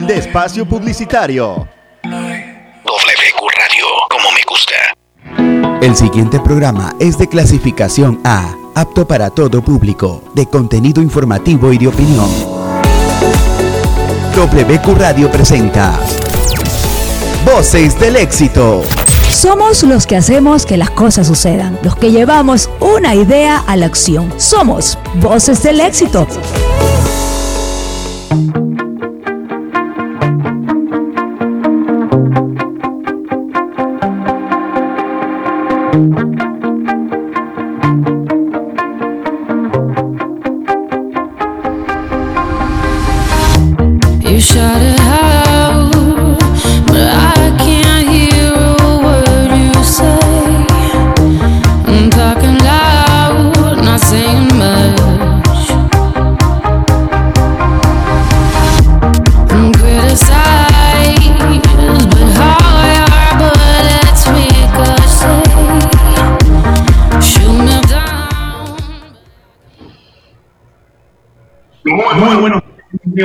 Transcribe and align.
Fin 0.00 0.06
de 0.06 0.16
espacio 0.16 0.64
publicitario. 0.64 1.68
WQ 2.04 3.48
Radio, 3.58 3.84
como 4.08 4.30
me 4.32 4.40
gusta. 4.48 4.72
El 5.82 5.94
siguiente 5.94 6.40
programa 6.40 6.94
es 6.98 7.18
de 7.18 7.28
clasificación 7.28 8.18
A, 8.24 8.54
apto 8.74 9.06
para 9.06 9.28
todo 9.28 9.62
público, 9.62 10.24
de 10.34 10.46
contenido 10.46 11.02
informativo 11.02 11.70
y 11.74 11.76
de 11.76 11.88
opinión. 11.88 12.30
WQ 14.34 14.94
Radio 14.96 15.30
presenta 15.30 16.00
Voces 17.44 18.00
del 18.00 18.16
éxito. 18.16 18.82
Somos 19.28 19.82
los 19.82 20.06
que 20.06 20.16
hacemos 20.16 20.64
que 20.64 20.78
las 20.78 20.88
cosas 20.92 21.26
sucedan, 21.26 21.78
los 21.82 21.94
que 21.94 22.10
llevamos 22.10 22.70
una 22.80 23.14
idea 23.14 23.58
a 23.66 23.76
la 23.76 23.84
acción. 23.84 24.32
Somos 24.38 24.96
Voces 25.16 25.62
del 25.62 25.80
éxito. 25.80 26.26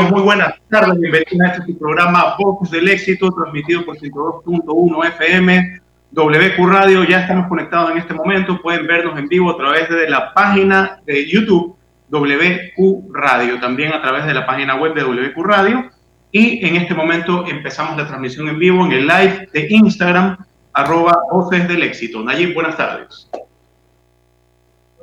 Muy 0.03 0.21
buenas 0.21 0.55
tardes, 0.69 0.99
bienvenidos 0.99 1.39
a 1.41 1.53
este 1.53 1.73
programa 1.73 2.35
Voces 2.37 2.71
del 2.71 2.89
Éxito, 2.89 3.31
transmitido 3.31 3.85
por 3.85 3.97
102.1 3.97 5.07
FM, 5.07 5.81
WQ 6.11 6.67
Radio. 6.67 7.03
Ya 7.05 7.21
estamos 7.21 7.47
conectados 7.47 7.91
en 7.91 7.99
este 7.99 8.13
momento, 8.13 8.61
pueden 8.61 8.87
vernos 8.87 9.17
en 9.17 9.27
vivo 9.29 9.51
a 9.51 9.57
través 9.57 9.87
de 9.89 10.09
la 10.09 10.33
página 10.33 10.99
de 11.05 11.29
YouTube 11.29 11.77
WQ 12.09 13.13
Radio, 13.13 13.59
también 13.59 13.93
a 13.93 14.01
través 14.01 14.25
de 14.25 14.33
la 14.33 14.45
página 14.45 14.75
web 14.75 14.93
de 14.93 15.03
WQ 15.03 15.43
Radio. 15.43 15.89
Y 16.31 16.65
en 16.65 16.75
este 16.75 16.93
momento 16.93 17.47
empezamos 17.47 17.95
la 17.95 18.05
transmisión 18.05 18.49
en 18.49 18.59
vivo 18.59 18.85
en 18.85 18.91
el 18.91 19.07
live 19.07 19.49
de 19.53 19.67
Instagram, 19.69 20.37
arroba 20.73 21.17
Voces 21.31 21.67
del 21.69 21.83
Éxito. 21.83 22.21
Nayib, 22.21 22.53
buenas 22.53 22.75
tardes. 22.75 23.29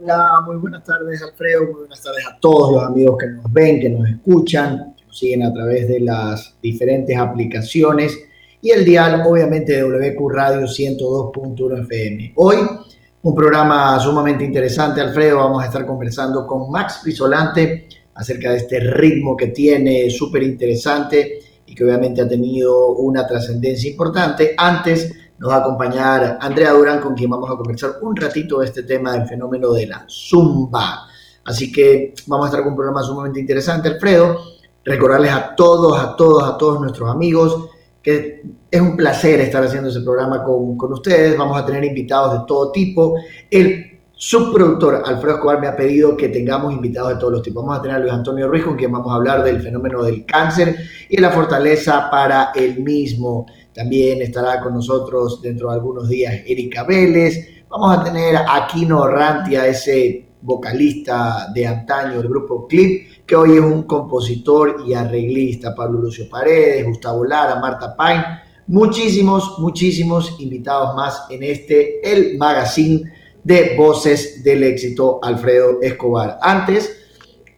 Hola, 0.04 0.42
muy 0.44 0.56
buenas 0.56 0.82
tardes 0.82 1.22
Alfredo, 1.22 1.64
muy 1.64 1.74
buenas 1.82 2.02
tardes 2.02 2.26
a 2.26 2.36
todos 2.40 2.72
los 2.72 2.82
amigos 2.82 3.16
que 3.20 3.28
nos 3.28 3.52
ven, 3.52 3.78
que 3.78 3.88
nos 3.88 4.08
escuchan, 4.08 4.96
que 4.96 5.04
nos 5.04 5.16
siguen 5.16 5.44
a 5.44 5.52
través 5.52 5.86
de 5.86 6.00
las 6.00 6.56
diferentes 6.60 7.16
aplicaciones 7.16 8.18
y 8.60 8.70
el 8.70 8.84
dial 8.84 9.22
obviamente 9.24 9.74
de 9.74 9.82
WQ 9.84 10.28
Radio 10.28 10.66
102.1 10.66 11.82
FM. 11.82 12.32
Hoy 12.34 12.56
un 13.22 13.34
programa 13.34 14.00
sumamente 14.00 14.42
interesante 14.42 15.00
Alfredo, 15.00 15.36
vamos 15.36 15.62
a 15.62 15.66
estar 15.66 15.86
conversando 15.86 16.48
con 16.48 16.68
Max 16.68 17.02
Pisolante 17.04 17.86
acerca 18.14 18.50
de 18.50 18.56
este 18.56 18.80
ritmo 18.80 19.36
que 19.36 19.48
tiene 19.48 20.10
súper 20.10 20.42
interesante 20.42 21.38
y 21.64 21.76
que 21.76 21.84
obviamente 21.84 22.22
ha 22.22 22.28
tenido 22.28 22.88
una 22.96 23.24
trascendencia 23.24 23.88
importante. 23.88 24.54
Antes 24.56 25.21
nos 25.42 25.50
va 25.50 25.56
a 25.56 25.58
acompañar 25.58 26.38
Andrea 26.40 26.70
Durán, 26.70 27.00
con 27.00 27.16
quien 27.16 27.28
vamos 27.28 27.50
a 27.50 27.56
conversar 27.56 27.96
un 28.00 28.14
ratito 28.14 28.62
este 28.62 28.84
tema 28.84 29.14
del 29.14 29.26
fenómeno 29.26 29.72
de 29.72 29.88
la 29.88 30.04
zumba. 30.08 31.08
Así 31.44 31.72
que 31.72 32.14
vamos 32.28 32.46
a 32.46 32.48
estar 32.50 32.62
con 32.62 32.70
un 32.70 32.76
programa 32.76 33.02
sumamente 33.02 33.40
interesante, 33.40 33.88
Alfredo. 33.88 34.38
Recordarles 34.84 35.32
a 35.32 35.56
todos, 35.56 35.98
a 35.98 36.14
todos, 36.14 36.44
a 36.44 36.56
todos 36.56 36.80
nuestros 36.80 37.10
amigos 37.10 37.70
que 38.00 38.42
es 38.70 38.80
un 38.80 38.96
placer 38.96 39.40
estar 39.40 39.64
haciendo 39.64 39.88
ese 39.88 40.02
programa 40.02 40.44
con, 40.44 40.76
con 40.76 40.92
ustedes. 40.92 41.36
Vamos 41.36 41.60
a 41.60 41.66
tener 41.66 41.84
invitados 41.84 42.34
de 42.34 42.46
todo 42.46 42.70
tipo. 42.70 43.16
El 43.50 44.00
subproductor 44.12 45.02
Alfredo 45.04 45.34
Escobar 45.34 45.60
me 45.60 45.66
ha 45.66 45.74
pedido 45.74 46.16
que 46.16 46.28
tengamos 46.28 46.72
invitados 46.72 47.14
de 47.14 47.16
todos 47.16 47.32
los 47.32 47.42
tipos. 47.42 47.64
Vamos 47.64 47.80
a 47.80 47.82
tener 47.82 47.96
a 47.96 47.98
Luis 47.98 48.12
Antonio 48.12 48.46
Ruiz, 48.46 48.62
con 48.62 48.76
quien 48.76 48.92
vamos 48.92 49.10
a 49.10 49.16
hablar 49.16 49.42
del 49.42 49.60
fenómeno 49.60 50.04
del 50.04 50.24
cáncer 50.24 50.76
y 51.08 51.16
la 51.16 51.30
fortaleza 51.30 52.08
para 52.12 52.52
el 52.54 52.78
mismo. 52.78 53.46
También 53.74 54.20
estará 54.20 54.60
con 54.60 54.74
nosotros 54.74 55.40
dentro 55.40 55.68
de 55.68 55.74
algunos 55.74 56.08
días 56.08 56.34
Erika 56.46 56.84
Vélez. 56.84 57.64
Vamos 57.70 57.98
a 57.98 58.04
tener 58.04 58.36
a 58.36 58.66
Kino 58.66 59.06
Rantia, 59.06 59.66
ese 59.66 60.26
vocalista 60.42 61.48
de 61.54 61.66
antaño 61.66 62.18
del 62.18 62.28
grupo 62.28 62.66
Clip, 62.66 63.24
que 63.24 63.34
hoy 63.34 63.52
es 63.54 63.60
un 63.60 63.84
compositor 63.84 64.82
y 64.86 64.92
arreglista. 64.92 65.74
Pablo 65.74 66.00
Lucio 66.00 66.28
Paredes, 66.28 66.84
Gustavo 66.84 67.24
Lara, 67.24 67.58
Marta 67.60 67.96
Pain. 67.96 68.20
Muchísimos, 68.66 69.58
muchísimos 69.58 70.38
invitados 70.40 70.94
más 70.94 71.24
en 71.30 71.42
este, 71.42 72.00
el 72.12 72.36
magazine 72.36 73.10
de 73.42 73.74
Voces 73.76 74.44
del 74.44 74.64
Éxito, 74.64 75.18
Alfredo 75.22 75.80
Escobar. 75.80 76.38
Antes, 76.42 76.94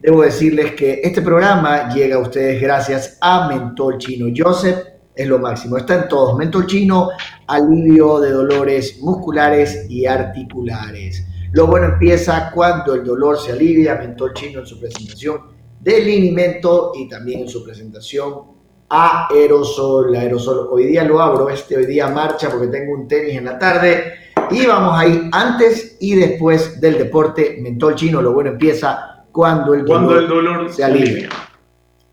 debo 0.01 0.23
decirles 0.23 0.73
que 0.73 1.01
este 1.03 1.23
programa 1.23 1.93
llega 1.93 2.17
a 2.17 2.21
ustedes 2.21 2.61
gracias 2.61 3.19
a 3.21 3.49
Mentol 3.49 3.99
Chino 3.99 4.33
Joseph 4.35 4.94
es 5.15 5.29
lo 5.29 5.39
máximo. 5.39 5.77
Está 5.77 6.03
en 6.03 6.09
todos. 6.09 6.37
Mentol 6.37 6.67
chino, 6.67 7.11
alivio 7.47 8.21
de 8.21 8.31
dolores 8.31 9.01
musculares 9.01 9.87
y 9.89 10.07
articulares. 10.07 11.27
Lo 11.53 11.67
bueno 11.67 11.87
empieza 11.87 12.51
cuando 12.53 12.95
el 12.95 13.05
dolor 13.05 13.39
se 13.39 13.53
alivia. 13.53 13.95
Mentol 13.95 14.35
chino 14.35 14.61
en 14.61 14.67
su 14.67 14.81
presentación 14.81 15.55
de 15.81 16.01
linimento 16.01 16.93
y 16.95 17.09
también 17.09 17.41
en 17.41 17.49
su 17.49 17.65
presentación 17.65 18.55
aerosol. 18.89 20.15
Aerosol. 20.15 20.69
Hoy 20.71 20.87
día 20.87 21.05
lo 21.05 21.21
abro, 21.21 21.49
este 21.49 21.77
hoy 21.77 21.87
día 21.87 22.09
marcha 22.09 22.51
porque 22.51 22.69
tengo 22.69 22.95
un 22.95 23.07
tenis 23.07 23.37
en 23.37 23.45
la 23.45 23.59
tarde. 23.59 24.15
Y 24.51 24.67
vamos 24.67 24.99
ahí 24.99 25.29
antes 25.33 25.97
y 26.01 26.17
después 26.17 26.81
del 26.81 26.99
deporte. 26.99 27.59
Mentol 27.61 27.95
chino, 27.95 28.21
lo 28.21 28.33
bueno 28.33 28.51
empieza 28.51 29.25
cuando 29.31 29.75
el 29.75 29.85
dolor, 29.85 30.19
el 30.19 30.29
dolor 30.29 30.73
se 30.73 30.85
alivia. 30.85 31.29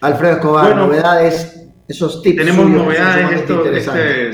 Alfredo 0.01 0.33
Escobar, 0.33 0.75
novedades 0.75 1.50
tenemos 2.24 2.69
novedades, 2.69 3.41
este, 3.41 4.29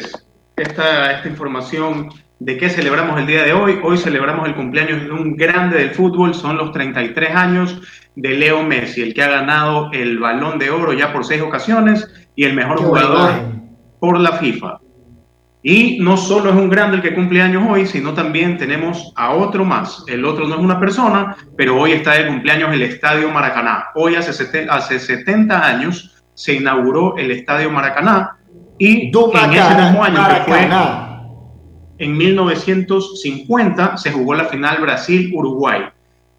esta, 0.56 1.12
esta 1.12 1.28
información 1.28 2.10
de 2.40 2.58
qué 2.58 2.70
celebramos 2.70 3.20
el 3.20 3.28
día 3.28 3.44
de 3.44 3.54
hoy. 3.54 3.80
Hoy 3.84 3.98
celebramos 3.98 4.48
el 4.48 4.56
cumpleaños 4.56 5.04
de 5.04 5.12
un 5.12 5.36
grande 5.36 5.78
del 5.78 5.92
fútbol, 5.92 6.34
son 6.34 6.58
los 6.58 6.72
33 6.72 7.36
años 7.36 7.82
de 8.16 8.30
Leo 8.30 8.64
Messi, 8.64 9.02
el 9.02 9.14
que 9.14 9.24
ha 9.24 9.30
ganado 9.30 9.92
el 9.94 10.20
balón 10.20 10.60
de 10.60 10.70
oro 10.70 10.94
ya 10.94 11.14
por 11.14 11.26
seis 11.26 11.42
ocasiones 11.42 12.08
y 12.36 12.44
el 12.46 12.54
mejor 12.54 12.80
jugador 12.80 13.32
por 14.00 14.20
la 14.20 14.34
FIFA. 14.34 14.80
Y 15.64 16.00
no 16.00 16.16
solo 16.16 16.52
es 16.52 16.56
un 16.56 16.70
grande 16.70 16.98
el 16.98 17.04
que 17.04 17.14
cumple 17.14 17.42
años 17.42 17.64
hoy, 17.68 17.86
sino 17.86 18.14
también 18.14 18.58
tenemos 18.58 19.12
a 19.16 19.34
otro 19.34 19.66
más. 19.66 20.04
El 20.08 20.24
otro 20.24 20.48
no 20.48 20.56
es 20.56 20.62
una 20.62 20.80
persona, 20.80 21.36
pero 21.58 21.78
hoy 21.78 21.92
está 21.92 22.14
de 22.14 22.28
cumpleaños 22.28 22.72
el 22.72 22.84
Estadio 22.84 23.30
Maracaná. 23.32 23.88
Hoy 23.96 24.16
hace, 24.16 24.68
hace 24.70 25.00
70 25.00 25.66
años 25.68 26.17
se 26.38 26.54
inauguró 26.54 27.18
el 27.18 27.32
Estadio 27.32 27.72
Maracaná 27.72 28.38
y 28.78 29.10
en 29.12 29.54
ese 29.54 29.76
mismo 29.76 30.04
año 30.04 30.28
que 30.28 30.52
fue 30.52 30.70
en 31.98 32.16
1950 32.16 33.98
se 33.98 34.12
jugó 34.12 34.36
la 34.36 34.46
final 34.46 34.80
Brasil-Uruguay. 34.82 35.86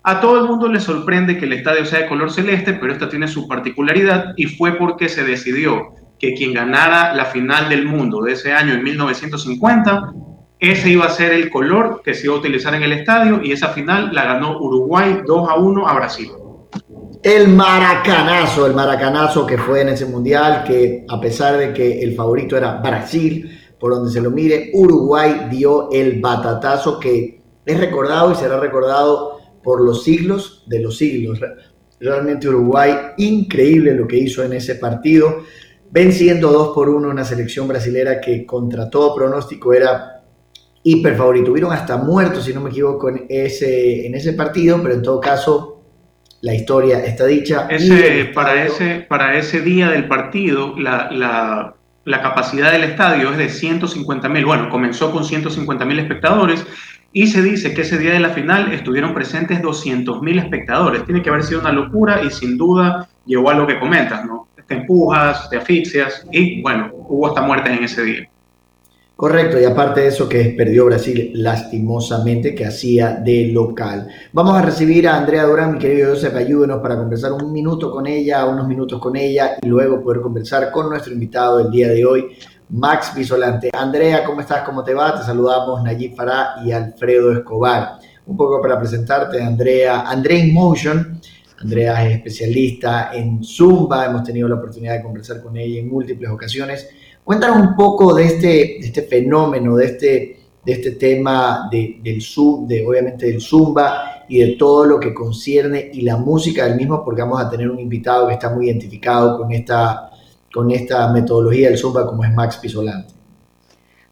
A 0.04 0.20
todo 0.20 0.38
el 0.38 0.44
mundo 0.44 0.68
le 0.68 0.78
sorprende 0.78 1.36
que 1.36 1.46
el 1.46 1.52
estadio 1.54 1.84
sea 1.84 2.02
de 2.02 2.06
color 2.06 2.30
celeste, 2.30 2.74
pero 2.74 2.92
esta 2.92 3.08
tiene 3.08 3.26
su 3.26 3.48
particularidad 3.48 4.34
y 4.36 4.46
fue 4.46 4.78
porque 4.78 5.08
se 5.08 5.24
decidió 5.24 5.96
que 6.20 6.34
quien 6.34 6.54
ganara 6.54 7.12
la 7.12 7.24
final 7.24 7.68
del 7.68 7.84
mundo 7.86 8.22
de 8.22 8.34
ese 8.34 8.52
año 8.52 8.74
en 8.74 8.84
1950, 8.84 10.12
ese 10.60 10.90
iba 10.90 11.06
a 11.06 11.10
ser 11.10 11.32
el 11.32 11.50
color 11.50 12.02
que 12.04 12.14
se 12.14 12.26
iba 12.26 12.36
a 12.36 12.38
utilizar 12.38 12.72
en 12.76 12.84
el 12.84 12.92
estadio 12.92 13.40
y 13.42 13.50
esa 13.50 13.70
final 13.70 14.10
la 14.12 14.26
ganó 14.26 14.60
Uruguay 14.60 15.22
2 15.26 15.48
a 15.50 15.56
1 15.56 15.88
a 15.88 15.92
Brasil 15.94 16.28
el 17.22 17.48
maracanazo, 17.48 18.66
el 18.66 18.74
maracanazo 18.74 19.44
que 19.44 19.58
fue 19.58 19.82
en 19.82 19.88
ese 19.90 20.06
mundial, 20.06 20.62
que 20.64 21.04
a 21.08 21.20
pesar 21.20 21.56
de 21.56 21.72
que 21.72 22.00
el 22.00 22.14
favorito 22.14 22.56
era 22.56 22.76
Brasil, 22.76 23.58
por 23.78 23.92
donde 23.92 24.10
se 24.10 24.20
lo 24.20 24.30
mire, 24.30 24.70
Uruguay 24.74 25.48
dio 25.50 25.90
el 25.90 26.20
batatazo 26.20 26.98
que 26.98 27.40
es 27.64 27.78
recordado 27.78 28.32
y 28.32 28.34
será 28.34 28.58
recordado 28.58 29.38
por 29.62 29.84
los 29.84 30.04
siglos 30.04 30.64
de 30.66 30.80
los 30.80 30.96
siglos. 30.96 31.40
Realmente 32.00 32.48
Uruguay, 32.48 32.92
increíble 33.18 33.94
lo 33.94 34.06
que 34.06 34.18
hizo 34.18 34.42
en 34.42 34.52
ese 34.52 34.76
partido, 34.76 35.42
venciendo 35.90 36.52
2 36.52 36.74
por 36.74 36.88
1 36.88 37.08
una 37.08 37.24
selección 37.24 37.66
brasilera 37.66 38.20
que 38.20 38.46
contra 38.46 38.88
todo 38.88 39.14
pronóstico 39.14 39.72
era 39.72 40.22
hiper 40.82 41.16
favorito. 41.16 41.50
Hubieron 41.50 41.72
hasta 41.72 41.96
muertos, 41.96 42.44
si 42.44 42.54
no 42.54 42.60
me 42.60 42.70
equivoco, 42.70 43.08
en 43.08 43.26
ese, 43.28 44.06
en 44.06 44.14
ese 44.14 44.32
partido, 44.34 44.78
pero 44.80 44.94
en 44.94 45.02
todo 45.02 45.20
caso 45.20 45.77
la 46.40 46.54
historia 46.54 47.04
está 47.04 47.26
dicha. 47.26 47.66
Ese, 47.68 48.26
para, 48.34 48.64
ese, 48.64 49.06
para 49.08 49.36
ese 49.36 49.60
día 49.60 49.90
del 49.90 50.06
partido, 50.06 50.74
la, 50.78 51.10
la, 51.10 51.74
la 52.04 52.22
capacidad 52.22 52.72
del 52.72 52.84
estadio 52.84 53.30
es 53.32 53.38
de 53.38 53.48
150 53.48 54.28
mil. 54.28 54.46
Bueno, 54.46 54.70
comenzó 54.70 55.10
con 55.10 55.24
150 55.24 55.84
mil 55.84 55.98
espectadores 55.98 56.64
y 57.12 57.26
se 57.26 57.42
dice 57.42 57.74
que 57.74 57.82
ese 57.82 57.98
día 57.98 58.12
de 58.12 58.20
la 58.20 58.30
final 58.30 58.72
estuvieron 58.72 59.14
presentes 59.14 59.60
200 59.62 60.22
mil 60.22 60.38
espectadores. 60.38 61.04
Tiene 61.04 61.22
que 61.22 61.30
haber 61.30 61.42
sido 61.42 61.60
una 61.60 61.72
locura 61.72 62.22
y 62.22 62.30
sin 62.30 62.56
duda 62.56 63.08
llegó 63.26 63.50
a 63.50 63.54
lo 63.54 63.66
que 63.66 63.78
comentas, 63.78 64.24
¿no? 64.24 64.48
Te 64.66 64.74
empujas, 64.74 65.48
te 65.48 65.56
asfixias 65.56 66.26
y 66.30 66.60
bueno, 66.60 66.90
hubo 66.92 67.26
hasta 67.26 67.40
muertes 67.40 67.76
en 67.76 67.84
ese 67.84 68.04
día. 68.04 68.28
Correcto, 69.18 69.60
y 69.60 69.64
aparte 69.64 70.02
de 70.02 70.06
eso 70.06 70.28
que 70.28 70.54
perdió 70.56 70.84
Brasil 70.84 71.32
lastimosamente, 71.34 72.54
que 72.54 72.64
hacía 72.64 73.14
de 73.14 73.50
local. 73.52 74.06
Vamos 74.32 74.56
a 74.56 74.62
recibir 74.62 75.08
a 75.08 75.16
Andrea 75.16 75.42
Durán, 75.42 75.72
mi 75.72 75.78
querido 75.80 76.10
Josep, 76.10 76.36
ayúdenos 76.36 76.78
para 76.80 76.96
conversar 76.96 77.32
un 77.32 77.52
minuto 77.52 77.90
con 77.90 78.06
ella, 78.06 78.46
unos 78.46 78.68
minutos 78.68 79.00
con 79.00 79.16
ella 79.16 79.56
y 79.60 79.66
luego 79.66 80.00
poder 80.00 80.20
conversar 80.22 80.70
con 80.70 80.88
nuestro 80.88 81.12
invitado 81.12 81.58
el 81.58 81.68
día 81.68 81.88
de 81.88 82.04
hoy, 82.04 82.38
Max 82.68 83.12
Visolante. 83.12 83.70
Andrea, 83.76 84.22
¿cómo 84.22 84.40
estás? 84.40 84.62
¿Cómo 84.62 84.84
te 84.84 84.94
va? 84.94 85.18
Te 85.18 85.24
saludamos 85.24 85.82
Nayib 85.82 86.14
Farah 86.14 86.64
y 86.64 86.70
Alfredo 86.70 87.32
Escobar. 87.32 87.98
Un 88.24 88.36
poco 88.36 88.62
para 88.62 88.78
presentarte, 88.78 89.42
Andrea, 89.42 90.02
Andrea 90.02 90.44
Motion. 90.52 91.20
Andrea 91.60 92.06
es 92.06 92.18
especialista 92.18 93.10
en 93.12 93.42
Zumba, 93.42 94.06
hemos 94.06 94.22
tenido 94.22 94.46
la 94.46 94.54
oportunidad 94.54 94.94
de 94.94 95.02
conversar 95.02 95.42
con 95.42 95.56
ella 95.56 95.80
en 95.80 95.88
múltiples 95.88 96.30
ocasiones 96.30 96.88
Cuéntanos 97.28 97.58
un 97.58 97.76
poco 97.76 98.14
de 98.14 98.24
este, 98.24 98.78
este 98.78 99.02
fenómeno, 99.02 99.76
de 99.76 99.84
este, 99.84 100.40
de 100.64 100.72
este 100.72 100.92
tema 100.92 101.68
de, 101.70 102.00
del 102.02 102.22
sub, 102.22 102.66
de 102.66 102.86
obviamente 102.86 103.26
del 103.26 103.42
zumba 103.42 104.24
y 104.26 104.38
de 104.38 104.56
todo 104.56 104.86
lo 104.86 104.98
que 104.98 105.12
concierne 105.12 105.90
y 105.92 106.00
la 106.00 106.16
música 106.16 106.64
del 106.64 106.76
mismo, 106.76 107.04
porque 107.04 107.20
vamos 107.20 107.38
a 107.38 107.50
tener 107.50 107.70
un 107.70 107.78
invitado 107.78 108.28
que 108.28 108.32
está 108.32 108.48
muy 108.48 108.68
identificado 108.68 109.36
con 109.36 109.52
esta, 109.52 110.08
con 110.50 110.70
esta 110.70 111.12
metodología 111.12 111.68
del 111.68 111.76
zumba 111.76 112.06
como 112.06 112.24
es 112.24 112.32
Max 112.32 112.56
Pisolante. 112.56 113.12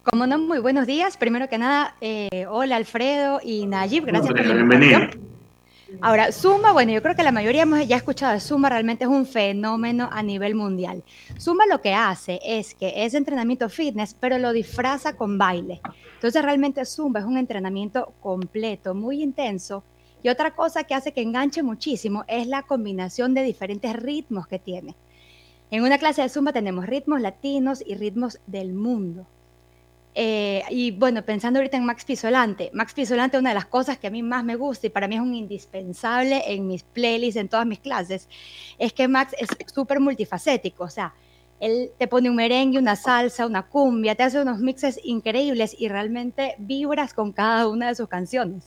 Como 0.02 0.26
no, 0.26 0.38
muy 0.38 0.58
buenos 0.58 0.86
días. 0.86 1.16
Primero 1.16 1.48
que 1.48 1.56
nada, 1.56 1.96
eh, 2.02 2.44
hola 2.50 2.76
Alfredo 2.76 3.40
y 3.42 3.64
Nayib, 3.64 4.04
gracias 4.04 4.34
por 4.34 4.44
la 4.44 4.60
invitación. 4.60 5.25
Ahora, 6.00 6.32
Zumba, 6.32 6.72
bueno, 6.72 6.92
yo 6.92 7.00
creo 7.00 7.14
que 7.14 7.22
la 7.22 7.30
mayoría 7.30 7.62
hemos 7.62 7.86
ya 7.86 7.96
escuchado 7.96 8.32
de 8.32 8.40
Zumba, 8.40 8.68
realmente 8.68 9.04
es 9.04 9.10
un 9.10 9.24
fenómeno 9.24 10.08
a 10.10 10.22
nivel 10.22 10.54
mundial. 10.56 11.04
Zumba 11.38 11.64
lo 11.66 11.80
que 11.80 11.94
hace 11.94 12.40
es 12.44 12.74
que 12.74 13.04
es 13.04 13.14
entrenamiento 13.14 13.68
fitness, 13.68 14.14
pero 14.18 14.38
lo 14.38 14.52
disfraza 14.52 15.16
con 15.16 15.38
baile. 15.38 15.80
Entonces, 16.14 16.42
realmente 16.42 16.84
Zumba 16.84 17.20
es 17.20 17.26
un 17.26 17.38
entrenamiento 17.38 18.14
completo, 18.20 18.94
muy 18.94 19.22
intenso. 19.22 19.84
Y 20.22 20.28
otra 20.28 20.56
cosa 20.56 20.84
que 20.84 20.94
hace 20.94 21.12
que 21.12 21.22
enganche 21.22 21.62
muchísimo 21.62 22.24
es 22.26 22.48
la 22.48 22.62
combinación 22.62 23.32
de 23.34 23.44
diferentes 23.44 23.94
ritmos 23.94 24.48
que 24.48 24.58
tiene. 24.58 24.96
En 25.70 25.84
una 25.84 25.98
clase 25.98 26.22
de 26.22 26.28
Zumba 26.28 26.52
tenemos 26.52 26.86
ritmos 26.86 27.20
latinos 27.20 27.82
y 27.86 27.94
ritmos 27.94 28.40
del 28.46 28.72
mundo. 28.72 29.26
Eh, 30.18 30.62
y 30.70 30.92
bueno, 30.92 31.22
pensando 31.26 31.58
ahorita 31.58 31.76
en 31.76 31.84
Max 31.84 32.06
Pisolante, 32.06 32.70
Max 32.72 32.94
Pisolante, 32.94 33.36
una 33.36 33.50
de 33.50 33.54
las 33.54 33.66
cosas 33.66 33.98
que 33.98 34.06
a 34.06 34.10
mí 34.10 34.22
más 34.22 34.44
me 34.44 34.56
gusta 34.56 34.86
y 34.86 34.90
para 34.90 35.08
mí 35.08 35.14
es 35.14 35.20
un 35.20 35.34
indispensable 35.34 36.42
en 36.46 36.66
mis 36.66 36.84
playlists, 36.84 37.38
en 37.38 37.50
todas 37.50 37.66
mis 37.66 37.80
clases, 37.80 38.26
es 38.78 38.94
que 38.94 39.08
Max 39.08 39.34
es 39.38 39.48
súper 39.74 40.00
multifacético, 40.00 40.84
o 40.84 40.88
sea, 40.88 41.12
él 41.60 41.90
te 41.98 42.08
pone 42.08 42.30
un 42.30 42.36
merengue, 42.36 42.78
una 42.78 42.96
salsa, 42.96 43.46
una 43.46 43.66
cumbia, 43.66 44.14
te 44.14 44.22
hace 44.22 44.40
unos 44.40 44.58
mixes 44.58 44.98
increíbles 45.04 45.76
y 45.78 45.88
realmente 45.88 46.54
vibras 46.56 47.12
con 47.12 47.32
cada 47.32 47.68
una 47.68 47.88
de 47.88 47.94
sus 47.94 48.08
canciones. 48.08 48.66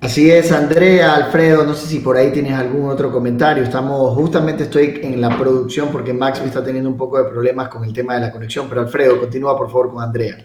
Así 0.00 0.30
es, 0.30 0.52
Andrea, 0.52 1.14
Alfredo, 1.14 1.64
no 1.64 1.74
sé 1.74 1.86
si 1.86 2.00
por 2.00 2.16
ahí 2.16 2.30
tienes 2.30 2.52
algún 2.52 2.88
otro 2.88 3.10
comentario. 3.10 3.62
Estamos, 3.62 4.14
justamente 4.14 4.64
estoy 4.64 5.00
en 5.02 5.20
la 5.20 5.36
producción 5.36 5.88
porque 5.90 6.12
Max 6.12 6.40
está 6.44 6.62
teniendo 6.62 6.90
un 6.90 6.98
poco 6.98 7.18
de 7.18 7.30
problemas 7.30 7.68
con 7.68 7.82
el 7.82 7.92
tema 7.92 8.14
de 8.14 8.20
la 8.20 8.30
conexión, 8.30 8.68
pero 8.68 8.82
Alfredo, 8.82 9.18
continúa 9.18 9.56
por 9.56 9.68
favor 9.68 9.92
con 9.92 10.02
Andrea. 10.02 10.36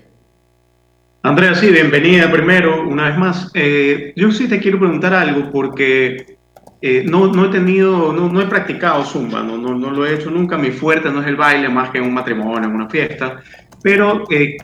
Andrea, 1.23 1.53
sí, 1.53 1.69
bienvenida 1.69 2.31
primero, 2.31 2.87
una 2.87 3.09
vez 3.09 3.17
más. 3.17 3.51
Eh, 3.53 4.13
yo 4.15 4.31
sí 4.31 4.47
te 4.47 4.59
quiero 4.59 4.79
preguntar 4.79 5.13
algo 5.13 5.51
porque 5.51 6.37
eh, 6.81 7.03
no, 7.05 7.45
he 7.45 7.49
tenido, 7.49 8.13
no, 8.13 8.29
no, 8.29 8.41
he 8.41 8.47
practicado 8.47 9.03
zumba, 9.03 9.43
no, 9.43 9.57
lo 9.57 10.05
he 10.05 10.15
hecho 10.15 10.31
nunca. 10.31 10.57
Mi 10.57 10.71
fuerte 10.71 11.11
no 11.11 11.21
es 11.21 11.27
el 11.27 11.35
baile 11.35 11.67
más 11.67 11.89
que 11.89 11.97
en 11.97 12.05
un 12.05 12.13
matrimonio, 12.13 12.69
en 12.69 12.75
una 12.75 12.89
fiesta, 12.89 13.43
pero 13.83 14.23
eh, 14.31 14.57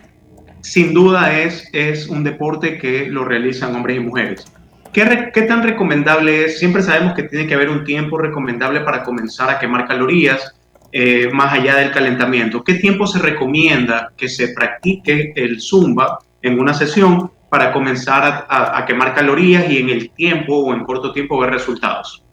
sin 0.61 0.93
duda 0.93 1.37
es 1.39 2.07
un 2.07 2.23
deporte 2.23 2.77
que 2.77 3.07
lo 3.07 3.25
realizan 3.25 3.75
hombres 3.75 3.97
y 3.97 3.99
mujeres. 3.99 4.45
¿Qué, 4.97 5.43
tan 5.43 5.61
recomendable 5.61 6.45
es? 6.45 6.57
Siempre 6.57 6.81
sabemos 6.81 7.13
que 7.13 7.21
tiene 7.21 7.45
que 7.45 7.53
haber 7.53 7.69
un 7.69 7.83
tiempo 7.83 8.17
recomendable 8.17 8.81
para 8.81 9.03
comenzar 9.03 9.47
a 9.47 9.59
quemar 9.59 9.87
calorías, 9.87 10.55
eh, 10.91 11.29
más 11.31 11.53
allá 11.53 11.75
del 11.75 11.91
calentamiento. 11.91 12.63
¿Qué 12.63 12.73
tiempo 12.73 13.05
se 13.05 13.19
recomienda 13.19 14.11
que 14.17 14.27
se 14.27 14.47
practique 14.55 15.33
el 15.35 15.61
zumba 15.61 16.17
en 16.41 16.59
una 16.59 16.73
sesión 16.73 17.31
para 17.47 17.71
comenzar 17.71 18.47
a, 18.49 18.83
quemar 18.87 19.13
calorías 19.13 19.69
y 19.69 19.77
en 19.77 19.89
el 19.89 20.09
tiempo 20.09 20.57
o 20.57 20.73
en 20.73 20.83
corto 20.83 21.13
tiempo 21.13 21.37
ver 21.37 21.51
resultados? 21.51 22.23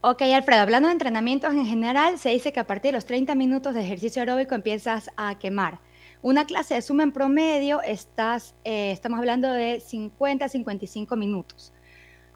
Ok, 0.00 0.22
Alfredo, 0.22 0.62
hablando 0.62 0.86
de 0.86 0.92
entrenamientos 0.92 1.52
en 1.52 1.66
general, 1.66 2.16
se 2.16 2.28
dice 2.28 2.52
que 2.52 2.60
a 2.60 2.66
partir 2.68 2.92
de 2.92 2.98
los 2.98 3.06
30 3.06 3.34
minutos 3.34 3.74
de 3.74 3.80
ejercicio 3.80 4.22
aeróbico 4.22 4.54
empiezas 4.54 5.10
a 5.16 5.36
quemar. 5.36 5.80
Una 6.22 6.46
clase 6.46 6.74
de 6.74 6.82
zumba 6.82 7.02
en 7.02 7.10
promedio, 7.10 7.82
estás, 7.82 8.54
eh, 8.62 8.92
estamos 8.92 9.18
hablando 9.18 9.52
de 9.52 9.80
50 9.80 10.44
a 10.44 10.48
55 10.48 11.16
minutos. 11.16 11.72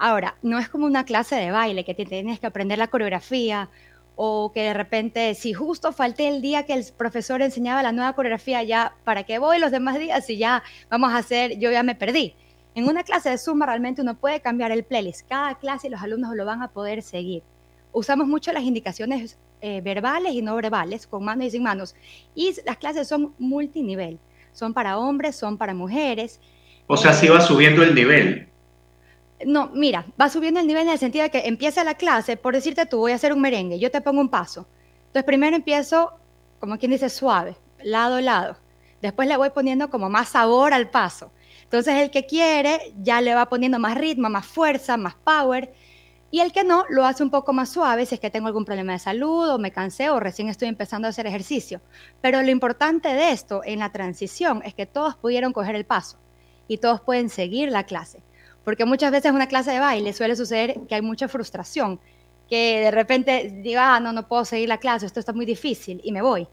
Ahora, 0.05 0.35
no 0.43 0.59
es 0.59 0.69
como 0.69 0.87
una 0.87 1.05
clase 1.05 1.37
de 1.37 1.53
baile 1.53 1.85
que 1.85 1.95
tienes 1.95 2.41
que 2.41 2.47
aprender 2.49 2.77
la 2.77 2.89
coreografía 2.89 3.69
o 4.17 4.51
que 4.53 4.63
de 4.63 4.75
repente, 4.75 5.33
si 5.37 5.53
justo 5.53 5.93
falté 5.93 6.27
el 6.27 6.43
día 6.43 6.67
que 6.67 6.73
el 6.73 6.85
profesor 6.99 7.41
enseñaba 7.41 7.85
la 7.85 7.93
nueva 7.93 8.13
coreografía, 8.15 8.65
ya, 8.65 8.97
¿para 9.05 9.23
qué 9.23 9.39
voy 9.39 9.61
los 9.61 9.71
demás 9.71 10.01
días 10.01 10.27
si 10.27 10.39
ya 10.39 10.65
vamos 10.91 11.13
a 11.13 11.19
hacer, 11.19 11.57
yo 11.61 11.71
ya 11.71 11.85
me 11.85 11.95
perdí? 11.95 12.35
En 12.75 12.89
una 12.89 13.05
clase 13.05 13.31
de 13.31 13.39
Zumba 13.39 13.67
realmente 13.67 14.03
uno 14.03 14.17
puede 14.17 14.41
cambiar 14.41 14.73
el 14.73 14.83
playlist. 14.83 15.29
Cada 15.29 15.55
clase 15.55 15.89
los 15.89 16.03
alumnos 16.03 16.35
lo 16.35 16.45
van 16.45 16.63
a 16.63 16.73
poder 16.73 17.01
seguir. 17.03 17.45
Usamos 17.93 18.27
mucho 18.27 18.53
las 18.53 18.65
indicaciones 18.65 19.39
eh, 19.61 19.83
verbales 19.83 20.33
y 20.33 20.43
no 20.43 20.57
verbales, 20.57 21.07
con 21.07 21.25
manos 21.25 21.47
y 21.47 21.51
sin 21.53 21.63
manos. 21.63 21.95
Y 22.35 22.57
las 22.67 22.79
clases 22.79 23.07
son 23.07 23.35
multinivel. 23.39 24.19
Son 24.51 24.75
para 24.75 24.99
hombres, 24.99 25.37
son 25.37 25.57
para 25.59 25.75
mujeres. 25.75 26.41
O 26.89 26.97
sea, 26.97 27.13
si 27.13 27.29
va 27.29 27.41
subiendo 27.41 27.85
el 27.85 27.95
nivel. 27.95 28.49
No, 29.47 29.71
mira, 29.73 30.07
va 30.21 30.29
subiendo 30.29 30.61
el 30.61 30.67
nivel 30.67 30.85
en 30.85 30.93
el 30.93 30.99
sentido 30.99 31.25
de 31.25 31.31
que 31.31 31.47
empieza 31.47 31.85
la 31.85 31.95
clase, 31.95 32.37
por 32.37 32.55
decirte 32.55 32.87
tú, 32.87 32.99
voy 32.99 33.13
a 33.13 33.17
hacer 33.17 33.33
un 33.33 33.41
merengue, 33.41 33.79
yo 33.79 33.91
te 33.91 34.01
pongo 34.01 34.21
un 34.21 34.29
paso. 34.29 34.67
Entonces 35.07 35.25
primero 35.25 35.57
empiezo, 35.57 36.13
como 36.59 36.79
quien 36.79 36.93
dice, 36.93 37.09
suave, 37.11 37.57
lado 37.83 38.17
a 38.17 38.21
lado. 38.21 38.57
Después 39.03 39.29
le 39.29 39.37
voy 39.37 39.51
poniendo 39.51 39.91
como 39.91 40.09
más 40.09 40.31
sabor 40.31 40.73
al 40.73 40.89
paso. 40.91 41.33
Entonces 41.65 41.95
el 41.97 42.11
que 42.11 42.27
quiere 42.27 42.95
ya 43.03 43.21
le 43.21 43.35
va 43.35 43.49
poniendo 43.49 43.79
más 43.79 43.97
ritmo, 43.97 44.29
más 44.29 44.47
fuerza, 44.47 44.97
más 44.97 45.15
power. 45.15 45.73
Y 46.31 46.41
el 46.41 46.53
que 46.53 46.65
no, 46.65 46.85
lo 46.89 47.05
hace 47.05 47.23
un 47.23 47.31
poco 47.31 47.53
más 47.53 47.71
suave 47.71 48.07
si 48.07 48.15
es 48.15 48.21
que 48.21 48.31
tengo 48.31 48.47
algún 48.47 48.65
problema 48.65 48.93
de 48.93 48.99
salud 48.99 49.51
o 49.51 49.59
me 49.59 49.73
cansé 49.73 50.09
o 50.09 50.21
recién 50.21 50.49
estoy 50.49 50.69
empezando 50.69 51.09
a 51.09 51.11
hacer 51.11 51.27
ejercicio. 51.27 51.81
Pero 52.21 52.43
lo 52.43 52.51
importante 52.51 53.09
de 53.13 53.33
esto 53.33 53.63
en 53.65 53.81
la 53.81 53.91
transición 53.91 54.63
es 54.65 54.73
que 54.73 54.87
todos 54.87 55.17
pudieron 55.17 55.53
coger 55.53 55.75
el 55.75 55.85
paso 55.85 56.19
y 56.69 56.79
todos 56.79 57.01
pueden 57.01 57.29
seguir 57.29 57.71
la 57.71 57.85
clase. 57.85 58.23
Porque 58.65 58.85
muchas 58.85 59.11
veces 59.11 59.27
en 59.27 59.35
una 59.35 59.49
clase 59.49 59.73
de 59.73 59.81
baile 59.81 60.13
suele 60.13 60.37
suceder 60.37 60.79
que 60.89 60.95
hay 60.95 61.03
mucha 61.03 61.29
frustración, 61.29 62.01
que 62.49 62.81
de 62.81 62.91
repente 62.91 63.51
diga, 63.63 63.97
ah, 63.97 64.01
no, 64.01 64.13
no 64.13 64.29
puedo 64.29 64.45
seguir 64.45 64.69
la 64.69 64.79
clase, 64.79 65.07
esto 65.07 65.21
está 65.21 65.33
muy 65.33 65.47
difícil 65.47 66.01
y 66.05 66.13
me 66.13 66.23
voy. 66.23 66.47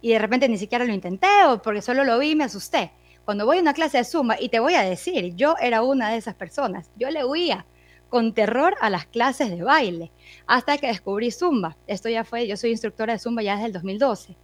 Y 0.00 0.10
de 0.10 0.18
repente 0.18 0.48
ni 0.48 0.58
siquiera 0.58 0.84
lo 0.84 0.92
intenté 0.92 1.28
o 1.46 1.62
porque 1.62 1.82
solo 1.82 2.04
lo 2.04 2.18
vi 2.18 2.30
y 2.30 2.36
me 2.36 2.44
asusté. 2.44 2.92
Cuando 3.24 3.46
voy 3.46 3.58
a 3.58 3.60
una 3.60 3.72
clase 3.72 3.98
de 3.98 4.04
zumba, 4.04 4.36
y 4.38 4.50
te 4.50 4.58
voy 4.58 4.74
a 4.74 4.82
decir, 4.82 5.34
yo 5.34 5.54
era 5.60 5.82
una 5.82 6.10
de 6.10 6.18
esas 6.18 6.34
personas, 6.34 6.90
yo 6.96 7.10
le 7.10 7.24
huía 7.24 7.64
con 8.10 8.34
terror 8.34 8.74
a 8.80 8.90
las 8.90 9.06
clases 9.06 9.50
de 9.50 9.62
baile, 9.62 10.12
hasta 10.46 10.76
que 10.76 10.88
descubrí 10.88 11.30
zumba. 11.30 11.76
Esto 11.86 12.08
ya 12.10 12.22
fue, 12.24 12.46
yo 12.46 12.56
soy 12.56 12.70
instructora 12.70 13.14
de 13.14 13.18
zumba 13.18 13.42
ya 13.42 13.54
desde 13.54 13.66
el 13.68 13.72
2012. 13.72 14.36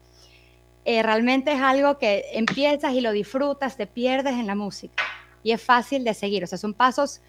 Eh, 0.86 1.02
realmente 1.02 1.52
es 1.52 1.60
algo 1.60 1.98
que 1.98 2.24
empiezas 2.32 2.94
y 2.94 3.02
lo 3.02 3.12
disfrutas, 3.12 3.76
te 3.76 3.86
pierdes 3.86 4.32
en 4.32 4.46
la 4.46 4.54
música 4.54 5.02
y 5.42 5.52
es 5.52 5.62
fácil 5.62 6.04
de 6.04 6.14
seguir. 6.14 6.44
O 6.44 6.46
sea, 6.46 6.58
son 6.58 6.74
pasos, 6.74 7.20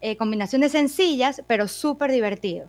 eh, 0.00 0.16
combinaciones 0.16 0.72
sencillas, 0.72 1.42
pero 1.46 1.68
súper 1.68 2.10
divertidos. 2.10 2.68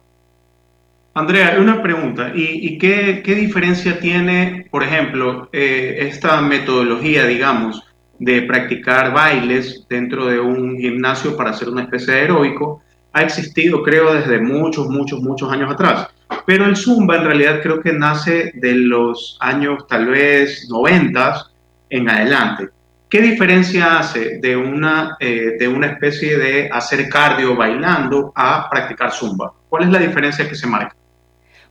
Andrea, 1.16 1.58
una 1.60 1.82
pregunta. 1.84 2.32
¿Y, 2.34 2.78
qué, 2.80 3.22
diferencia 3.24 4.00
tiene, 4.00 4.68
por 4.72 4.84
ejemplo, 4.84 5.48
eh, 5.54 5.98
esta 6.10 6.42
metodología, 6.42 7.26
digamos, 7.26 7.84
de 8.18 8.42
practicar 8.44 9.14
bailes 9.14 9.86
dentro 9.88 10.26
de 10.26 10.40
un 10.40 10.78
gimnasio 10.78 11.38
para 11.38 11.52
hacer 11.52 11.70
una 11.70 11.84
especie 11.84 12.14
de 12.14 12.22
aeróbico? 12.22 12.82
Ha 13.12 13.22
existido, 13.22 13.84
creo, 13.84 14.12
desde 14.12 14.40
muchos, 14.42 14.90
muchos, 14.90 15.22
muchos 15.22 15.52
años 15.52 15.72
atrás. 15.72 16.08
Pero 16.48 16.66
el 16.66 16.76
Zumba 16.76 17.18
en 17.18 17.26
realidad 17.26 17.62
creo 17.62 17.80
que 17.80 17.94
nace 17.94 18.52
de 18.56 18.74
los 18.74 19.38
años 19.40 19.86
tal 19.88 20.08
vez 20.08 20.68
90 20.70 21.46
en 21.92 22.10
adelante. 22.10 22.70
¿Qué 23.14 23.22
diferencia 23.22 24.00
hace 24.00 24.40
de 24.40 24.58
una, 24.58 25.18
eh, 25.20 25.56
de 25.60 25.68
una 25.68 25.86
especie 25.86 26.36
de 26.36 26.68
hacer 26.72 27.08
cardio 27.10 27.56
bailando 27.56 28.34
a 28.36 28.68
practicar 28.72 29.12
zumba? 29.12 29.54
¿Cuál 29.70 29.84
es 29.84 29.90
la 29.90 30.00
diferencia 30.00 30.50
que 30.50 30.56
se 30.56 30.66
marca? 30.66 30.96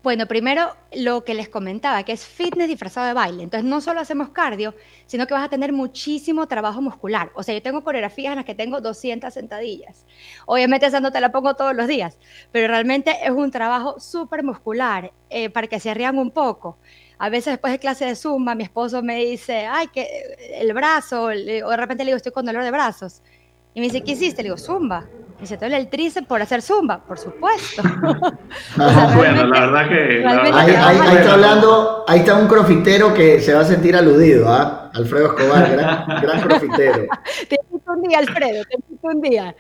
Bueno, 0.04 0.26
primero 0.26 0.76
lo 0.94 1.24
que 1.24 1.34
les 1.34 1.48
comentaba, 1.48 2.04
que 2.04 2.12
es 2.12 2.24
fitness 2.24 2.68
disfrazado 2.68 3.08
de 3.08 3.14
baile. 3.14 3.42
Entonces, 3.42 3.68
no 3.68 3.80
solo 3.80 3.98
hacemos 3.98 4.28
cardio, 4.28 4.76
sino 5.06 5.26
que 5.26 5.34
vas 5.34 5.44
a 5.44 5.48
tener 5.48 5.72
muchísimo 5.72 6.46
trabajo 6.46 6.80
muscular. 6.80 7.32
O 7.34 7.42
sea, 7.42 7.54
yo 7.54 7.62
tengo 7.62 7.82
coreografías 7.82 8.30
en 8.30 8.36
las 8.36 8.44
que 8.44 8.54
tengo 8.54 8.80
200 8.80 9.34
sentadillas. 9.34 10.06
Obviamente, 10.46 10.86
esa 10.86 11.00
no 11.00 11.10
te 11.10 11.20
la 11.20 11.32
pongo 11.32 11.54
todos 11.54 11.74
los 11.74 11.88
días, 11.88 12.18
pero 12.52 12.68
realmente 12.68 13.16
es 13.20 13.30
un 13.30 13.50
trabajo 13.50 13.98
súper 13.98 14.44
muscular 14.44 15.10
eh, 15.28 15.50
para 15.50 15.66
que 15.66 15.80
se 15.80 15.92
rían 15.92 16.18
un 16.18 16.30
poco. 16.30 16.78
A 17.22 17.28
veces 17.28 17.52
después 17.52 17.72
de 17.72 17.78
clase 17.78 18.04
de 18.04 18.16
zumba, 18.16 18.56
mi 18.56 18.64
esposo 18.64 19.00
me 19.00 19.14
dice, 19.24 19.64
ay, 19.64 19.86
que 19.94 20.08
el 20.54 20.72
brazo, 20.74 21.26
o 21.26 21.28
de 21.28 21.76
repente 21.76 22.02
le 22.02 22.08
digo, 22.08 22.16
estoy 22.16 22.32
con 22.32 22.44
dolor 22.44 22.64
de 22.64 22.72
brazos. 22.72 23.22
Y 23.74 23.80
me 23.80 23.86
dice, 23.86 24.02
¿qué 24.02 24.10
hiciste? 24.10 24.42
Le 24.42 24.48
digo, 24.48 24.58
zumba. 24.58 25.04
Y 25.40 25.46
se 25.46 25.56
te 25.56 25.66
duele 25.66 25.76
el 25.76 25.88
tríceps 25.88 26.26
por 26.26 26.42
hacer 26.42 26.62
zumba, 26.62 26.98
por 26.98 27.20
supuesto. 27.20 27.80
bueno, 29.14 29.46
la 29.46 29.60
verdad 29.60 29.88
que... 29.88 30.26
ahí, 30.26 31.16
está 31.16 31.34
hablando, 31.34 32.04
ahí 32.08 32.18
está 32.18 32.34
un 32.34 32.48
crofitero 32.48 33.14
que 33.14 33.40
se 33.40 33.54
va 33.54 33.60
a 33.60 33.66
sentir 33.66 33.94
aludido, 33.94 34.48
¿ah? 34.48 34.90
Alfredo 34.92 35.26
Escobar, 35.26 35.70
gran, 35.70 36.22
gran 36.22 36.40
crofitero. 36.40 37.06
te 37.48 37.56
invito 37.62 37.92
un 37.92 38.02
día, 38.02 38.18
Alfredo, 38.18 38.64
te 38.64 38.74
invito 38.74 39.06
un 39.06 39.20
día. 39.20 39.54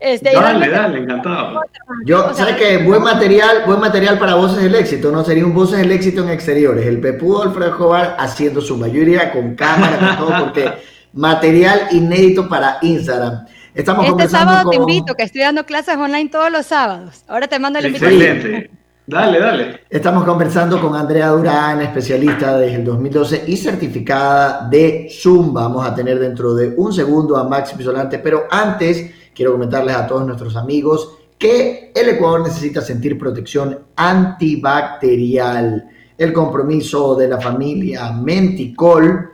Este, 0.00 0.32
dale, 0.32 0.68
dale, 0.68 0.98
encantado. 0.98 1.60
Yo, 2.04 2.32
¿sabes 2.32 2.54
qué? 2.56 2.78
Buen 2.78 3.02
material, 3.02 3.64
buen 3.66 3.80
material 3.80 4.16
para 4.18 4.36
Voces 4.36 4.62
del 4.62 4.74
Éxito, 4.76 5.10
¿no? 5.10 5.24
Sería 5.24 5.44
un 5.44 5.54
Voces 5.54 5.78
del 5.78 5.90
Éxito 5.90 6.22
en 6.22 6.30
exteriores. 6.30 6.86
El 6.86 7.00
pepudo 7.00 7.42
Alfredo 7.42 7.70
Escobar 7.70 8.16
haciendo 8.18 8.60
zumba. 8.60 8.86
Yo 8.86 9.00
iría 9.02 9.32
con 9.32 9.56
cámara, 9.56 9.98
con 9.98 10.26
todo, 10.28 10.44
porque 10.44 10.72
material 11.12 11.88
inédito 11.90 12.48
para 12.48 12.78
Instagram. 12.82 13.46
Estamos 13.74 14.06
este 14.06 14.28
sábado 14.28 14.70
te 14.70 14.76
invito, 14.76 15.14
que 15.14 15.24
estoy 15.24 15.40
dando 15.40 15.64
clases 15.64 15.96
online 15.96 16.28
todos 16.30 16.50
los 16.50 16.66
sábados. 16.66 17.24
Ahora 17.26 17.48
te 17.48 17.58
mando 17.58 17.80
el 17.80 17.86
invitación. 17.86 18.22
Excelente. 18.22 18.70
Dale, 19.08 19.40
dale. 19.40 19.80
Estamos 19.88 20.22
conversando 20.22 20.78
con 20.82 20.94
Andrea 20.94 21.28
Durán, 21.28 21.80
especialista 21.80 22.58
desde 22.58 22.74
el 22.74 22.84
2012 22.84 23.44
y 23.46 23.56
certificada 23.56 24.68
de 24.68 25.08
Zumba. 25.10 25.62
Vamos 25.62 25.86
a 25.86 25.94
tener 25.94 26.18
dentro 26.18 26.54
de 26.54 26.74
un 26.76 26.92
segundo 26.92 27.38
a 27.38 27.48
Max 27.48 27.72
Pisolante, 27.72 28.18
pero 28.18 28.44
antes 28.50 29.10
quiero 29.38 29.52
comentarles 29.52 29.94
a 29.94 30.04
todos 30.04 30.26
nuestros 30.26 30.56
amigos 30.56 31.16
que 31.38 31.92
el 31.94 32.08
Ecuador 32.08 32.40
necesita 32.40 32.80
sentir 32.80 33.16
protección 33.16 33.78
antibacterial. 33.94 35.88
El 36.18 36.32
compromiso 36.32 37.14
de 37.14 37.28
la 37.28 37.40
familia 37.40 38.10
Menticol 38.10 39.30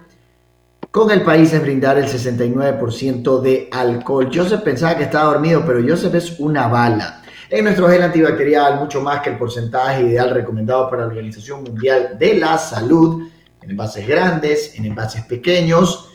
con 0.90 1.10
el 1.10 1.22
país 1.22 1.54
es 1.54 1.62
brindar 1.62 1.96
el 1.96 2.04
69% 2.04 3.40
de 3.40 3.70
alcohol. 3.72 4.28
Joseph 4.32 4.60
pensaba 4.60 4.94
que 4.94 5.04
estaba 5.04 5.32
dormido, 5.32 5.64
pero 5.66 5.80
Joseph 5.82 6.14
es 6.14 6.38
una 6.38 6.68
bala. 6.68 7.22
En 7.48 7.64
nuestro 7.64 7.88
gel 7.88 8.02
antibacterial, 8.02 8.78
mucho 8.78 9.00
más 9.00 9.22
que 9.22 9.30
el 9.30 9.38
porcentaje 9.38 10.02
ideal 10.02 10.28
recomendado 10.28 10.90
para 10.90 11.04
la 11.04 11.08
Organización 11.08 11.62
Mundial 11.62 12.18
de 12.18 12.34
la 12.34 12.58
Salud, 12.58 13.26
en 13.62 13.70
envases 13.70 14.06
grandes, 14.06 14.78
en 14.78 14.84
envases 14.84 15.24
pequeños, 15.24 16.10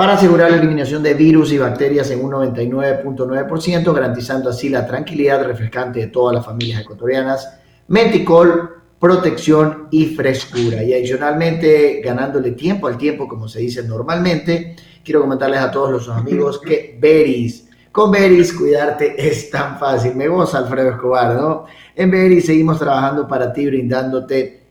para 0.00 0.14
asegurar 0.14 0.50
la 0.50 0.56
eliminación 0.56 1.02
de 1.02 1.12
virus 1.12 1.52
y 1.52 1.58
bacterias 1.58 2.10
en 2.10 2.24
un 2.24 2.30
99.9%, 2.30 3.92
garantizando 3.92 4.48
así 4.48 4.70
la 4.70 4.86
tranquilidad 4.86 5.44
refrescante 5.44 6.00
de 6.00 6.06
todas 6.06 6.34
las 6.34 6.42
familias 6.42 6.80
ecuatorianas. 6.80 7.60
Menticol 7.88 8.76
protección 8.98 9.88
y 9.90 10.06
frescura. 10.06 10.82
Y 10.82 10.94
adicionalmente, 10.94 12.00
ganándole 12.02 12.52
tiempo 12.52 12.86
al 12.86 12.96
tiempo, 12.96 13.28
como 13.28 13.46
se 13.46 13.60
dice 13.60 13.82
normalmente, 13.82 14.74
quiero 15.04 15.20
comentarles 15.20 15.60
a 15.60 15.70
todos 15.70 15.90
los 15.90 16.08
amigos 16.08 16.62
que 16.62 16.96
Beris, 16.98 17.68
con 17.92 18.10
Beris 18.10 18.54
cuidarte 18.54 19.16
es 19.18 19.50
tan 19.50 19.78
fácil. 19.78 20.14
Me 20.14 20.28
goza 20.28 20.56
Alfredo 20.56 20.92
Escobar, 20.92 21.34
¿no? 21.34 21.66
En 21.94 22.10
Beris 22.10 22.46
seguimos 22.46 22.78
trabajando 22.78 23.28
para 23.28 23.52
ti, 23.52 23.66
brindándote 23.66 24.62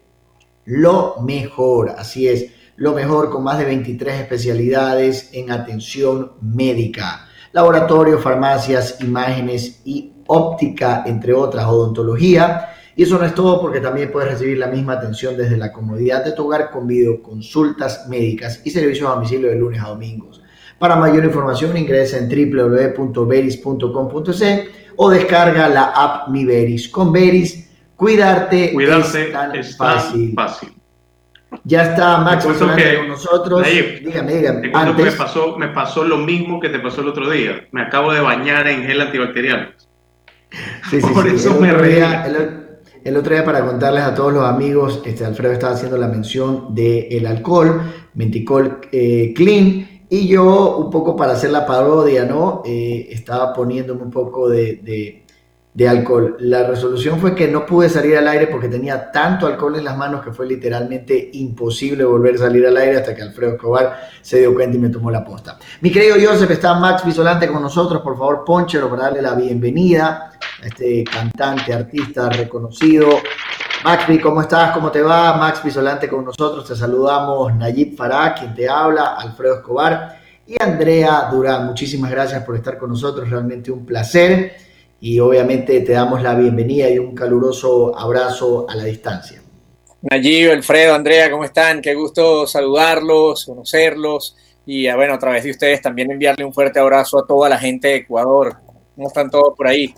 lo 0.65 1.17
mejor. 1.21 1.91
Así 1.95 2.27
es, 2.27 2.47
lo 2.79 2.93
mejor 2.93 3.29
con 3.29 3.43
más 3.43 3.59
de 3.59 3.65
23 3.65 4.21
especialidades 4.21 5.29
en 5.33 5.51
atención 5.51 6.33
médica. 6.41 7.27
Laboratorio, 7.51 8.19
farmacias, 8.19 8.97
imágenes 9.01 9.81
y 9.85 10.13
óptica, 10.27 11.03
entre 11.05 11.33
otras, 11.33 11.65
odontología 11.65 12.69
y 12.99 13.03
eso 13.03 13.17
no 13.17 13.25
es 13.25 13.33
todo 13.33 13.61
porque 13.61 13.79
también 13.79 14.11
puedes 14.11 14.31
recibir 14.31 14.57
la 14.57 14.67
misma 14.67 14.91
atención 14.93 15.37
desde 15.37 15.55
la 15.55 15.71
comodidad 15.71 16.25
de 16.25 16.33
tu 16.33 16.45
hogar 16.45 16.69
con 16.69 16.85
videoconsultas 16.85 18.09
médicas 18.09 18.61
y 18.65 18.71
servicios 18.71 19.09
a 19.09 19.13
domicilio 19.13 19.49
de 19.49 19.55
lunes 19.55 19.81
a 19.81 19.87
domingos. 19.87 20.43
Para 20.77 20.97
mayor 20.97 21.23
información 21.23 21.77
ingresa 21.77 22.17
en 22.17 22.27
www.veris.com.c 22.27 24.69
o 24.97 25.09
descarga 25.09 25.69
la 25.69 25.93
app 25.95 26.27
Mi 26.27 26.43
Veris. 26.43 26.89
Con 26.89 27.13
Veris, 27.13 27.69
cuidarte, 27.95 28.73
es 29.53 29.77
tan 29.77 30.35
fácil. 30.35 30.78
Ya 31.63 31.83
está 31.83 32.17
Max 32.19 32.45
con 32.45 33.07
nosotros. 33.07 33.63
dígame, 33.65 34.33
dígame. 34.35 34.71
Antes, 34.73 35.05
me, 35.05 35.11
pasó, 35.11 35.57
me 35.57 35.67
pasó 35.69 36.03
lo 36.03 36.17
mismo 36.17 36.59
que 36.59 36.69
te 36.69 36.79
pasó 36.79 37.01
el 37.01 37.09
otro 37.09 37.29
día. 37.29 37.67
Me 37.71 37.81
acabo 37.81 38.13
de 38.13 38.21
bañar 38.21 38.67
en 38.67 38.83
gel 38.83 39.01
antibacterial. 39.01 39.75
Sí, 40.89 41.01
sí, 41.01 41.07
Por 41.13 41.27
eso 41.27 41.59
me 41.59 41.71
reía. 41.71 42.25
El 43.03 43.15
otro 43.15 43.33
día 43.33 43.45
para 43.45 43.65
contarles 43.65 44.03
a 44.03 44.13
todos 44.13 44.33
los 44.33 44.43
amigos, 44.43 45.01
este, 45.05 45.23
Alfredo 45.23 45.53
estaba 45.53 45.73
haciendo 45.73 45.97
la 45.97 46.07
mención 46.07 46.75
del 46.75 47.25
alcohol, 47.25 47.81
Menticol 48.15 48.81
eh, 48.91 49.33
Clean, 49.35 49.87
y 50.09 50.27
yo 50.27 50.77
un 50.77 50.89
poco 50.89 51.15
para 51.15 51.33
hacer 51.33 51.51
la 51.51 51.65
parodia, 51.65 52.25
¿no? 52.25 52.61
Eh, 52.65 53.07
estaba 53.11 53.53
poniéndome 53.53 54.01
un 54.01 54.11
poco 54.11 54.49
de, 54.49 54.75
de 54.83 55.25
alcohol. 55.87 56.35
La 56.39 56.67
resolución 56.67 57.19
fue 57.19 57.35
que 57.35 57.47
no 57.47 57.65
pude 57.65 57.89
salir 57.89 58.17
al 58.17 58.27
aire 58.27 58.47
porque 58.47 58.67
tenía 58.67 59.11
tanto 59.11 59.47
alcohol 59.47 59.77
en 59.77 59.85
las 59.85 59.95
manos 59.95 60.23
que 60.23 60.31
fue 60.31 60.47
literalmente 60.47 61.29
imposible 61.33 62.03
volver 62.03 62.35
a 62.35 62.39
salir 62.39 62.65
al 62.65 62.75
aire 62.75 62.97
hasta 62.97 63.15
que 63.15 63.21
Alfredo 63.21 63.53
Escobar 63.53 64.09
se 64.21 64.39
dio 64.39 64.53
cuenta 64.53 64.75
y 64.77 64.79
me 64.79 64.89
tomó 64.89 65.11
la 65.11 65.23
posta. 65.23 65.57
Mi 65.81 65.91
querido 65.91 66.15
Joseph, 66.21 66.51
está 66.51 66.73
Max 66.73 67.05
Visolante 67.05 67.47
con 67.47 67.61
nosotros. 67.61 68.01
Por 68.01 68.17
favor, 68.17 68.43
ponchero 68.43 68.89
para 68.89 69.03
darle 69.03 69.21
la 69.21 69.35
bienvenida 69.35 70.31
a 70.61 70.65
este 70.65 71.03
cantante, 71.03 71.73
artista 71.73 72.29
reconocido. 72.29 73.07
Maxpi, 73.83 74.19
¿cómo 74.19 74.41
estás? 74.41 74.71
¿Cómo 74.71 74.91
te 74.91 75.01
va? 75.01 75.37
Max 75.37 75.63
Visolante 75.63 76.09
con 76.09 76.25
nosotros. 76.25 76.67
Te 76.67 76.75
saludamos 76.75 77.55
Nayib 77.55 77.95
Farah, 77.95 78.33
quien 78.33 78.53
te 78.53 78.67
habla, 78.67 79.15
Alfredo 79.15 79.55
Escobar 79.55 80.19
y 80.45 80.61
Andrea 80.61 81.29
Durán. 81.31 81.67
Muchísimas 81.67 82.11
gracias 82.11 82.43
por 82.43 82.57
estar 82.57 82.77
con 82.77 82.89
nosotros. 82.89 83.29
Realmente 83.29 83.71
un 83.71 83.85
placer 83.85 84.68
y 85.01 85.19
obviamente 85.19 85.81
te 85.81 85.93
damos 85.93 86.21
la 86.21 86.35
bienvenida 86.35 86.89
y 86.89 86.99
un 86.99 87.15
caluroso 87.15 87.97
abrazo 87.97 88.65
a 88.69 88.75
la 88.75 88.83
distancia. 88.83 89.41
Nayib, 90.01 90.51
Alfredo, 90.51 90.95
Andrea, 90.95 91.29
¿cómo 91.29 91.43
están? 91.43 91.81
Qué 91.81 91.93
gusto 91.93 92.47
saludarlos, 92.47 93.45
conocerlos 93.45 94.35
y 94.65 94.87
ah, 94.87 94.95
bueno, 94.95 95.15
a 95.15 95.19
través 95.19 95.43
de 95.43 95.51
ustedes 95.51 95.81
también 95.81 96.11
enviarle 96.11 96.45
un 96.45 96.53
fuerte 96.53 96.79
abrazo 96.79 97.19
a 97.19 97.25
toda 97.25 97.49
la 97.49 97.57
gente 97.57 97.87
de 97.87 97.95
Ecuador. 97.95 98.55
¿Cómo 98.95 99.07
están 99.07 99.29
todos 99.29 99.55
por 99.57 99.67
ahí? 99.67 99.93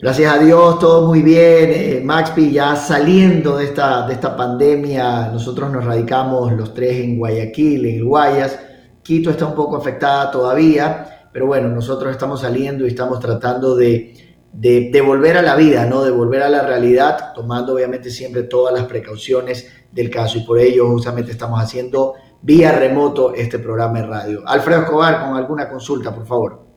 Gracias 0.00 0.32
a 0.34 0.38
Dios, 0.38 0.78
todo 0.78 1.06
muy 1.06 1.20
bien. 1.20 1.70
Eh, 1.74 2.00
Maxpi, 2.02 2.52
ya 2.52 2.74
saliendo 2.74 3.58
de 3.58 3.66
esta, 3.66 4.06
de 4.06 4.14
esta 4.14 4.34
pandemia, 4.34 5.28
nosotros 5.28 5.70
nos 5.70 5.84
radicamos 5.84 6.52
los 6.52 6.72
tres 6.72 7.00
en 7.00 7.18
Guayaquil, 7.18 7.84
en 7.84 8.08
Guayas. 8.08 8.58
Quito 9.02 9.30
está 9.30 9.44
un 9.44 9.54
poco 9.54 9.76
afectada 9.76 10.30
todavía, 10.30 11.19
pero 11.32 11.46
bueno, 11.46 11.68
nosotros 11.68 12.10
estamos 12.10 12.40
saliendo 12.40 12.84
y 12.84 12.88
estamos 12.88 13.20
tratando 13.20 13.76
de, 13.76 14.30
de, 14.52 15.00
volver 15.00 15.36
a 15.36 15.42
la 15.42 15.56
vida, 15.56 15.86
¿no? 15.86 16.02
De 16.02 16.10
volver 16.10 16.42
a 16.42 16.48
la 16.48 16.62
realidad, 16.62 17.32
tomando 17.34 17.74
obviamente 17.74 18.10
siempre 18.10 18.44
todas 18.44 18.74
las 18.74 18.84
precauciones 18.86 19.86
del 19.92 20.10
caso 20.10 20.38
y 20.38 20.42
por 20.42 20.58
ello 20.58 20.88
justamente 20.88 21.32
estamos 21.32 21.60
haciendo 21.62 22.14
vía 22.42 22.72
remoto 22.72 23.34
este 23.34 23.58
programa 23.58 24.00
de 24.00 24.06
radio. 24.06 24.42
Alfredo 24.46 24.82
Escobar, 24.82 25.20
con 25.24 25.36
alguna 25.36 25.68
consulta, 25.68 26.14
por 26.14 26.26
favor. 26.26 26.70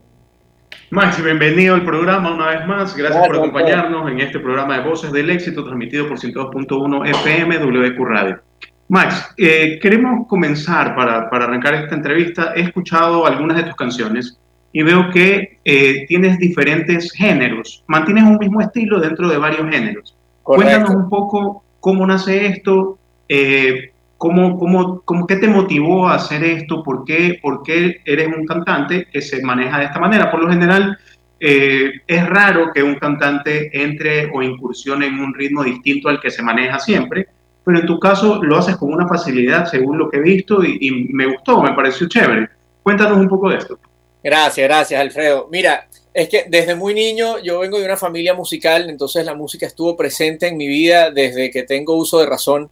Maxi, 0.90 1.22
bienvenido 1.22 1.74
al 1.74 1.84
programa 1.84 2.34
una 2.34 2.50
vez 2.50 2.66
más. 2.66 2.96
Gracias 2.96 3.26
por 3.26 3.36
acompañarnos 3.36 4.10
en 4.10 4.20
este 4.20 4.38
programa 4.38 4.78
de 4.78 4.88
Voces 4.88 5.12
del 5.12 5.30
Éxito 5.30 5.64
transmitido 5.64 6.06
por 6.06 6.18
102.1 6.18 7.08
FM 7.08 7.58
WQ 7.58 8.04
Radio. 8.04 8.40
Max, 8.88 9.34
eh, 9.38 9.78
queremos 9.80 10.28
comenzar 10.28 10.94
para, 10.94 11.30
para, 11.30 11.46
arrancar 11.46 11.74
esta 11.74 11.94
entrevista. 11.94 12.52
He 12.54 12.60
escuchado 12.60 13.26
algunas 13.26 13.56
de 13.56 13.62
tus 13.64 13.74
canciones 13.74 14.38
y 14.74 14.82
veo 14.82 15.08
que 15.10 15.60
eh, 15.64 16.04
tienes 16.08 16.36
diferentes 16.36 17.12
géneros, 17.12 17.84
mantienes 17.86 18.24
un 18.24 18.38
mismo 18.38 18.60
estilo 18.60 18.98
dentro 18.98 19.28
de 19.28 19.38
varios 19.38 19.70
géneros. 19.70 20.16
Cuéntanos 20.42 20.90
un 20.90 21.08
poco 21.08 21.62
cómo 21.78 22.04
nace 22.04 22.46
esto, 22.46 22.98
eh, 23.28 23.92
cómo, 24.18 24.58
cómo, 24.58 25.00
cómo, 25.02 25.28
qué 25.28 25.36
te 25.36 25.46
motivó 25.46 26.08
a 26.08 26.16
hacer 26.16 26.42
esto, 26.42 26.82
¿Por 26.82 27.04
qué, 27.04 27.38
por 27.40 27.62
qué 27.62 28.00
eres 28.04 28.36
un 28.36 28.44
cantante 28.46 29.06
que 29.12 29.22
se 29.22 29.40
maneja 29.44 29.78
de 29.78 29.84
esta 29.84 30.00
manera. 30.00 30.28
Por 30.28 30.42
lo 30.42 30.50
general, 30.50 30.98
eh, 31.38 31.92
es 32.04 32.26
raro 32.28 32.72
que 32.74 32.82
un 32.82 32.96
cantante 32.96 33.70
entre 33.80 34.28
o 34.34 34.42
incursione 34.42 35.06
en 35.06 35.20
un 35.20 35.32
ritmo 35.34 35.62
distinto 35.62 36.08
al 36.08 36.20
que 36.20 36.32
se 36.32 36.42
maneja 36.42 36.80
siempre. 36.80 37.28
pero 37.64 37.78
en 37.78 37.86
tu 37.86 38.00
caso 38.00 38.42
lo 38.42 38.58
haces 38.58 38.76
con 38.76 38.92
una 38.92 39.06
facilidad, 39.06 39.66
según 39.66 39.98
lo 39.98 40.10
que 40.10 40.16
he 40.16 40.20
visto, 40.20 40.64
y, 40.64 41.08
me 41.12 41.26
gustó, 41.26 41.62
me 41.62 41.74
pareció 41.74 42.08
chévere. 42.08 42.48
Cuéntanos 42.82 43.18
un 43.18 43.28
poco 43.28 43.48
de 43.50 43.58
esto. 43.58 43.78
Gracias, 44.24 44.66
gracias, 44.66 44.98
Alfredo. 44.98 45.48
Mira, 45.52 45.86
es 46.14 46.30
que 46.30 46.46
desde 46.48 46.74
muy 46.74 46.94
niño 46.94 47.38
yo 47.40 47.58
vengo 47.58 47.78
de 47.78 47.84
una 47.84 47.98
familia 47.98 48.32
musical, 48.32 48.88
entonces 48.88 49.22
la 49.26 49.34
música 49.34 49.66
estuvo 49.66 49.98
presente 49.98 50.48
en 50.48 50.56
mi 50.56 50.66
vida 50.66 51.10
desde 51.10 51.50
que 51.50 51.64
tengo 51.64 51.94
uso 51.94 52.20
de 52.20 52.26
razón, 52.26 52.70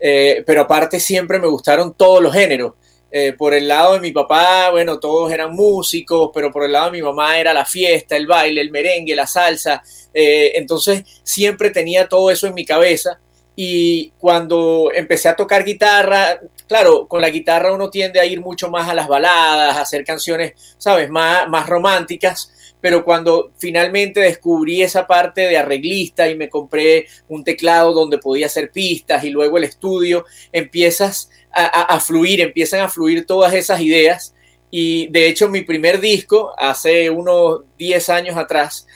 eh, 0.00 0.42
pero 0.44 0.62
aparte 0.62 0.98
siempre 0.98 1.38
me 1.38 1.46
gustaron 1.46 1.94
todos 1.94 2.20
los 2.20 2.32
géneros. 2.32 2.72
Eh, 3.12 3.32
por 3.32 3.54
el 3.54 3.68
lado 3.68 3.94
de 3.94 4.00
mi 4.00 4.10
papá, 4.10 4.70
bueno, 4.72 4.98
todos 4.98 5.30
eran 5.30 5.52
músicos, 5.54 6.30
pero 6.34 6.50
por 6.50 6.64
el 6.64 6.72
lado 6.72 6.86
de 6.86 6.98
mi 6.98 7.02
mamá 7.02 7.38
era 7.38 7.54
la 7.54 7.64
fiesta, 7.64 8.16
el 8.16 8.26
baile, 8.26 8.60
el 8.60 8.72
merengue, 8.72 9.14
la 9.14 9.28
salsa. 9.28 9.80
Eh, 10.12 10.52
entonces 10.56 11.04
siempre 11.22 11.70
tenía 11.70 12.08
todo 12.08 12.28
eso 12.28 12.48
en 12.48 12.54
mi 12.54 12.64
cabeza. 12.64 13.20
Y 13.54 14.10
cuando 14.18 14.90
empecé 14.92 15.28
a 15.28 15.36
tocar 15.36 15.64
guitarra, 15.64 16.40
claro, 16.68 17.08
con 17.08 17.20
la 17.20 17.30
guitarra 17.30 17.72
uno 17.72 17.90
tiende 17.90 18.20
a 18.20 18.26
ir 18.26 18.40
mucho 18.40 18.70
más 18.70 18.88
a 18.88 18.94
las 18.94 19.08
baladas, 19.08 19.76
a 19.76 19.80
hacer 19.80 20.04
canciones, 20.04 20.52
¿sabes?, 20.78 21.10
más, 21.10 21.48
más 21.48 21.66
románticas 21.68 22.52
pero 22.80 23.04
cuando 23.04 23.50
finalmente 23.58 24.20
descubrí 24.20 24.82
esa 24.82 25.06
parte 25.06 25.42
de 25.42 25.56
arreglista 25.56 26.28
y 26.28 26.36
me 26.36 26.48
compré 26.48 27.06
un 27.28 27.42
teclado 27.42 27.92
donde 27.92 28.18
podía 28.18 28.46
hacer 28.46 28.70
pistas 28.70 29.24
y 29.24 29.30
luego 29.30 29.58
el 29.58 29.64
estudio, 29.64 30.24
empiezas 30.52 31.30
a, 31.50 31.98
fluir, 31.98 32.40
empiezan 32.40 32.80
a 32.80 32.88
fluir 32.88 33.26
todas 33.26 33.52
esas 33.54 33.80
ideas. 33.80 34.34
Y 34.70 35.08
de 35.08 35.28
hecho 35.28 35.48
mi 35.48 35.62
primer 35.62 36.00
disco, 36.00 36.52
hace 36.56 37.10
unos 37.10 37.62
10 37.78 38.08
años 38.10 38.36
atrás, 38.36 38.86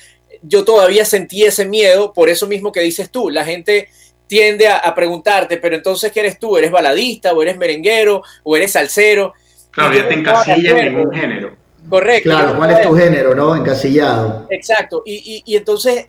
yo 0.42 0.64
todavía 0.64 1.04
sentí 1.04 1.44
ese 1.44 1.64
miedo, 1.64 2.12
por 2.12 2.28
eso 2.28 2.46
mismo 2.46 2.72
que 2.72 2.80
dices 2.80 3.10
tú, 3.10 3.30
la 3.30 3.44
gente 3.44 3.88
tiende 4.32 4.66
a, 4.66 4.94
preguntarte, 4.94 5.58
pero 5.58 5.76
entonces, 5.76 6.10
¿qué 6.10 6.20
eres 6.20 6.38
tú? 6.38 6.56
¿Eres 6.56 6.70
baladista 6.70 7.34
o 7.34 7.42
eres 7.42 7.58
merenguero 7.58 8.22
o 8.42 8.56
eres 8.56 8.72
salsero? 8.72 9.34
Claro, 9.70 9.92
ya 9.94 10.08
te 10.08 10.14
encasillas 10.14 10.78
en 10.78 10.96
un 10.96 11.12
género. 11.12 11.56
Correcto. 11.86 12.30
Claro, 12.30 12.56
¿cuál 12.56 12.70
es 12.70 12.80
tu 12.80 12.94
género, 12.94 13.34
no? 13.34 13.54
Encasillado. 13.54 14.46
Exacto. 14.48 15.02
Y, 15.04 15.16
y, 15.44 15.52
y 15.52 15.56
entonces, 15.56 16.06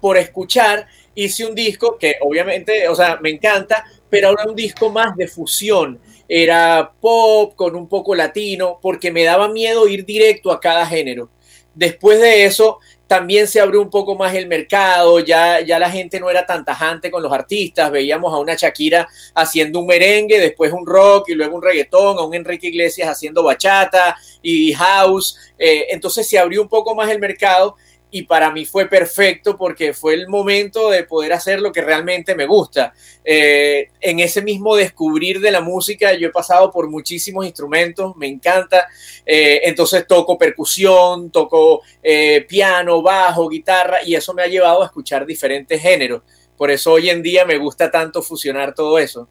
por 0.00 0.16
escuchar, 0.16 0.86
hice 1.14 1.44
un 1.44 1.54
disco 1.54 1.98
que 1.98 2.14
obviamente, 2.22 2.88
o 2.88 2.94
sea, 2.94 3.18
me 3.20 3.28
encanta, 3.28 3.84
pero 4.08 4.28
ahora 4.28 4.46
un 4.48 4.56
disco 4.56 4.88
más 4.88 5.14
de 5.14 5.28
fusión. 5.28 6.00
Era 6.26 6.90
pop 6.98 7.54
con 7.54 7.76
un 7.76 7.86
poco 7.86 8.14
latino, 8.14 8.78
porque 8.80 9.12
me 9.12 9.24
daba 9.24 9.50
miedo 9.50 9.86
ir 9.88 10.06
directo 10.06 10.52
a 10.52 10.58
cada 10.58 10.86
género. 10.86 11.28
Después 11.74 12.18
de 12.18 12.46
eso, 12.46 12.78
también 13.08 13.48
se 13.48 13.58
abrió 13.58 13.80
un 13.80 13.88
poco 13.88 14.14
más 14.14 14.34
el 14.34 14.46
mercado, 14.46 15.18
ya, 15.20 15.60
ya 15.62 15.78
la 15.78 15.90
gente 15.90 16.20
no 16.20 16.28
era 16.28 16.44
tan 16.44 16.62
tajante 16.62 17.10
con 17.10 17.22
los 17.22 17.32
artistas, 17.32 17.90
veíamos 17.90 18.32
a 18.32 18.36
una 18.36 18.54
Shakira 18.54 19.08
haciendo 19.34 19.80
un 19.80 19.86
merengue, 19.86 20.38
después 20.38 20.72
un 20.72 20.86
rock 20.86 21.30
y 21.30 21.34
luego 21.34 21.56
un 21.56 21.62
reggaetón, 21.62 22.18
a 22.18 22.22
un 22.22 22.34
Enrique 22.34 22.68
Iglesias 22.68 23.08
haciendo 23.08 23.42
bachata 23.42 24.16
y 24.42 24.74
house, 24.74 25.38
eh, 25.58 25.86
entonces 25.88 26.28
se 26.28 26.38
abrió 26.38 26.60
un 26.60 26.68
poco 26.68 26.94
más 26.94 27.10
el 27.10 27.18
mercado 27.18 27.76
y 28.10 28.22
para 28.22 28.50
mí 28.50 28.64
fue 28.64 28.86
perfecto 28.86 29.56
porque 29.56 29.92
fue 29.92 30.14
el 30.14 30.28
momento 30.28 30.90
de 30.90 31.04
poder 31.04 31.32
hacer 31.32 31.60
lo 31.60 31.72
que 31.72 31.82
realmente 31.82 32.34
me 32.34 32.46
gusta. 32.46 32.94
Eh, 33.24 33.90
en 34.00 34.20
ese 34.20 34.42
mismo 34.42 34.76
descubrir 34.76 35.40
de 35.40 35.50
la 35.50 35.60
música 35.60 36.14
yo 36.14 36.28
he 36.28 36.32
pasado 36.32 36.70
por 36.70 36.88
muchísimos 36.88 37.44
instrumentos, 37.44 38.16
me 38.16 38.26
encanta, 38.26 38.88
eh, 39.26 39.60
entonces 39.64 40.06
toco 40.06 40.38
percusión, 40.38 41.30
toco 41.30 41.82
eh, 42.02 42.46
piano, 42.48 43.02
bajo, 43.02 43.48
guitarra 43.48 43.98
y 44.04 44.14
eso 44.14 44.32
me 44.32 44.42
ha 44.42 44.46
llevado 44.46 44.82
a 44.82 44.86
escuchar 44.86 45.26
diferentes 45.26 45.80
géneros. 45.80 46.22
Por 46.56 46.70
eso 46.70 46.92
hoy 46.92 47.10
en 47.10 47.22
día 47.22 47.44
me 47.44 47.58
gusta 47.58 47.90
tanto 47.90 48.22
fusionar 48.22 48.74
todo 48.74 48.98
eso. 48.98 49.28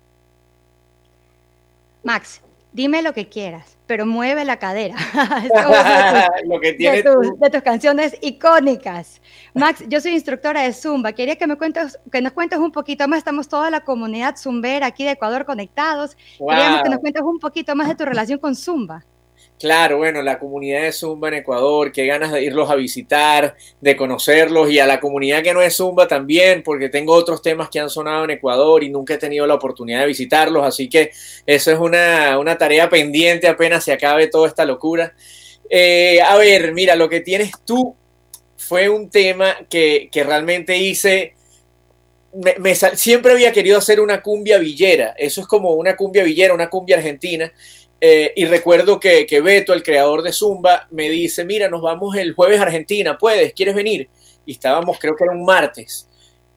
Max, 2.03 2.41
dime 2.71 3.01
lo 3.01 3.13
que 3.13 3.27
quieras 3.27 3.76
pero 3.87 4.05
mueve 4.05 4.45
la 4.45 4.57
cadera. 4.57 4.95
de, 6.67 7.49
tus, 7.51 7.61
canciones 7.63 8.17
icónicas. 8.21 9.21
Max, 9.53 9.83
yo 9.87 9.99
soy 10.01 10.11
instructora 10.11 10.61
de 10.61 10.73
Zumba. 10.73 11.13
Quería 11.13 11.37
que 11.37 11.47
me 11.47 11.57
cuentes, 11.57 11.97
que 12.11 12.21
nos 12.21 12.33
cuentes 12.33 12.59
un 12.59 12.71
poquito 12.71 13.07
más. 13.07 13.19
Estamos 13.19 13.47
toda 13.47 13.71
la 13.71 13.79
comunidad 13.79 14.35
zumbera 14.35 14.87
aquí 14.87 15.05
de 15.05 15.11
Ecuador 15.11 15.45
conectados. 15.45 16.15
Queríamos 16.37 16.83
que 16.83 16.89
nos 16.89 16.99
cuentes 16.99 17.23
un 17.23 17.39
poquito 17.39 17.75
más 17.75 17.87
de 17.87 17.95
tu 17.95 18.05
relación 18.05 18.39
con 18.39 18.55
Zumba. 18.55 19.05
Claro, 19.59 19.97
bueno, 19.97 20.21
la 20.21 20.37
comunidad 20.37 20.83
de 20.83 20.91
Zumba 20.91 21.29
en 21.29 21.35
Ecuador, 21.35 21.91
qué 21.91 22.05
ganas 22.05 22.31
de 22.31 22.43
irlos 22.43 22.69
a 22.69 22.75
visitar, 22.75 23.55
de 23.81 23.95
conocerlos 23.95 24.69
y 24.69 24.77
a 24.77 24.85
la 24.85 24.99
comunidad 24.99 25.41
que 25.41 25.51
no 25.51 25.63
es 25.63 25.77
Zumba 25.77 26.07
también, 26.07 26.61
porque 26.61 26.89
tengo 26.89 27.13
otros 27.13 27.41
temas 27.41 27.67
que 27.69 27.79
han 27.79 27.89
sonado 27.89 28.25
en 28.25 28.31
Ecuador 28.31 28.83
y 28.83 28.89
nunca 28.89 29.15
he 29.15 29.17
tenido 29.17 29.47
la 29.47 29.55
oportunidad 29.55 30.01
de 30.01 30.05
visitarlos, 30.07 30.63
así 30.63 30.87
que 30.87 31.09
eso 31.47 31.71
es 31.71 31.79
una, 31.79 32.57
tarea 32.59 32.87
pendiente 32.87 33.47
apenas 33.47 33.83
se 33.83 33.93
acabe 33.93 34.27
toda 34.27 34.47
esta 34.47 34.63
locura. 34.63 35.15
Eh, 35.69 36.21
a 36.21 36.37
ver, 36.37 36.73
mira, 36.73 36.95
lo 36.95 37.09
que 37.09 37.21
tienes 37.21 37.51
tú 37.65 37.95
fue 38.57 38.89
un 38.89 39.09
tema 39.09 39.55
que, 39.69 40.09
realmente 40.13 40.77
hice, 40.77 41.33
siempre 42.93 43.31
había 43.31 43.51
querido 43.51 43.79
hacer 43.79 43.99
una 43.99 44.21
cumbia 44.21 44.59
villera, 44.59 45.15
eso 45.17 45.41
es 45.41 45.47
como 45.47 45.71
una 45.71 45.95
cumbia 45.95 46.23
villera, 46.23 46.53
una 46.53 46.69
cumbia 46.69 46.97
argentina, 46.97 47.51
eh, 47.99 48.31
y 48.35 48.45
recuerdo 48.45 48.99
que, 48.99 49.25
que, 49.25 49.41
Beto, 49.41 49.73
el 49.73 49.81
creador 49.81 50.21
de 50.21 50.31
Zumba, 50.31 50.87
me 50.91 51.09
dice, 51.09 51.43
mira, 51.45 51.67
nos 51.69 51.81
vamos 51.81 52.15
el 52.15 52.33
jueves 52.33 52.59
a 52.59 52.63
Argentina, 52.63 53.17
¿puedes? 53.17 53.53
¿Quieres 53.53 53.75
venir? 53.75 54.07
Y 54.45 54.53
estábamos, 54.53 54.99
creo 54.99 55.15
que 55.15 55.23
era 55.23 55.33
un 55.33 55.43
martes. 55.43 56.07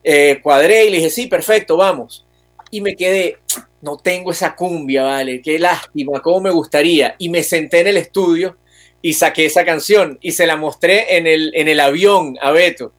Eh, 0.03 0.39
cuadré 0.41 0.85
y 0.85 0.89
le 0.91 0.97
dije, 0.97 1.09
sí, 1.09 1.27
perfecto, 1.27 1.77
vamos. 1.77 2.25
Y 2.69 2.81
me 2.81 2.95
quedé, 2.95 3.37
no 3.81 3.97
tengo 3.97 4.31
esa 4.31 4.55
cumbia, 4.55 5.03
vale, 5.03 5.41
qué 5.41 5.57
lástima, 5.57 6.21
cómo 6.21 6.41
me 6.41 6.51
gustaría. 6.51 7.15
Y 7.17 7.29
me 7.29 7.43
senté 7.43 7.79
en 7.79 7.87
el 7.87 7.97
estudio 7.97 8.57
y 9.01 9.13
saqué 9.13 9.45
esa 9.45 9.65
canción 9.65 10.19
y 10.21 10.33
se 10.33 10.45
la 10.45 10.57
mostré 10.57 11.17
en 11.17 11.25
el, 11.25 11.51
en 11.55 11.67
el 11.67 11.79
avión 11.79 12.37
a 12.39 12.51
Beto, 12.51 12.93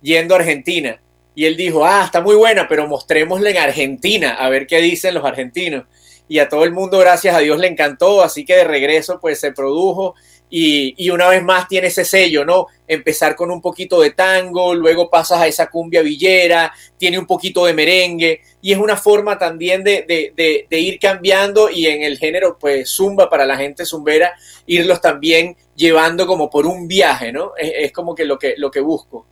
yendo 0.00 0.34
a 0.34 0.38
Argentina. 0.38 1.00
Y 1.34 1.44
él 1.44 1.56
dijo, 1.56 1.84
ah, 1.84 2.02
está 2.04 2.20
muy 2.20 2.36
buena, 2.36 2.66
pero 2.68 2.86
mostrémosla 2.88 3.50
en 3.50 3.58
Argentina, 3.58 4.34
a 4.34 4.48
ver 4.48 4.66
qué 4.66 4.80
dicen 4.80 5.14
los 5.14 5.24
argentinos 5.24 5.84
y 6.32 6.38
a 6.38 6.48
todo 6.48 6.64
el 6.64 6.72
mundo, 6.72 6.96
gracias 6.96 7.36
a 7.36 7.40
Dios, 7.40 7.58
le 7.58 7.66
encantó, 7.66 8.22
así 8.22 8.46
que 8.46 8.56
de 8.56 8.64
regreso 8.64 9.20
pues 9.20 9.38
se 9.38 9.52
produjo 9.52 10.14
y, 10.48 11.10
una 11.10 11.28
vez 11.28 11.42
más 11.42 11.68
tiene 11.68 11.88
ese 11.88 12.06
sello, 12.06 12.42
¿no? 12.42 12.68
Empezar 12.88 13.36
con 13.36 13.50
un 13.50 13.60
poquito 13.60 14.00
de 14.00 14.12
tango, 14.12 14.74
luego 14.74 15.10
pasas 15.10 15.42
a 15.42 15.46
esa 15.46 15.68
cumbia 15.68 16.00
villera, 16.00 16.72
tiene 16.96 17.18
un 17.18 17.26
poquito 17.26 17.66
de 17.66 17.74
merengue 17.74 18.40
y 18.62 18.72
es 18.72 18.78
una 18.78 18.96
forma 18.96 19.38
también 19.38 19.84
de, 19.84 20.06
de 20.06 20.80
ir 20.80 20.98
cambiando 20.98 21.68
y 21.68 21.86
en 21.86 22.02
el 22.02 22.16
género 22.16 22.56
pues 22.58 22.88
zumba 22.88 23.28
para 23.28 23.44
la 23.44 23.58
gente 23.58 23.84
zumbera, 23.84 24.32
irlos 24.64 25.02
también 25.02 25.54
llevando 25.76 26.26
como 26.26 26.48
por 26.48 26.64
un 26.64 26.88
viaje, 26.88 27.30
¿no? 27.30 27.52
Es, 27.58 27.72
es 27.76 27.92
como 27.92 28.14
que 28.14 28.24
lo, 28.24 28.38
que 28.38 28.54
lo 28.56 28.70
que 28.70 28.80
busco. 28.80 29.26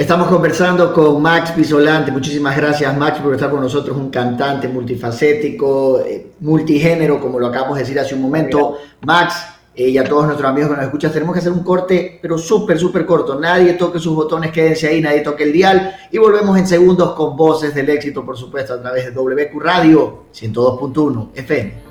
Estamos 0.00 0.28
conversando 0.28 0.94
con 0.94 1.20
Max 1.20 1.50
Pisolante. 1.50 2.10
Muchísimas 2.10 2.56
gracias, 2.56 2.96
Max, 2.96 3.18
por 3.18 3.34
estar 3.34 3.50
con 3.50 3.60
nosotros. 3.60 3.94
Un 3.98 4.08
cantante 4.08 4.66
multifacético, 4.66 6.00
eh, 6.00 6.32
multigénero, 6.40 7.20
como 7.20 7.38
lo 7.38 7.48
acabamos 7.48 7.76
de 7.76 7.82
decir 7.82 8.00
hace 8.00 8.14
un 8.14 8.22
momento. 8.22 8.78
Max, 9.02 9.34
eh, 9.74 9.90
y 9.90 9.98
a 9.98 10.04
todos 10.04 10.24
nuestros 10.24 10.48
amigos 10.48 10.70
que 10.70 10.76
nos 10.76 10.84
escuchan, 10.86 11.12
tenemos 11.12 11.34
que 11.34 11.40
hacer 11.40 11.52
un 11.52 11.62
corte, 11.62 12.18
pero 12.22 12.38
súper, 12.38 12.78
súper 12.78 13.04
corto. 13.04 13.38
Nadie 13.38 13.74
toque 13.74 13.98
sus 13.98 14.14
botones, 14.14 14.52
quédense 14.52 14.88
ahí, 14.88 15.02
nadie 15.02 15.20
toque 15.20 15.44
el 15.44 15.52
dial. 15.52 15.94
Y 16.10 16.16
volvemos 16.16 16.56
en 16.56 16.66
segundos 16.66 17.12
con 17.12 17.36
voces 17.36 17.74
del 17.74 17.90
éxito, 17.90 18.24
por 18.24 18.38
supuesto, 18.38 18.72
a 18.72 18.80
través 18.80 19.04
de 19.04 19.10
WQ 19.10 19.60
Radio 19.60 20.24
102.1 20.32 21.28
FM. 21.34 21.89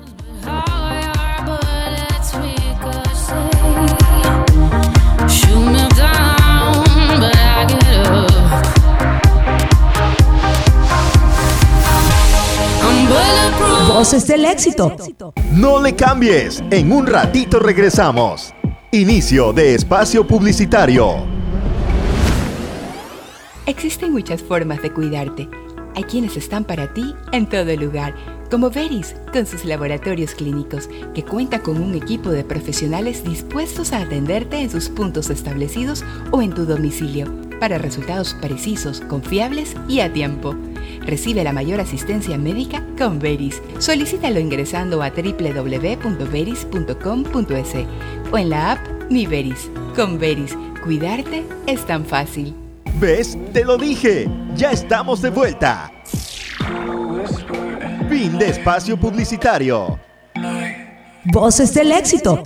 Voces 14.00 14.26
del 14.26 14.46
éxito. 14.46 14.96
No 15.52 15.78
le 15.78 15.94
cambies, 15.94 16.64
en 16.70 16.90
un 16.90 17.06
ratito 17.06 17.58
regresamos. 17.58 18.54
Inicio 18.92 19.52
de 19.52 19.74
espacio 19.74 20.26
publicitario. 20.26 21.26
Existen 23.66 24.12
muchas 24.12 24.42
formas 24.42 24.80
de 24.80 24.90
cuidarte. 24.90 25.50
Hay 25.94 26.04
quienes 26.04 26.34
están 26.38 26.64
para 26.64 26.94
ti 26.94 27.14
en 27.32 27.46
todo 27.46 27.76
lugar, 27.76 28.14
como 28.50 28.70
Veris, 28.70 29.14
con 29.32 29.46
sus 29.46 29.64
laboratorios 29.64 30.34
clínicos, 30.34 30.88
que 31.14 31.24
cuenta 31.24 31.60
con 31.60 31.80
un 31.80 31.94
equipo 31.94 32.30
de 32.30 32.44
profesionales 32.44 33.24
dispuestos 33.24 33.92
a 33.92 34.02
atenderte 34.02 34.58
en 34.58 34.70
sus 34.70 34.88
puntos 34.88 35.30
establecidos 35.30 36.04
o 36.32 36.42
en 36.42 36.52
tu 36.52 36.66
domicilio, 36.66 37.26
para 37.60 37.78
resultados 37.78 38.34
precisos, 38.40 39.00
confiables 39.02 39.76
y 39.88 40.00
a 40.00 40.12
tiempo. 40.12 40.56
Recibe 41.06 41.44
la 41.44 41.52
mayor 41.52 41.80
asistencia 41.80 42.36
médica 42.36 42.84
con 42.98 43.18
Veris. 43.18 43.62
Solicítalo 43.78 44.40
ingresando 44.40 45.02
a 45.02 45.10
www.veris.com.es 45.10 47.74
o 48.32 48.38
en 48.38 48.50
la 48.50 48.72
app 48.72 48.80
Mi 49.10 49.26
Veris. 49.26 49.70
Con 49.94 50.18
Veris, 50.18 50.56
cuidarte 50.82 51.44
es 51.66 51.86
tan 51.86 52.04
fácil. 52.04 52.54
¿Ves? 52.98 53.38
Te 53.52 53.64
lo 53.64 53.78
dije. 53.78 54.28
Ya 54.56 54.72
estamos 54.72 55.22
de 55.22 55.30
vuelta. 55.30 55.92
Fin 58.10 58.36
de 58.36 58.48
espacio 58.48 58.96
publicitario. 58.96 59.96
Voces 61.26 61.72
del 61.72 61.92
éxito. 61.92 62.42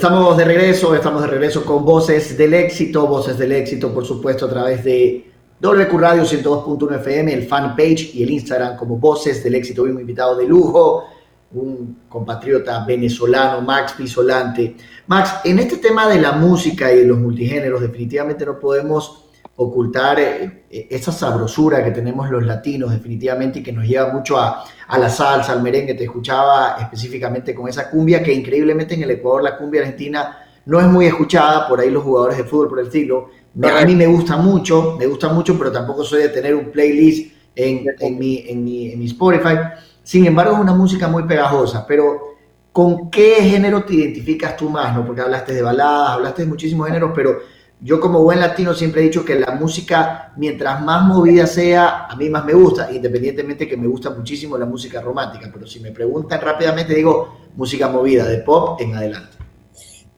Estamos 0.00 0.34
de 0.38 0.46
regreso, 0.46 0.94
estamos 0.94 1.20
de 1.20 1.28
regreso 1.28 1.62
con 1.62 1.84
Voces 1.84 2.38
del 2.38 2.54
Éxito, 2.54 3.06
Voces 3.06 3.36
del 3.36 3.52
Éxito, 3.52 3.92
por 3.92 4.06
supuesto, 4.06 4.46
a 4.46 4.48
través 4.48 4.82
de 4.82 5.30
WQ 5.60 5.98
Radio 5.98 6.22
102.1 6.22 7.00
FM, 7.00 7.34
el 7.34 7.46
fanpage 7.46 8.14
y 8.14 8.22
el 8.22 8.30
Instagram 8.30 8.78
como 8.78 8.96
Voces 8.96 9.44
del 9.44 9.56
Éxito. 9.56 9.82
Hoy 9.82 9.90
un 9.90 10.00
invitado 10.00 10.36
de 10.36 10.46
lujo, 10.46 11.04
un 11.52 11.98
compatriota 12.08 12.82
venezolano, 12.86 13.60
Max 13.60 13.92
Pisolante. 13.92 14.74
Max, 15.06 15.40
en 15.44 15.58
este 15.58 15.76
tema 15.76 16.08
de 16.08 16.18
la 16.18 16.32
música 16.32 16.90
y 16.90 17.00
de 17.00 17.04
los 17.04 17.18
multigéneros, 17.18 17.82
definitivamente 17.82 18.46
no 18.46 18.58
podemos 18.58 19.26
ocultar 19.62 20.18
eh, 20.18 20.64
eh, 20.70 20.86
esa 20.88 21.12
sabrosura 21.12 21.84
que 21.84 21.90
tenemos 21.90 22.30
los 22.30 22.46
latinos 22.46 22.90
definitivamente 22.92 23.58
y 23.58 23.62
que 23.62 23.72
nos 23.72 23.86
lleva 23.86 24.10
mucho 24.10 24.38
a, 24.38 24.64
a, 24.88 24.98
la 24.98 25.10
salsa, 25.10 25.52
al 25.52 25.62
merengue. 25.62 25.94
Te 25.94 26.04
escuchaba 26.04 26.76
específicamente 26.80 27.54
con 27.54 27.68
esa 27.68 27.90
cumbia 27.90 28.22
que 28.22 28.32
increíblemente 28.32 28.94
en 28.94 29.02
el 29.02 29.10
Ecuador 29.10 29.42
la 29.42 29.58
cumbia 29.58 29.82
argentina 29.82 30.38
no 30.64 30.80
es 30.80 30.86
muy 30.86 31.06
escuchada, 31.06 31.68
por 31.68 31.78
ahí 31.78 31.90
los 31.90 32.02
jugadores 32.02 32.38
de 32.38 32.44
fútbol 32.44 32.68
por 32.68 32.80
el 32.80 32.86
estilo. 32.86 33.28
a 33.62 33.84
mí 33.84 33.94
me 33.94 34.06
gusta 34.06 34.38
mucho, 34.38 34.96
me 34.98 35.06
gusta 35.06 35.28
mucho, 35.28 35.58
pero 35.58 35.70
tampoco 35.70 36.04
soy 36.04 36.22
de 36.22 36.28
tener 36.30 36.54
un 36.54 36.70
playlist 36.70 37.34
en, 37.54 37.84
en, 37.98 38.18
mi, 38.18 38.44
en, 38.46 38.64
mi, 38.64 38.92
en 38.92 38.98
mi 38.98 39.06
Spotify. 39.06 39.58
Sin 40.02 40.24
embargo, 40.24 40.54
es 40.54 40.60
una 40.60 40.72
música 40.72 41.06
muy 41.06 41.24
pegajosa, 41.24 41.84
pero 41.86 42.36
¿con 42.72 43.10
qué 43.10 43.36
género 43.42 43.84
te 43.84 43.94
identificas 43.94 44.56
tú 44.56 44.70
más? 44.70 44.94
¿no? 44.94 45.04
Porque 45.04 45.20
hablaste 45.20 45.52
de 45.52 45.60
baladas, 45.60 46.10
hablaste 46.12 46.42
de 46.42 46.48
muchísimos 46.48 46.86
géneros, 46.86 47.12
pero 47.14 47.40
yo 47.82 47.98
como 47.98 48.22
buen 48.22 48.40
latino 48.40 48.74
siempre 48.74 49.00
he 49.00 49.04
dicho 49.04 49.24
que 49.24 49.36
la 49.36 49.52
música, 49.52 50.32
mientras 50.36 50.82
más 50.82 51.06
movida 51.06 51.46
sea, 51.46 52.04
a 52.06 52.16
mí 52.16 52.28
más 52.28 52.44
me 52.44 52.52
gusta, 52.52 52.92
independientemente 52.92 53.66
que 53.66 53.76
me 53.76 53.86
gusta 53.86 54.10
muchísimo 54.10 54.58
la 54.58 54.66
música 54.66 55.00
romántica, 55.00 55.50
pero 55.52 55.66
si 55.66 55.80
me 55.80 55.90
preguntan 55.90 56.40
rápidamente 56.40 56.94
digo 56.94 57.48
música 57.56 57.88
movida, 57.88 58.26
de 58.26 58.38
pop 58.38 58.80
en 58.80 58.94
adelante. 58.94 59.38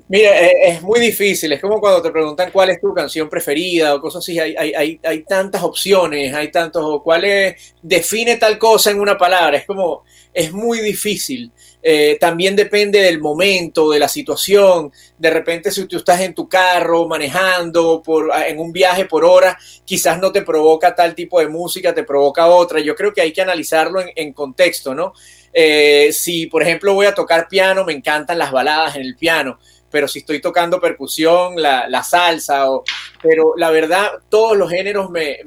Mira, 0.09 0.31
es 0.41 0.83
muy 0.83 1.01
difícil, 1.01 1.53
es 1.53 1.61
como 1.61 1.81
cuando 1.81 2.03
te 2.03 2.11
preguntan 2.11 2.51
cuál 2.53 2.69
es 2.71 2.81
tu 2.81 2.93
canción 2.93 3.31
preferida 3.31 3.95
o 3.95 4.01
cosas 4.01 4.19
así, 4.19 4.39
hay, 4.39 4.55
hay, 4.57 5.01
hay, 5.03 5.23
tantas 5.23 5.63
opciones, 5.63 6.35
hay 6.35 6.51
tantos, 6.51 7.01
cuál 7.03 7.25
es, 7.25 7.75
define 7.81 8.37
tal 8.37 8.59
cosa 8.59 8.91
en 8.91 9.01
una 9.01 9.17
palabra, 9.17 9.57
es 9.57 9.65
como, 9.65 10.05
es 10.35 10.53
muy 10.53 10.81
difícil. 10.81 11.51
Eh, 11.83 12.17
también 12.21 12.55
depende 12.55 13.01
del 13.01 13.21
momento, 13.21 13.91
de 13.91 13.99
la 13.99 14.09
situación. 14.09 14.93
De 15.19 15.31
repente, 15.31 15.71
si 15.73 15.87
tú 15.87 15.97
estás 15.97 16.21
en 16.21 16.35
tu 16.35 16.49
carro 16.49 17.09
manejando 17.09 18.03
por, 18.03 18.31
en 18.47 18.61
un 18.61 18.73
viaje 18.73 19.07
por 19.07 19.25
hora, 19.25 19.59
quizás 19.85 20.21
no 20.21 20.31
te 20.31 20.43
provoca 20.43 20.95
tal 20.95 21.15
tipo 21.15 21.41
de 21.41 21.49
música, 21.49 21.93
te 21.93 22.05
provoca 22.05 22.47
otra. 22.47 22.79
Yo 22.81 22.95
creo 22.95 23.13
que 23.13 23.21
hay 23.21 23.33
que 23.33 23.43
analizarlo 23.43 24.01
en, 24.15 24.33
contexto, 24.33 24.95
¿no? 24.95 25.13
Eh, 25.53 26.11
si, 26.13 26.47
por 26.47 26.63
ejemplo, 26.63 26.95
voy 26.95 27.07
a 27.07 27.15
tocar 27.15 27.49
piano, 27.49 27.85
me 27.85 27.93
encantan 27.93 28.39
las 28.39 28.53
baladas 28.53 28.97
en 28.97 29.03
el 29.03 29.17
piano 29.17 29.59
pero 29.91 30.09
si 30.09 30.21
estoy 30.21 30.41
tocando 30.41 30.81
percusión, 30.81 31.61
la, 31.61 32.03
salsa, 32.03 32.71
o, 32.71 32.83
pero 33.23 33.53
la 33.59 33.71
verdad, 33.71 34.13
todos 34.31 34.57
los 34.57 34.71
géneros 34.71 35.11
me, 35.11 35.41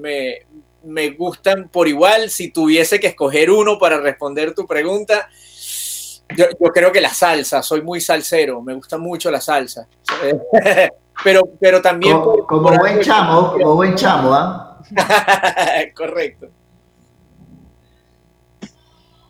me 0.86 1.10
gustan 1.10 1.70
por 1.70 1.88
igual. 1.88 2.30
Si 2.30 2.52
tuviese 2.52 3.00
que 3.00 3.08
escoger 3.08 3.50
uno 3.50 3.78
para 3.78 4.00
responder 4.00 4.54
tu 4.54 4.66
pregunta, 4.66 5.28
yo, 6.36 6.48
creo 6.74 6.92
que 6.92 7.02
la 7.02 7.10
salsa, 7.10 7.62
soy 7.62 7.82
muy 7.82 8.02
salsero, 8.02 8.62
me 8.62 8.74
gusta 8.74 8.98
mucho 8.98 9.30
la 9.30 9.42
salsa. 9.42 9.88
pero, 11.24 11.44
pero 11.60 11.82
también... 11.82 12.20
Como, 12.20 12.78
buen 12.78 13.02
chamo, 13.02 13.54
como 13.54 13.76
buen 13.76 13.96
chamo, 13.96 14.34
¿ah? 14.34 14.80
Correcto. 15.96 16.48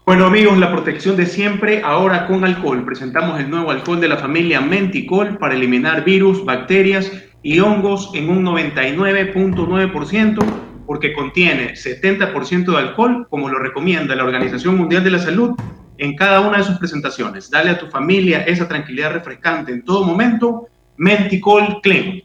Bueno 0.05 0.27
amigos, 0.27 0.58
la 0.60 0.71
protección 0.71 1.17
de 1.17 1.25
siempre, 1.25 1.81
ahora 1.84 2.27
con 2.27 2.45
alcohol. 2.45 2.86
Presentamos 2.86 3.39
el 3.39 3.49
nuevo 3.49 3.71
alcohol 3.71 3.99
de 3.99 4.08
la 4.08 4.17
familia 4.17 4.62
Menticol 4.62 5.39
para 5.39 5.55
eliminar 5.55 6.03
virus, 6.03 6.45
bacterias 6.45 7.12
y 7.41 7.60
hongos 7.60 8.12
en 8.13 8.29
un 8.29 8.45
99.9% 8.45 10.45
porque 10.86 11.13
contiene 11.13 11.73
70% 11.73 12.65
de 12.65 12.77
alcohol, 12.77 13.25
como 13.29 13.49
lo 13.49 13.58
recomienda 13.58 14.15
la 14.15 14.23
Organización 14.23 14.77
Mundial 14.77 15.03
de 15.03 15.10
la 15.10 15.19
Salud 15.19 15.55
en 15.97 16.15
cada 16.15 16.41
una 16.41 16.58
de 16.58 16.63
sus 16.63 16.77
presentaciones. 16.77 17.49
Dale 17.49 17.71
a 17.71 17.77
tu 17.77 17.88
familia 17.88 18.43
esa 18.43 18.67
tranquilidad 18.67 19.13
refrescante 19.13 19.71
en 19.71 19.84
todo 19.84 20.03
momento. 20.03 20.67
Menticol 20.97 21.79
Clean. 21.81 22.21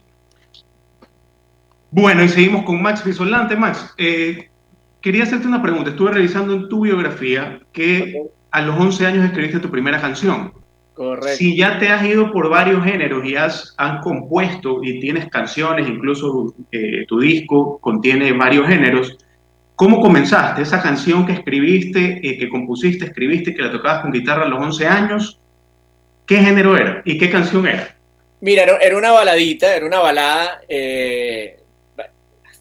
Bueno, 1.91 2.23
y 2.23 2.29
seguimos 2.29 2.63
con 2.63 2.81
Max 2.81 3.01
Pisolante. 3.01 3.55
Max, 3.55 3.93
eh, 3.97 4.49
quería 5.01 5.23
hacerte 5.23 5.47
una 5.47 5.61
pregunta. 5.61 5.89
Estuve 5.89 6.11
revisando 6.11 6.53
en 6.53 6.69
tu 6.69 6.81
biografía 6.81 7.59
que 7.73 8.23
a 8.51 8.61
los 8.61 8.79
11 8.79 9.07
años 9.07 9.25
escribiste 9.25 9.59
tu 9.59 9.69
primera 9.69 9.99
canción. 9.99 10.53
Correcto. 10.93 11.37
Si 11.37 11.57
ya 11.57 11.79
te 11.79 11.89
has 11.89 12.05
ido 12.05 12.31
por 12.31 12.49
varios 12.49 12.83
géneros 12.83 13.25
y 13.25 13.35
has, 13.35 13.75
compuesto 14.03 14.83
y 14.83 14.99
tienes 14.99 15.29
canciones, 15.29 15.87
incluso 15.87 16.53
eh, 16.71 17.05
tu 17.07 17.19
disco 17.19 17.79
contiene 17.79 18.31
varios 18.33 18.67
géneros, 18.67 19.17
¿Cómo 19.81 19.99
comenzaste? 19.99 20.61
Esa 20.61 20.79
canción 20.79 21.25
que 21.25 21.33
escribiste, 21.33 22.19
eh, 22.21 22.37
que 22.37 22.49
compusiste, 22.49 23.05
escribiste, 23.05 23.55
que 23.55 23.63
la 23.63 23.71
tocabas 23.71 24.03
con 24.03 24.11
guitarra 24.11 24.43
a 24.43 24.47
los 24.47 24.61
11 24.61 24.85
años, 24.85 25.39
¿qué 26.27 26.37
género 26.37 26.77
era 26.77 27.01
y 27.03 27.17
qué 27.17 27.31
canción 27.31 27.65
era? 27.65 27.97
Mira, 28.41 28.77
era 28.79 28.95
una 28.95 29.09
baladita, 29.09 29.75
era 29.75 29.83
una 29.87 29.97
balada, 29.97 30.61
eh, 30.69 31.61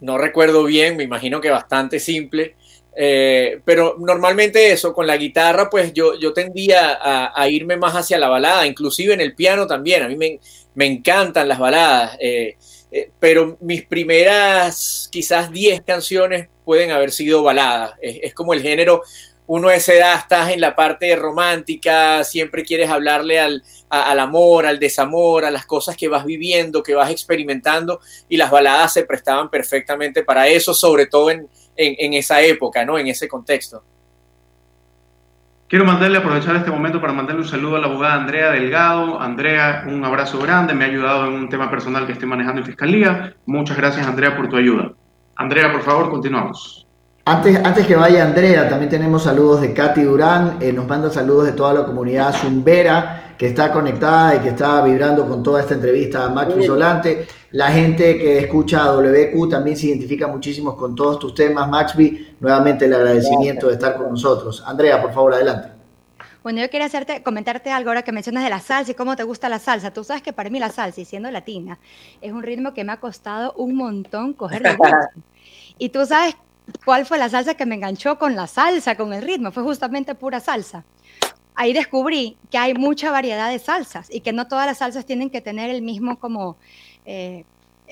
no 0.00 0.16
recuerdo 0.16 0.64
bien, 0.64 0.96
me 0.96 1.04
imagino 1.04 1.42
que 1.42 1.50
bastante 1.50 2.00
simple, 2.00 2.54
eh, 2.96 3.61
pero 3.66 3.96
normalmente 3.98 4.72
eso, 4.72 4.94
con 4.94 5.06
la 5.06 5.18
guitarra, 5.18 5.68
pues 5.68 5.92
yo, 5.92 6.18
yo 6.18 6.33
tendía 6.33 7.00
a, 7.35 7.48
irme 7.50 7.76
más 7.76 7.96
hacia 7.96 8.18
la 8.18 8.30
balada, 8.30 8.66
inclusive 8.66 9.12
en 9.12 9.20
el 9.20 9.35
piano 9.35 9.66
también, 9.66 10.04
a 10.04 10.09
mí 10.09 10.16
me, 10.16 10.40
me 10.74 10.87
encantan 10.87 11.48
las 11.48 11.59
baladas, 11.59 12.16
pero 13.18 13.57
mis 13.61 13.85
primeras 13.85 15.09
quizás 15.11 15.50
10 15.53 15.83
canciones 15.83 16.48
pueden 16.64 16.90
haber 16.90 17.12
sido 17.12 17.42
baladas. 17.42 17.94
Es, 18.00 18.35
como 18.35 18.55
el 18.55 18.62
género, 18.62 19.03
uno 19.46 19.68
a 19.68 19.74
esa 19.74 19.94
edad 19.94 20.18
estás 20.18 20.50
en 20.50 20.61
la 20.61 20.76
parte 20.76 21.14
romántica, 21.16 22.22
siempre 22.24 22.64
quieres 22.64 22.88
hablarle 22.88 23.40
al, 23.40 23.62
al, 23.88 24.20
amor, 24.20 24.66
al 24.66 24.79
desamor, 24.79 25.44
a 25.44 25.50
las 25.50 25.66
cosas 25.66 25.96
que 25.96 26.09
vas 26.09 26.24
viviendo, 26.24 26.83
que 26.83 26.94
vas 26.94 27.11
experimentando, 27.11 28.00
y 28.29 28.37
las 28.37 28.50
baladas 28.50 28.92
se 28.92 29.05
prestaban 29.05 29.50
perfectamente 29.50 30.22
para 30.22 30.46
eso, 30.48 30.74
sobre 30.74 31.07
todo 31.07 31.31
en, 31.31 31.48
en, 31.76 32.14
esa 32.14 32.42
época, 32.42 32.85
¿no? 32.85 32.98
En 32.98 33.09
ese 33.09 33.26
contexto. 33.26 33.83
Quiero 35.70 35.85
mandarle, 35.85 36.18
aprovechar 36.18 36.56
este 36.56 36.72
momento 36.72 37.00
para 37.00 37.12
mandarle 37.12 37.42
un 37.42 37.46
saludo 37.46 37.76
a 37.76 37.78
la 37.78 37.87
abogada 37.87 38.14
Andrea 38.14 38.50
Delgado. 38.50 39.20
Andrea, 39.20 39.85
un 39.87 40.04
abrazo 40.04 40.40
grande, 40.40 40.74
me 40.74 40.85
ha 40.85 40.88
ayudado 40.88 41.28
en 41.28 41.35
un 41.35 41.48
tema 41.48 41.70
personal 41.70 42.06
que 42.06 42.12
estoy 42.14 42.26
manejando 42.26 42.61
en 42.62 42.66
Fiscalía. 42.66 43.37
Muchas 43.46 43.76
gracias, 43.76 44.04
Andrea, 44.04 44.37
por 44.37 44.48
tu 44.48 44.56
ayuda. 44.56 44.90
Andrea, 45.37 45.70
por 45.70 45.83
favor, 45.83 46.11
continuamos. 46.11 46.88
Antes, 47.24 47.64
antes 47.64 47.87
que 47.87 47.94
vaya 47.94 48.24
Andrea, 48.24 48.68
también 48.68 48.90
tenemos 48.90 49.22
saludos 49.22 49.61
de 49.61 49.72
Katy 49.72 50.02
Durán, 50.02 50.56
eh, 50.59 50.72
nos 50.72 50.88
manda 50.88 51.09
saludos 51.09 51.46
de 51.46 51.52
toda 51.52 51.72
la 51.72 51.85
comunidad 51.85 52.35
zumbera 52.35 53.35
que 53.38 53.46
está 53.46 53.70
conectada 53.70 54.35
y 54.35 54.38
que 54.40 54.48
está 54.48 54.83
vibrando 54.83 55.24
con 55.28 55.40
toda 55.40 55.61
esta 55.61 55.74
entrevista 55.74 56.24
a 56.24 56.30
Max 56.30 56.52
Solante. 56.66 57.28
La 57.52 57.72
gente 57.72 58.16
que 58.16 58.38
escucha 58.38 58.84
a 58.84 58.92
WQ 58.92 59.48
también 59.48 59.76
se 59.76 59.86
identifica 59.86 60.28
muchísimo 60.28 60.76
con 60.76 60.94
todos 60.94 61.18
tus 61.18 61.34
temas, 61.34 61.68
Maxby. 61.68 62.36
Nuevamente 62.38 62.84
el 62.84 62.94
agradecimiento 62.94 63.66
de 63.66 63.72
estar 63.74 63.96
con 63.96 64.10
nosotros. 64.10 64.62
Andrea, 64.64 65.02
por 65.02 65.12
favor, 65.12 65.34
adelante. 65.34 65.80
Bueno, 66.42 66.60
yo 66.60 66.70
quería 66.70 66.86
hacerte, 66.86 67.22
comentarte 67.22 67.70
algo 67.70 67.90
ahora 67.90 68.02
que 68.02 68.12
mencionas 68.12 68.44
de 68.44 68.50
la 68.50 68.60
salsa 68.60 68.92
y 68.92 68.94
cómo 68.94 69.16
te 69.16 69.24
gusta 69.24 69.48
la 69.48 69.58
salsa. 69.58 69.92
Tú 69.92 70.04
sabes 70.04 70.22
que 70.22 70.32
para 70.32 70.48
mí 70.48 70.58
la 70.58 70.70
salsa, 70.70 71.00
y 71.00 71.04
siendo 71.04 71.30
latina, 71.30 71.78
es 72.20 72.32
un 72.32 72.42
ritmo 72.42 72.72
que 72.72 72.84
me 72.84 72.92
ha 72.92 72.98
costado 72.98 73.52
un 73.54 73.74
montón 73.74 74.32
coger 74.32 74.62
de. 74.62 74.76
Y 75.78 75.88
tú 75.88 76.04
sabes 76.04 76.36
cuál 76.84 77.06
fue 77.06 77.18
la 77.18 77.30
salsa 77.30 77.54
que 77.54 77.64
me 77.64 77.74
enganchó 77.74 78.18
con 78.18 78.36
la 78.36 78.46
salsa, 78.46 78.96
con 78.96 79.12
el 79.12 79.22
ritmo. 79.22 79.50
Fue 79.50 79.62
justamente 79.62 80.14
pura 80.14 80.38
salsa. 80.40 80.84
Ahí 81.61 81.75
descubrí 81.75 82.38
que 82.51 82.57
hay 82.57 82.73
mucha 82.73 83.11
variedad 83.11 83.51
de 83.51 83.59
salsas 83.59 84.09
y 84.11 84.23
que 84.23 84.33
no 84.33 84.49
todas 84.49 84.64
las 84.64 84.79
salsas 84.79 85.05
tienen 85.05 85.29
que 85.29 85.42
tener 85.42 85.68
el 85.68 85.83
mismo 85.83 86.18
como... 86.18 86.57
Eh, 87.05 87.44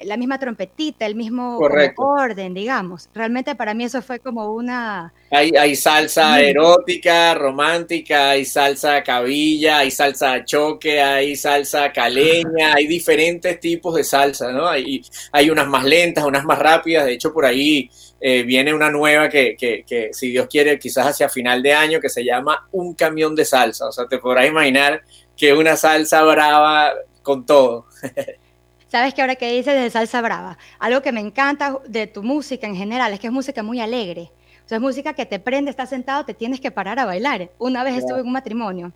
la 0.05 0.17
misma 0.17 0.39
trompetita, 0.39 1.05
el 1.05 1.15
mismo 1.17 1.59
orden, 1.97 2.55
digamos. 2.55 3.11
Realmente 3.13 3.55
para 3.57 3.75
mí 3.75 3.85
eso 3.85 4.01
fue 4.01 4.21
como 4.21 4.55
una... 4.55 5.13
Hay, 5.31 5.51
hay 5.51 5.77
salsa 5.77 6.41
erótica, 6.41 7.35
romántica, 7.35 8.31
hay 8.31 8.47
salsa 8.47 9.03
cabilla, 9.03 9.79
hay 9.79 9.91
salsa 9.91 10.45
choque, 10.45 11.03
hay 11.03 11.37
salsa 11.37 11.93
caleña, 11.93 12.75
hay 12.75 12.87
diferentes 12.87 13.61
tipos 13.61 13.97
de 13.97 14.05
salsa, 14.05 14.51
¿no? 14.51 14.67
Hay, 14.67 15.03
hay 15.33 15.51
unas 15.51 15.67
más 15.67 15.85
lentas, 15.85 16.25
unas 16.25 16.45
más 16.45 16.59
rápidas, 16.59 17.05
de 17.05 17.15
hecho 17.15 17.35
por 17.35 17.45
ahí 17.45 17.91
eh, 18.21 18.43
viene 18.43 18.75
una 18.75 18.91
nueva 18.91 19.29
que, 19.29 19.57
que, 19.57 19.85
que, 19.87 20.11
si 20.13 20.31
Dios 20.31 20.49
quiere, 20.49 20.79
quizás 20.79 21.07
hacia 21.07 21.29
final 21.29 21.63
de 21.63 21.73
año, 21.73 22.01
que 22.01 22.09
se 22.09 22.25
llama 22.25 22.69
Un 22.73 22.95
camión 22.95 23.35
de 23.35 23.45
salsa, 23.45 23.87
o 23.87 23.93
sea, 23.93 24.07
te 24.07 24.19
podrás 24.19 24.47
imaginar 24.47 25.03
que 25.37 25.53
una 25.53 25.77
salsa 25.77 26.23
brava 26.23 26.93
con 27.23 27.47
todo. 27.47 27.87
Sabes 28.89 29.13
que 29.13 29.21
ahora 29.21 29.37
que 29.37 29.53
dices 29.53 29.75
de 29.75 29.91
salsa 29.91 30.23
brava, 30.23 30.57
algo 30.79 31.03
que 31.03 31.13
me 31.13 31.21
encanta 31.21 31.79
de 31.87 32.07
tu 32.07 32.23
música 32.23 32.67
en 32.67 32.75
general 32.75 33.13
es 33.13 33.21
que 33.21 33.27
es 33.27 33.33
música 33.33 33.63
muy 33.63 33.81
alegre. 33.81 34.33
O 34.65 34.69
sea, 34.69 34.77
es 34.77 34.83
música 34.83 35.13
que 35.15 35.27
te 35.27 35.39
prende, 35.39 35.71
estás 35.71 35.91
sentado, 35.91 36.25
te 36.25 36.35
tienes 36.35 36.61
que 36.61 36.71
parar 36.71 36.99
a 36.99 37.05
bailar. 37.05 37.51
Una 37.59 37.85
vez 37.85 37.99
estuve 37.99 38.21
en 38.21 38.27
un 38.27 38.33
matrimonio 38.33 38.93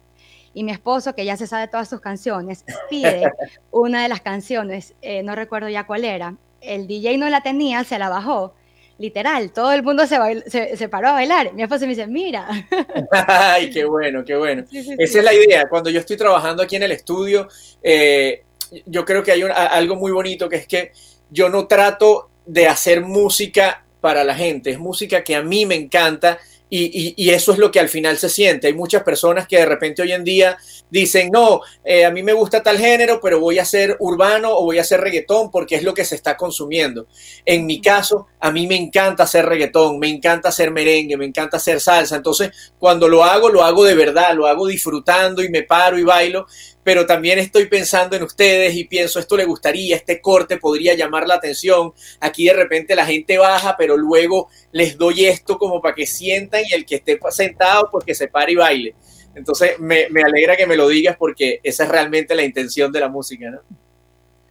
y 0.54 0.64
mi 0.64 0.72
esposo, 0.72 1.14
que 1.14 1.24
ya 1.24 1.36
se 1.36 1.46
sabe 1.46 1.68
todas 1.68 1.88
sus 1.88 2.00
canciones, 2.00 2.64
pide 2.90 3.30
una 3.70 4.02
de 4.02 4.08
las 4.08 4.20
canciones, 4.20 4.94
eh, 5.02 5.22
no 5.22 5.34
recuerdo 5.34 5.68
ya 5.68 5.86
cuál 5.86 6.04
era. 6.04 6.36
El 6.60 6.86
DJ 6.86 7.18
no 7.18 7.28
la 7.28 7.42
tenía, 7.42 7.84
se 7.84 7.98
la 7.98 8.08
bajó. 8.08 8.54
Literal, 8.98 9.52
todo 9.52 9.72
el 9.72 9.82
mundo 9.82 10.06
se, 10.06 10.76
se, 10.76 10.88
paró 10.88 11.08
a 11.08 11.12
bailar. 11.12 11.52
Mi 11.54 11.62
esposo 11.62 11.82
me 11.82 11.88
dice, 11.88 12.06
mira. 12.06 12.48
Ay, 13.26 13.70
qué 13.70 13.84
bueno, 13.84 14.24
qué 14.24 14.36
bueno. 14.36 14.64
Esa 14.70 15.18
es 15.18 15.24
la 15.24 15.34
idea. 15.34 15.68
Cuando 15.68 15.90
yo 15.90 16.00
estoy 16.00 16.16
trabajando 16.16 16.62
aquí 16.62 16.76
en 16.76 16.84
el 16.84 16.92
estudio, 16.92 17.48
eh, 17.82 18.44
yo 18.86 19.04
creo 19.04 19.22
que 19.22 19.32
hay 19.32 19.42
algo 19.42 19.96
muy 19.96 20.12
bonito 20.12 20.48
que 20.48 20.56
es 20.56 20.66
que 20.66 20.92
yo 21.30 21.48
no 21.48 21.66
trato 21.66 22.30
de 22.46 22.66
hacer 22.66 23.00
música 23.00 23.84
para 24.00 24.24
la 24.24 24.34
gente, 24.34 24.70
es 24.70 24.78
música 24.78 25.22
que 25.22 25.36
a 25.36 25.42
mí 25.42 25.64
me 25.64 25.76
encanta 25.76 26.38
y, 26.74 27.30
eso 27.30 27.52
es 27.52 27.58
lo 27.58 27.70
que 27.70 27.80
al 27.80 27.90
final 27.90 28.16
se 28.16 28.30
siente. 28.30 28.66
Hay 28.66 28.72
muchas 28.72 29.02
personas 29.02 29.46
que 29.46 29.58
de 29.58 29.66
repente 29.66 30.00
hoy 30.00 30.12
en 30.12 30.24
día 30.24 30.56
dicen, 30.88 31.28
no, 31.30 31.60
eh, 31.84 32.06
a 32.06 32.10
mí 32.10 32.22
me 32.22 32.32
gusta 32.32 32.62
tal 32.62 32.78
género, 32.78 33.20
pero 33.20 33.40
voy 33.40 33.58
a 33.58 33.62
hacer 33.62 33.96
urbano 34.00 34.56
o 34.56 34.64
voy 34.64 34.78
a 34.78 34.80
hacer 34.80 34.98
reggaetón 34.98 35.50
porque 35.50 35.74
es 35.74 35.82
lo 35.82 35.92
que 35.92 36.06
se 36.06 36.14
está 36.14 36.34
consumiendo. 36.34 37.06
En 37.44 37.66
mi 37.66 37.82
caso, 37.82 38.28
a 38.40 38.50
mí 38.50 38.66
me 38.66 38.76
encanta 38.76 39.24
hacer 39.24 39.44
reggaetón, 39.44 39.98
me 39.98 40.08
encanta 40.08 40.48
hacer 40.48 40.70
merengue, 40.70 41.18
me 41.18 41.26
encanta 41.26 41.58
hacer 41.58 41.78
salsa. 41.78 42.16
Entonces, 42.16 42.50
cuando 42.78 43.06
lo 43.06 43.22
hago, 43.22 43.50
lo 43.50 43.62
hago 43.62 43.84
de 43.84 43.94
verdad, 43.94 44.34
lo 44.34 44.46
hago 44.46 44.66
disfrutando 44.66 45.42
y 45.42 45.50
me 45.50 45.64
paro 45.64 45.98
y 45.98 46.04
bailo 46.04 46.46
pero 46.84 47.06
también 47.06 47.38
estoy 47.38 47.66
pensando 47.66 48.16
en 48.16 48.22
ustedes 48.24 48.74
y 48.74 48.84
pienso, 48.84 49.20
esto 49.20 49.36
le 49.36 49.44
gustaría, 49.44 49.96
este 49.96 50.20
corte 50.20 50.56
podría 50.56 50.94
llamar 50.94 51.28
la 51.28 51.34
atención. 51.34 51.92
Aquí 52.20 52.46
de 52.46 52.54
repente 52.54 52.96
la 52.96 53.06
gente 53.06 53.38
baja, 53.38 53.76
pero 53.78 53.96
luego 53.96 54.48
les 54.72 54.98
doy 54.98 55.26
esto 55.26 55.58
como 55.58 55.80
para 55.80 55.94
que 55.94 56.06
sientan 56.06 56.62
y 56.68 56.72
el 56.74 56.84
que 56.84 56.96
esté 56.96 57.18
sentado, 57.30 57.88
pues 57.90 58.18
se 58.18 58.28
pare 58.28 58.52
y 58.52 58.56
baile. 58.56 58.94
Entonces 59.34 59.78
me, 59.78 60.06
alegra 60.24 60.56
que 60.56 60.66
me 60.66 60.76
lo 60.76 60.88
digas 60.88 61.16
porque 61.18 61.60
esa 61.62 61.84
es 61.84 61.88
realmente 61.88 62.34
la 62.34 62.42
intención 62.42 62.90
de 62.90 63.00
la 63.00 63.08
música, 63.08 63.50
¿no? 63.50 63.60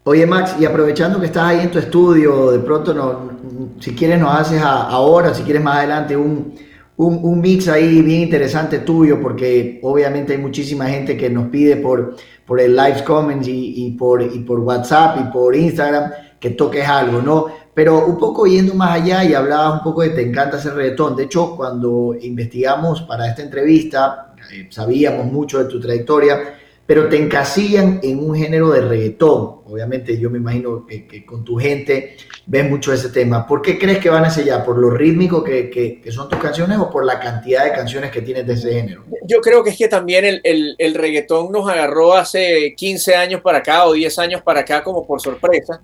Oye 0.03 0.25
Max, 0.25 0.55
y 0.59 0.65
aprovechando 0.65 1.19
que 1.19 1.27
estás 1.27 1.43
ahí 1.43 1.59
en 1.59 1.69
tu 1.69 1.77
estudio, 1.77 2.49
de 2.49 2.57
pronto 2.57 2.91
no, 2.91 3.77
si 3.79 3.93
quieres 3.93 4.19
nos 4.19 4.33
haces 4.33 4.59
ahora, 4.63 5.31
si 5.35 5.43
quieres 5.43 5.61
más 5.61 5.77
adelante 5.77 6.17
un, 6.17 6.55
un, 6.97 7.41
mix 7.41 7.67
ahí 7.67 8.01
bien 8.01 8.21
interesante 8.21 8.79
tuyo, 8.79 9.21
porque 9.21 9.79
obviamente 9.83 10.33
hay 10.33 10.39
muchísima 10.39 10.87
gente 10.87 11.17
que 11.17 11.29
nos 11.29 11.49
pide 11.49 11.77
por, 11.77 12.15
por 12.45 12.59
el 12.59 12.75
live 12.75 13.03
comments 13.03 13.47
y, 13.47 13.95
por, 13.97 14.21
y 14.21 14.39
por 14.39 14.59
WhatsApp 14.59 15.17
y 15.19 15.31
por 15.31 15.55
Instagram 15.55 16.11
que 16.39 16.51
toques 16.51 16.87
algo, 16.87 17.21
¿no? 17.21 17.47
Pero 17.73 18.05
un 18.05 18.17
poco 18.17 18.45
yendo 18.45 18.73
más 18.73 19.01
allá 19.01 19.23
y 19.23 19.33
hablabas 19.33 19.79
un 19.79 19.83
poco 19.83 20.01
de 20.01 20.09
te 20.09 20.21
encanta 20.21 20.57
hacer 20.57 20.73
reggaetón. 20.73 21.15
De 21.15 21.23
hecho, 21.23 21.55
cuando 21.55 22.15
investigamos 22.19 23.01
para 23.03 23.27
esta 23.27 23.41
entrevista, 23.41 24.33
eh, 24.51 24.67
sabíamos 24.69 25.31
mucho 25.31 25.59
de 25.59 25.65
tu 25.65 25.79
trayectoria 25.79 26.55
pero 26.91 27.07
te 27.07 27.15
encasillan 27.15 28.01
en 28.03 28.19
un 28.19 28.35
género 28.35 28.69
de 28.71 28.81
reggaetón. 28.81 29.60
Obviamente 29.71 30.17
yo 30.19 30.29
me 30.29 30.37
imagino 30.37 30.85
que, 30.85 31.25
con 31.25 31.43
tu 31.43 31.57
gente 31.57 32.17
ves 32.45 32.69
mucho 32.69 32.91
ese 32.93 33.09
tema. 33.09 33.47
¿Por 33.47 33.61
qué 33.61 33.79
crees 33.79 33.99
que 33.99 34.09
van 34.09 34.25
hacia 34.25 34.43
allá? 34.43 34.65
¿Por 34.65 34.77
lo 34.77 34.89
rítmico 34.89 35.43
que, 35.43 35.69
que, 35.69 36.11
son 36.11 36.27
tus 36.27 36.39
canciones 36.39 36.77
o 36.77 36.89
por 36.89 37.05
la 37.05 37.19
cantidad 37.19 37.63
de 37.63 37.71
canciones 37.71 38.11
que 38.11 38.21
tienes 38.21 38.45
de 38.45 38.53
ese 38.53 38.73
género? 38.73 39.05
Yo 39.25 39.39
creo 39.39 39.63
que 39.63 39.69
es 39.71 39.77
que 39.77 39.87
también 39.87 40.25
el, 40.25 40.41
el, 40.43 40.75
el 40.77 40.93
reggaetón 40.93 41.51
nos 41.51 41.69
agarró 41.69 42.13
hace 42.13 42.73
15 42.75 43.15
años 43.15 43.41
para 43.41 43.59
acá 43.59 43.85
o 43.85 43.93
10 43.93 44.19
años 44.19 44.41
para 44.41 44.61
acá 44.61 44.83
como 44.83 45.07
por 45.07 45.21
sorpresa 45.21 45.81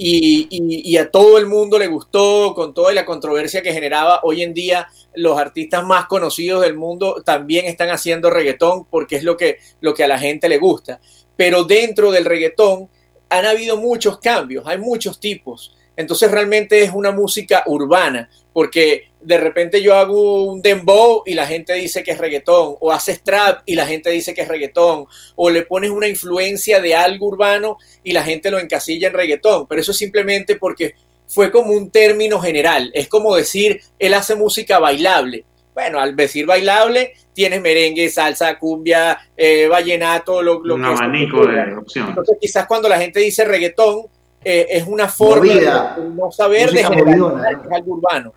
y, 0.00 0.96
a 0.96 1.10
todo 1.10 1.38
el 1.38 1.46
mundo 1.46 1.78
le 1.78 1.88
gustó 1.88 2.54
con 2.54 2.72
toda 2.72 2.92
la 2.92 3.04
controversia 3.04 3.62
que 3.62 3.72
generaba. 3.72 4.20
Hoy 4.22 4.42
en 4.42 4.54
día 4.54 4.86
los 5.14 5.38
artistas 5.38 5.84
más 5.84 6.06
conocidos 6.06 6.62
del 6.62 6.76
mundo 6.76 7.22
también 7.24 7.66
están 7.66 7.90
haciendo 7.90 8.30
reggaetón 8.30 8.84
porque 8.84 9.16
es 9.16 9.24
lo 9.24 9.36
que, 9.36 9.58
lo 9.80 9.94
que 9.94 10.04
a 10.04 10.08
la 10.08 10.18
gente 10.18 10.48
le 10.48 10.58
gusta. 10.58 11.00
Pero 11.36 11.64
dentro 11.64 12.12
del 12.12 12.24
reggaetón 12.24 12.88
han 13.28 13.46
habido 13.46 13.76
muchos 13.76 14.18
cambios, 14.18 14.66
hay 14.66 14.78
muchos 14.78 15.20
tipos. 15.20 15.74
Entonces 15.96 16.30
realmente 16.30 16.82
es 16.82 16.92
una 16.92 17.10
música 17.10 17.64
urbana, 17.66 18.30
porque 18.52 19.08
de 19.20 19.38
repente 19.38 19.82
yo 19.82 19.96
hago 19.96 20.44
un 20.44 20.62
dembow 20.62 21.24
y 21.26 21.34
la 21.34 21.44
gente 21.44 21.74
dice 21.74 22.04
que 22.04 22.12
es 22.12 22.18
reggaetón, 22.18 22.76
o 22.80 22.92
haces 22.92 23.22
trap 23.22 23.62
y 23.66 23.74
la 23.74 23.84
gente 23.84 24.10
dice 24.10 24.32
que 24.32 24.42
es 24.42 24.48
reggaetón, 24.48 25.06
o 25.34 25.50
le 25.50 25.62
pones 25.62 25.90
una 25.90 26.06
influencia 26.06 26.80
de 26.80 26.94
algo 26.94 27.26
urbano 27.26 27.78
y 28.04 28.12
la 28.12 28.22
gente 28.22 28.50
lo 28.50 28.60
encasilla 28.60 29.08
en 29.08 29.14
reggaetón, 29.14 29.66
pero 29.66 29.80
eso 29.80 29.90
es 29.90 29.98
simplemente 29.98 30.54
porque 30.54 30.94
fue 31.26 31.50
como 31.50 31.72
un 31.72 31.90
término 31.90 32.40
general, 32.40 32.90
es 32.94 33.08
como 33.08 33.34
decir, 33.34 33.80
él 33.98 34.14
hace 34.14 34.34
música 34.34 34.78
bailable. 34.78 35.44
Bueno, 35.74 36.00
al 36.00 36.16
decir 36.16 36.46
bailable, 36.46 37.14
tienes 37.38 37.62
merengue, 37.62 38.10
salsa, 38.10 38.58
cumbia, 38.58 39.16
eh, 39.36 39.68
vallenato, 39.68 40.42
lo, 40.42 40.60
lo 40.64 40.74
un 40.74 40.84
abanico 40.84 41.46
de 41.46 41.72
opciones. 41.76 42.08
Entonces, 42.08 42.36
quizás 42.40 42.66
cuando 42.66 42.88
la 42.88 42.98
gente 42.98 43.20
dice 43.20 43.44
reggaetón, 43.44 44.06
eh, 44.42 44.66
es 44.68 44.84
una 44.88 45.06
forma 45.06 45.54
de 45.54 45.70
no 46.16 46.32
saber 46.32 46.68
de 46.72 46.82
algo 46.82 47.94
urbano. 47.94 48.32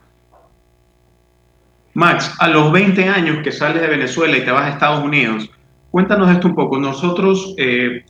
Max, 1.96 2.32
a 2.38 2.48
los 2.48 2.72
20 2.72 3.10
años 3.10 3.44
que 3.44 3.52
sales 3.52 3.82
de 3.82 3.88
Venezuela 3.88 4.38
y 4.38 4.46
te 4.46 4.52
vas 4.52 4.66
a 4.66 4.70
Estados 4.70 5.04
Unidos, 5.04 5.50
cuéntanos 5.90 6.30
esto 6.30 6.50
un 6.50 6.54
poco. 6.54 6.78
Nosotros 6.78 7.56
eh, 7.58 8.06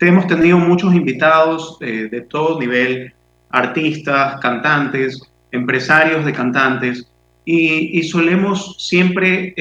hemos 0.00 0.26
tenido 0.26 0.58
muchos 0.58 0.92
invitados 0.96 1.78
eh, 1.80 2.08
de 2.10 2.22
todo 2.22 2.58
nivel, 2.58 3.14
artistas, 3.50 4.40
cantantes, 4.40 5.22
empresarios 5.52 6.24
de 6.24 6.32
cantantes, 6.32 7.06
y, 7.44 8.02
solemos 8.04 8.74
siempre 8.78 9.54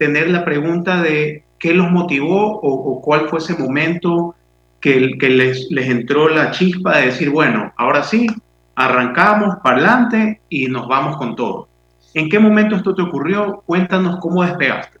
tener 0.00 0.30
la 0.30 0.46
pregunta 0.46 1.02
de 1.02 1.44
qué 1.58 1.74
los 1.74 1.90
motivó 1.90 2.58
o, 2.62 3.02
cuál 3.02 3.28
fue 3.28 3.38
ese 3.38 3.52
momento 3.52 4.34
que, 4.80 5.18
que 5.18 5.28
les, 5.28 5.70
les 5.70 5.90
entró 5.90 6.30
la 6.30 6.52
chispa 6.52 6.96
de 6.96 7.06
decir, 7.08 7.28
bueno, 7.28 7.70
ahora 7.76 8.02
sí, 8.02 8.26
arrancamos 8.76 9.56
para 9.62 9.76
adelante 9.76 10.40
y 10.48 10.68
nos 10.68 10.88
vamos 10.88 11.18
con 11.18 11.36
todo. 11.36 11.68
¿En 12.14 12.30
qué 12.30 12.38
momento 12.38 12.76
esto 12.76 12.94
te 12.94 13.02
ocurrió? 13.02 13.62
Cuéntanos 13.66 14.18
cómo 14.20 14.42
despegaste. 14.42 14.98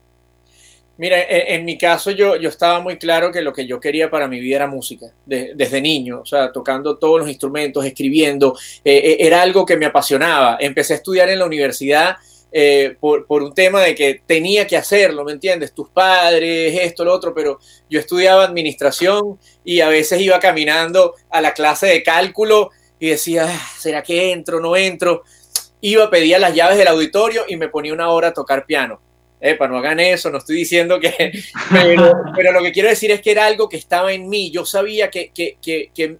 Mira, 0.98 1.16
en, 1.18 1.64
mi 1.64 1.78
caso 1.78 2.10
yo, 2.10 2.36
yo 2.36 2.50
estaba 2.50 2.78
muy 2.80 2.98
claro 2.98 3.32
que 3.32 3.40
lo 3.40 3.54
que 3.54 3.66
yo 3.66 3.80
quería 3.80 4.10
para 4.10 4.28
mi 4.28 4.38
vida 4.38 4.56
era 4.56 4.66
música, 4.66 5.06
desde 5.24 5.80
niño, 5.80 6.20
o 6.20 6.26
sea, 6.26 6.52
tocando 6.52 6.98
todos 6.98 7.20
los 7.20 7.28
instrumentos, 7.30 7.86
escribiendo, 7.86 8.54
eh, 8.84 8.98
eh, 8.98 9.16
era 9.20 9.40
algo 9.40 9.64
que 9.64 9.78
me 9.78 9.86
apasionaba. 9.86 10.58
Empecé 10.60 10.92
a 10.92 10.96
estudiar 10.96 11.30
en 11.30 11.38
la 11.38 11.46
universidad 11.46 12.18
eh, 12.52 12.96
por, 12.98 13.24
un 13.28 13.54
tema 13.54 13.82
de 13.82 13.94
que 13.94 14.22
tenía 14.26 14.66
que 14.66 14.76
hacerlo, 14.76 15.24
¿me 15.24 15.32
entiendes? 15.32 15.72
Tus 15.72 15.88
padres, 15.88 16.78
esto, 16.80 17.04
lo 17.04 17.12
otro, 17.12 17.32
pero 17.32 17.60
yo 17.88 18.00
estudiaba 18.00 18.44
administración 18.44 19.38
y 19.64 19.80
a 19.80 19.88
veces 19.88 20.20
iba 20.20 20.40
caminando 20.40 21.14
a 21.30 21.40
la 21.40 21.54
clase 21.54 21.86
de 21.86 22.02
cálculo 22.02 22.70
y 22.98 23.10
decía, 23.10 23.46
ah, 23.48 23.70
¿será 23.78 24.02
que 24.02 24.32
entro, 24.32 24.60
no 24.60 24.76
entro? 24.76 25.22
Iba, 25.80 26.10
pedía 26.10 26.38
las 26.38 26.54
llaves 26.54 26.76
del 26.76 26.88
auditorio 26.88 27.44
y 27.48 27.56
me 27.56 27.68
ponía 27.68 27.92
una 27.92 28.10
hora 28.10 28.28
a 28.28 28.34
tocar 28.34 28.66
piano. 28.66 29.00
Epa, 29.40 29.68
no 29.68 29.78
hagan 29.78 30.00
eso, 30.00 30.28
no 30.30 30.38
estoy 30.38 30.56
diciendo 30.56 31.00
que... 31.00 31.32
Pero, 31.72 32.12
pero, 32.36 32.52
lo 32.52 32.62
que 32.62 32.72
quiero 32.72 32.90
decir 32.90 33.10
es 33.10 33.22
que 33.22 33.30
era 33.30 33.46
algo 33.46 33.68
que 33.68 33.78
estaba 33.78 34.12
en 34.12 34.28
mí. 34.28 34.50
Yo 34.50 34.66
sabía 34.66 35.08
que, 35.08 35.30
que, 35.32 35.56
que, 35.62 35.90
que 35.94 36.18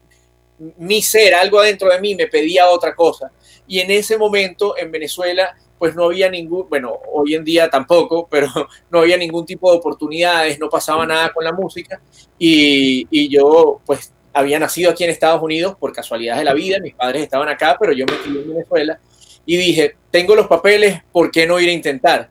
mi 0.78 1.02
ser, 1.02 1.34
algo 1.34 1.60
adentro 1.60 1.90
de 1.90 2.00
mí, 2.00 2.14
me 2.14 2.28
pedía 2.28 2.68
otra 2.68 2.94
cosa. 2.94 3.30
Y 3.66 3.80
en 3.80 3.90
ese 3.90 4.16
momento 4.16 4.76
en 4.78 4.90
Venezuela 4.90 5.54
pues 5.80 5.96
no 5.96 6.04
había 6.04 6.28
ningún, 6.28 6.68
bueno, 6.68 6.92
hoy 7.10 7.34
en 7.34 7.42
día 7.42 7.70
tampoco, 7.70 8.28
pero 8.30 8.48
no 8.90 9.00
había 9.00 9.16
ningún 9.16 9.46
tipo 9.46 9.72
de 9.72 9.78
oportunidades, 9.78 10.60
no 10.60 10.68
pasaba 10.68 11.06
nada 11.06 11.32
con 11.32 11.42
la 11.42 11.52
música 11.52 11.98
y, 12.38 13.08
y 13.10 13.30
yo 13.30 13.80
pues 13.86 14.12
había 14.34 14.58
nacido 14.58 14.90
aquí 14.90 15.04
en 15.04 15.10
Estados 15.10 15.42
Unidos 15.42 15.74
por 15.80 15.92
casualidad 15.92 16.36
de 16.36 16.44
la 16.44 16.52
vida, 16.52 16.78
mis 16.80 16.94
padres 16.94 17.22
estaban 17.22 17.48
acá, 17.48 17.78
pero 17.80 17.92
yo 17.92 18.04
me 18.04 18.16
crié 18.18 18.42
en 18.42 18.50
Venezuela 18.50 19.00
y 19.46 19.56
dije, 19.56 19.96
tengo 20.10 20.36
los 20.36 20.46
papeles, 20.46 21.00
¿por 21.10 21.30
qué 21.30 21.46
no 21.46 21.58
ir 21.58 21.70
a 21.70 21.72
intentar? 21.72 22.28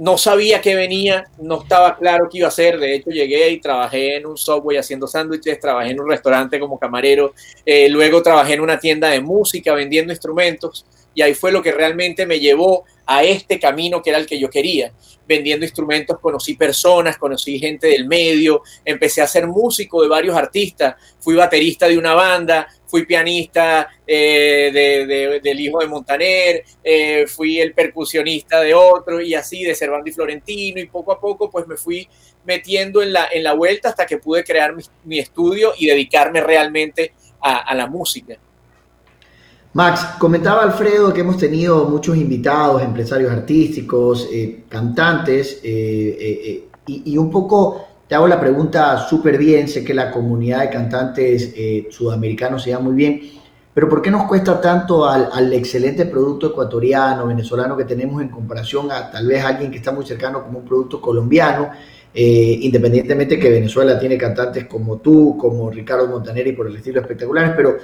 no 0.00 0.16
sabía 0.16 0.62
qué 0.62 0.74
venía, 0.74 1.26
no 1.38 1.60
estaba 1.60 1.94
claro 1.94 2.26
qué 2.30 2.38
iba 2.38 2.46
a 2.46 2.48
hacer. 2.48 2.80
De 2.80 2.94
hecho, 2.94 3.10
llegué 3.10 3.50
y 3.50 3.60
trabajé 3.60 4.16
en 4.16 4.24
un 4.24 4.34
subway 4.34 4.78
haciendo 4.78 5.06
sándwiches, 5.06 5.60
trabajé 5.60 5.90
en 5.90 6.00
un 6.00 6.08
restaurante 6.08 6.58
como 6.58 6.78
camarero, 6.78 7.34
eh, 7.66 7.86
luego 7.90 8.22
trabajé 8.22 8.54
en 8.54 8.60
una 8.60 8.78
tienda 8.78 9.10
de 9.10 9.20
música 9.20 9.74
vendiendo 9.74 10.10
instrumentos 10.10 10.86
y 11.14 11.22
ahí 11.22 11.34
fue 11.34 11.52
lo 11.52 11.62
que 11.62 11.72
realmente 11.72 12.26
me 12.26 12.38
llevó 12.38 12.84
a 13.06 13.24
este 13.24 13.58
camino 13.58 14.00
que 14.00 14.10
era 14.10 14.18
el 14.18 14.26
que 14.26 14.38
yo 14.38 14.48
quería. 14.48 14.92
Vendiendo 15.26 15.64
instrumentos 15.64 16.18
conocí 16.20 16.54
personas, 16.54 17.18
conocí 17.18 17.58
gente 17.58 17.88
del 17.88 18.06
medio, 18.06 18.62
empecé 18.84 19.20
a 19.20 19.26
ser 19.26 19.46
músico 19.46 20.02
de 20.02 20.08
varios 20.08 20.36
artistas, 20.36 20.94
fui 21.18 21.34
baterista 21.34 21.88
de 21.88 21.98
una 21.98 22.14
banda, 22.14 22.68
fui 22.86 23.06
pianista 23.06 23.88
eh, 24.06 25.40
del 25.42 25.60
hijo 25.60 25.80
de 25.80 25.86
Montaner, 25.86 26.64
eh, 26.82 27.26
fui 27.26 27.60
el 27.60 27.74
percusionista 27.74 28.60
de 28.60 28.74
otro 28.74 29.20
y 29.20 29.34
así 29.34 29.64
de 29.64 29.74
Cervantes 29.74 30.12
y 30.12 30.14
Florentino 30.14 30.80
y 30.80 30.86
poco 30.86 31.12
a 31.12 31.20
poco 31.20 31.50
pues 31.50 31.66
me 31.66 31.76
fui 31.76 32.08
metiendo 32.44 33.02
en 33.02 33.12
la, 33.12 33.28
en 33.32 33.42
la 33.42 33.54
vuelta 33.54 33.88
hasta 33.88 34.06
que 34.06 34.18
pude 34.18 34.44
crear 34.44 34.74
mi, 35.04 35.18
estudio 35.18 35.74
y 35.76 35.86
dedicarme 35.86 36.40
realmente 36.40 37.12
a 37.40 37.74
la 37.74 37.86
música. 37.86 38.38
Max, 39.72 40.16
comentaba 40.18 40.64
Alfredo 40.64 41.14
que 41.14 41.20
hemos 41.20 41.36
tenido 41.36 41.84
muchos 41.84 42.16
invitados, 42.16 42.82
empresarios 42.82 43.30
artísticos, 43.30 44.28
eh, 44.32 44.64
cantantes, 44.68 45.60
eh, 45.62 46.16
eh, 46.20 46.68
y, 46.86 47.16
un 47.16 47.30
poco 47.30 47.86
te 48.08 48.16
hago 48.16 48.26
la 48.26 48.40
pregunta 48.40 48.98
súper 48.98 49.38
bien, 49.38 49.68
sé 49.68 49.84
que 49.84 49.94
la 49.94 50.10
comunidad 50.10 50.62
de 50.62 50.70
cantantes 50.70 51.54
sudamericanos 51.90 52.64
se 52.64 52.70
llama 52.70 52.86
muy 52.86 52.94
bien, 52.94 53.20
pero 53.72 53.88
¿por 53.88 54.02
qué 54.02 54.10
nos 54.10 54.24
cuesta 54.24 54.60
tanto 54.60 55.06
al, 55.08 55.52
excelente 55.52 56.04
producto 56.06 56.48
ecuatoriano, 56.48 57.28
venezolano 57.28 57.76
que 57.76 57.84
tenemos 57.84 58.20
en 58.20 58.28
comparación 58.28 58.90
a 58.90 59.08
tal 59.08 59.28
vez 59.28 59.44
alguien 59.44 59.70
que 59.70 59.76
está 59.76 59.92
muy 59.92 60.04
cercano 60.04 60.42
como 60.42 60.58
un 60.58 60.64
producto 60.64 61.00
colombiano? 61.00 61.70
independientemente 62.12 63.38
que 63.38 63.48
Venezuela 63.48 63.96
tiene 63.96 64.18
cantantes 64.18 64.64
como 64.66 64.96
tú, 64.96 65.36
como 65.38 65.70
Ricardo 65.70 66.08
Montaner 66.08 66.44
y 66.44 66.52
por 66.54 66.66
el 66.66 66.74
estilo 66.74 67.00
espectaculares, 67.00 67.52
pero 67.56 67.76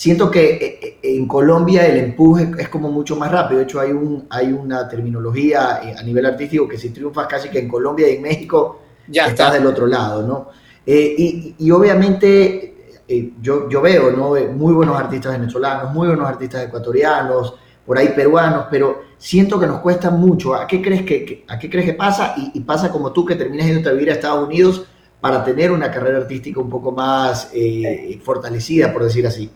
siento 0.00 0.30
que 0.30 0.52
eh, 0.52 0.78
eh, 0.80 0.98
en 1.02 1.28
Colombia 1.28 1.86
el 1.86 1.98
empuje 1.98 2.50
es 2.56 2.70
como 2.70 2.90
mucho 2.90 3.16
más 3.16 3.30
rápido. 3.30 3.58
De 3.58 3.64
hecho, 3.64 3.80
hay, 3.80 3.90
un, 3.90 4.26
hay 4.30 4.50
una 4.50 4.88
terminología 4.88 5.78
eh, 5.84 5.94
a 5.94 6.02
nivel 6.02 6.24
artístico 6.24 6.66
que 6.66 6.78
si 6.78 6.88
triunfas 6.88 7.26
casi 7.26 7.50
que 7.50 7.58
en 7.58 7.68
Colombia 7.68 8.08
y 8.08 8.16
en 8.16 8.22
México, 8.22 8.80
ya 9.08 9.26
estás 9.26 9.52
del 9.52 9.66
otro 9.66 9.86
lado, 9.86 10.26
¿no? 10.26 10.48
y, 10.86 11.70
obviamente 11.70 12.96
yo, 13.40 13.68
yo 13.68 13.80
veo, 13.82 14.10
¿no? 14.10 14.30
Muy 14.52 14.72
buenos 14.72 14.98
artistas 14.98 15.38
venezolanos, 15.38 15.92
muy 15.92 16.08
buenos 16.08 16.26
artistas 16.26 16.64
ecuatorianos, 16.64 17.54
por 17.84 17.98
ahí 17.98 18.08
peruanos, 18.08 18.66
pero 18.70 19.02
siento 19.18 19.60
que 19.60 19.66
nos 19.66 19.80
cuesta 19.80 20.10
mucho. 20.10 20.54
¿A 20.54 20.66
qué 20.66 20.80
crees 20.80 21.02
que, 21.02 21.44
a 21.46 21.58
qué 21.58 21.68
crees 21.68 21.86
que 21.86 21.94
pasa? 21.94 22.34
Y, 22.54 22.58
pasa 22.60 22.90
como 22.90 23.12
tú 23.12 23.26
que 23.26 23.36
terminas 23.36 23.66
yendo 23.66 23.90
a 23.90 23.92
vivir 23.92 24.10
a 24.10 24.14
Estados 24.14 24.48
Unidos 24.48 24.86
para 25.20 25.44
tener 25.44 25.70
una 25.70 25.90
carrera 25.90 26.18
artística 26.18 26.58
un 26.58 26.70
poco 26.70 26.90
más 26.90 27.52
fortalecida, 28.24 28.92
por 28.92 29.04
decir 29.04 29.26
así. 29.26 29.50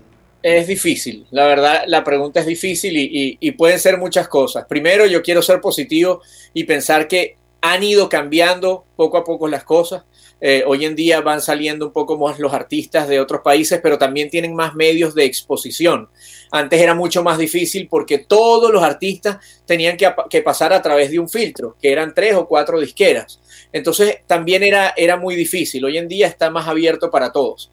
Es 0.45 0.67
difícil, 0.67 1.27
la 1.31 1.47
verdad, 1.47 1.85
la 1.87 2.05
pregunta 2.05 2.41
es 2.41 2.45
difícil 2.45 2.93
y, 2.95 3.51
pueden 3.53 3.79
ser 3.79 3.97
muchas 3.97 4.29
cosas. 4.29 4.67
Primero, 4.69 5.07
yo 5.07 5.23
quiero 5.23 5.41
ser 5.41 5.59
positivo 5.59 6.21
y 6.53 6.65
pensar 6.65 7.09
que 7.09 7.39
han 7.63 7.83
ido 7.83 8.11
cambiando 8.11 8.85
poco 8.95 9.17
a 9.17 9.25
poco 9.25 9.49
las 9.49 9.65
cosas. 9.65 10.05
Eh, 10.43 10.63
hoy 10.67 10.85
en 10.85 10.95
día 10.95 11.23
van 11.23 11.41
saliendo 11.41 11.87
un 11.87 11.93
poco 11.95 12.19
más 12.19 12.39
los 12.39 12.53
artistas 12.53 13.09
de 13.09 13.21
otros 13.21 13.41
países, 13.41 13.81
pero 13.83 13.97
también 13.97 14.29
tienen 14.29 14.55
más 14.55 14.75
medios 14.75 15.15
de 15.15 15.25
exposición. 15.25 16.11
Antes 16.51 16.79
era 16.79 16.95
mucho 16.95 17.23
más 17.23 17.39
difícil 17.39 17.89
porque 17.89 18.19
todos 18.19 18.71
los 18.71 18.83
artistas 18.83 19.39
tenían 19.65 19.97
que, 19.97 20.13
que 20.29 20.43
pasar 20.43 20.75
a 20.75 20.83
través 20.83 21.11
de 21.11 21.21
un 21.21 21.31
filtro, 21.31 21.75
que 21.81 21.91
eran 21.91 22.13
tres 22.13 22.35
o 22.35 22.47
cuatro 22.47 22.79
disqueras. 22.81 23.41
Entonces 23.73 24.19
también 24.27 24.63
era, 24.63 24.93
era 24.95 25.17
muy 25.17 25.37
difícil. 25.37 25.83
Hoy 25.87 25.97
en 25.97 26.07
día 26.07 26.27
está 26.27 26.51
más 26.51 26.69
abierto 26.69 27.11
para 27.11 27.33
todos. 27.33 27.71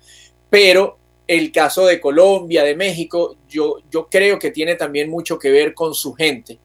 Pero 0.49 1.00
el 1.27 1.51
caso 1.51 1.85
de 1.85 2.01
Colombia, 2.01 2.63
de 2.63 2.75
México, 2.75 3.37
yo, 3.47 3.77
yo 3.89 4.07
creo 4.09 4.37
que 4.37 4.51
tiene 4.51 4.75
también 4.75 5.09
mucho 5.09 5.39
que 5.39 5.51
ver 5.51 5.73
con 5.73 5.93
su 5.93 6.13
gente. 6.13 6.59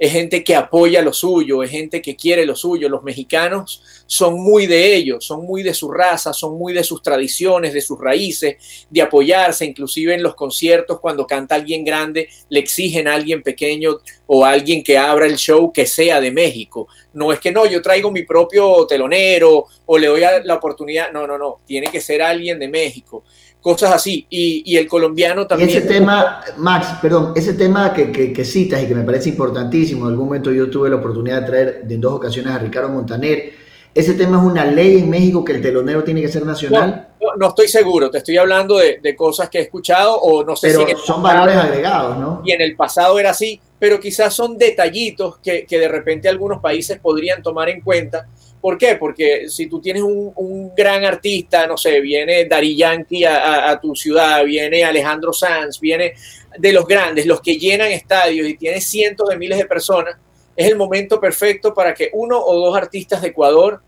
Es 0.00 0.12
gente 0.12 0.42
que 0.42 0.56
apoya 0.56 1.02
lo 1.02 1.12
suyo, 1.12 1.62
es 1.62 1.70
gente 1.70 2.00
que 2.00 2.16
quiere 2.16 2.46
lo 2.46 2.56
suyo. 2.56 2.88
Los 2.88 3.02
mexicanos 3.02 3.82
son 4.06 4.40
muy 4.40 4.66
de 4.66 4.94
ellos, 4.94 5.26
son 5.26 5.44
muy 5.44 5.62
de 5.62 5.74
su 5.74 5.90
raza, 5.90 6.32
son 6.32 6.56
muy 6.56 6.72
de 6.72 6.82
sus 6.82 7.02
tradiciones, 7.02 7.74
de 7.74 7.82
sus 7.82 8.00
raíces, 8.00 8.86
de 8.88 9.02
apoyarse, 9.02 9.66
inclusive 9.66 10.14
en 10.14 10.22
los 10.22 10.34
conciertos, 10.34 11.00
cuando 11.00 11.26
canta 11.26 11.54
alguien 11.54 11.84
grande, 11.84 12.30
le 12.48 12.60
exigen 12.60 13.08
a 13.08 13.14
alguien 13.14 13.42
pequeño 13.42 13.98
o 14.26 14.42
a 14.42 14.52
alguien 14.52 14.82
que 14.82 14.96
abra 14.96 15.26
el 15.26 15.36
show 15.36 15.70
que 15.70 15.84
sea 15.84 16.18
de 16.18 16.30
México. 16.30 16.88
No 17.12 17.30
es 17.30 17.38
que 17.38 17.52
no, 17.52 17.66
yo 17.66 17.82
traigo 17.82 18.10
mi 18.10 18.22
propio 18.22 18.86
telonero 18.86 19.66
o 19.84 19.98
le 19.98 20.06
doy 20.06 20.22
la 20.44 20.54
oportunidad. 20.54 21.12
No, 21.12 21.26
no, 21.26 21.36
no, 21.36 21.58
tiene 21.66 21.88
que 21.88 22.00
ser 22.00 22.22
alguien 22.22 22.58
de 22.58 22.68
México 22.68 23.22
cosas 23.60 23.92
así. 23.92 24.26
Y, 24.30 24.76
el 24.76 24.88
colombiano 24.88 25.46
también. 25.46 25.70
ese 25.70 25.82
tema, 25.82 26.40
Max, 26.56 26.88
perdón, 27.00 27.32
ese 27.36 27.54
tema 27.54 27.92
que, 27.92 28.10
que, 28.10 28.44
citas 28.44 28.82
y 28.82 28.86
que 28.86 28.94
me 28.94 29.04
parece 29.04 29.28
importantísimo, 29.28 30.06
en 30.06 30.12
algún 30.12 30.26
momento 30.26 30.52
yo 30.52 30.70
tuve 30.70 30.90
la 30.90 30.96
oportunidad 30.96 31.42
de 31.42 31.46
traer 31.46 31.86
en 31.88 32.00
dos 32.00 32.14
ocasiones 32.14 32.52
a 32.52 32.58
Ricardo 32.58 32.88
Montaner. 32.88 33.52
¿Ese 33.92 34.14
tema 34.14 34.38
es 34.38 34.44
una 34.44 34.64
ley 34.64 34.98
en 34.98 35.10
México 35.10 35.44
que 35.44 35.52
el 35.52 35.60
telonero 35.60 36.04
tiene 36.04 36.20
que 36.22 36.28
ser 36.28 36.46
nacional? 36.46 37.08
No, 37.36 37.48
estoy 37.48 37.66
seguro, 37.66 38.08
te 38.08 38.18
estoy 38.18 38.36
hablando 38.36 38.78
de, 38.78 39.16
cosas 39.16 39.50
que 39.50 39.58
he 39.58 39.62
escuchado 39.62 40.16
o 40.16 40.44
no 40.44 40.54
sé 40.54 40.68
pero 40.68 40.86
si 40.86 41.06
son 41.06 41.22
valores 41.22 41.56
agregados, 41.56 42.16
¿no? 42.16 42.40
Y 42.44 42.52
en 42.52 42.60
el 42.60 42.76
pasado 42.76 43.18
era 43.18 43.30
así, 43.30 43.60
pero 43.80 43.98
quizás 43.98 44.32
son 44.32 44.56
detallitos 44.56 45.38
que, 45.38 45.66
que 45.66 45.78
de 45.78 45.88
repente 45.88 46.28
algunos 46.28 46.60
países 46.60 47.00
podrían 47.00 47.42
tomar 47.42 47.68
en 47.68 47.80
cuenta 47.80 48.28
¿Por 48.60 48.76
qué? 48.76 48.96
Porque 48.96 49.48
si 49.48 49.66
tú 49.66 49.80
tienes 49.80 50.02
un, 50.02 50.72
gran 50.76 51.04
artista, 51.04 51.66
no 51.66 51.76
sé, 51.76 52.00
viene 52.00 52.44
Dari 52.44 52.76
Yankee 52.76 53.24
a, 53.24 53.78
tu 53.80 53.94
ciudad, 53.96 54.44
viene 54.44 54.84
Alejandro 54.84 55.32
Sanz, 55.32 55.80
viene 55.80 56.14
de 56.58 56.72
los 56.72 56.86
grandes, 56.86 57.26
los 57.26 57.40
que 57.40 57.56
llenan 57.56 57.90
estadios 57.90 58.46
y 58.46 58.56
tiene 58.56 58.80
cientos 58.80 59.28
de 59.28 59.36
miles 59.36 59.58
de 59.58 59.64
personas, 59.64 60.16
es 60.54 60.66
el 60.66 60.76
momento 60.76 61.18
perfecto 61.20 61.72
para 61.72 61.94
que 61.94 62.10
uno 62.12 62.38
o 62.38 62.66
dos 62.66 62.76
artistas 62.76 63.22
de 63.22 63.28
Ecuador 63.28 63.80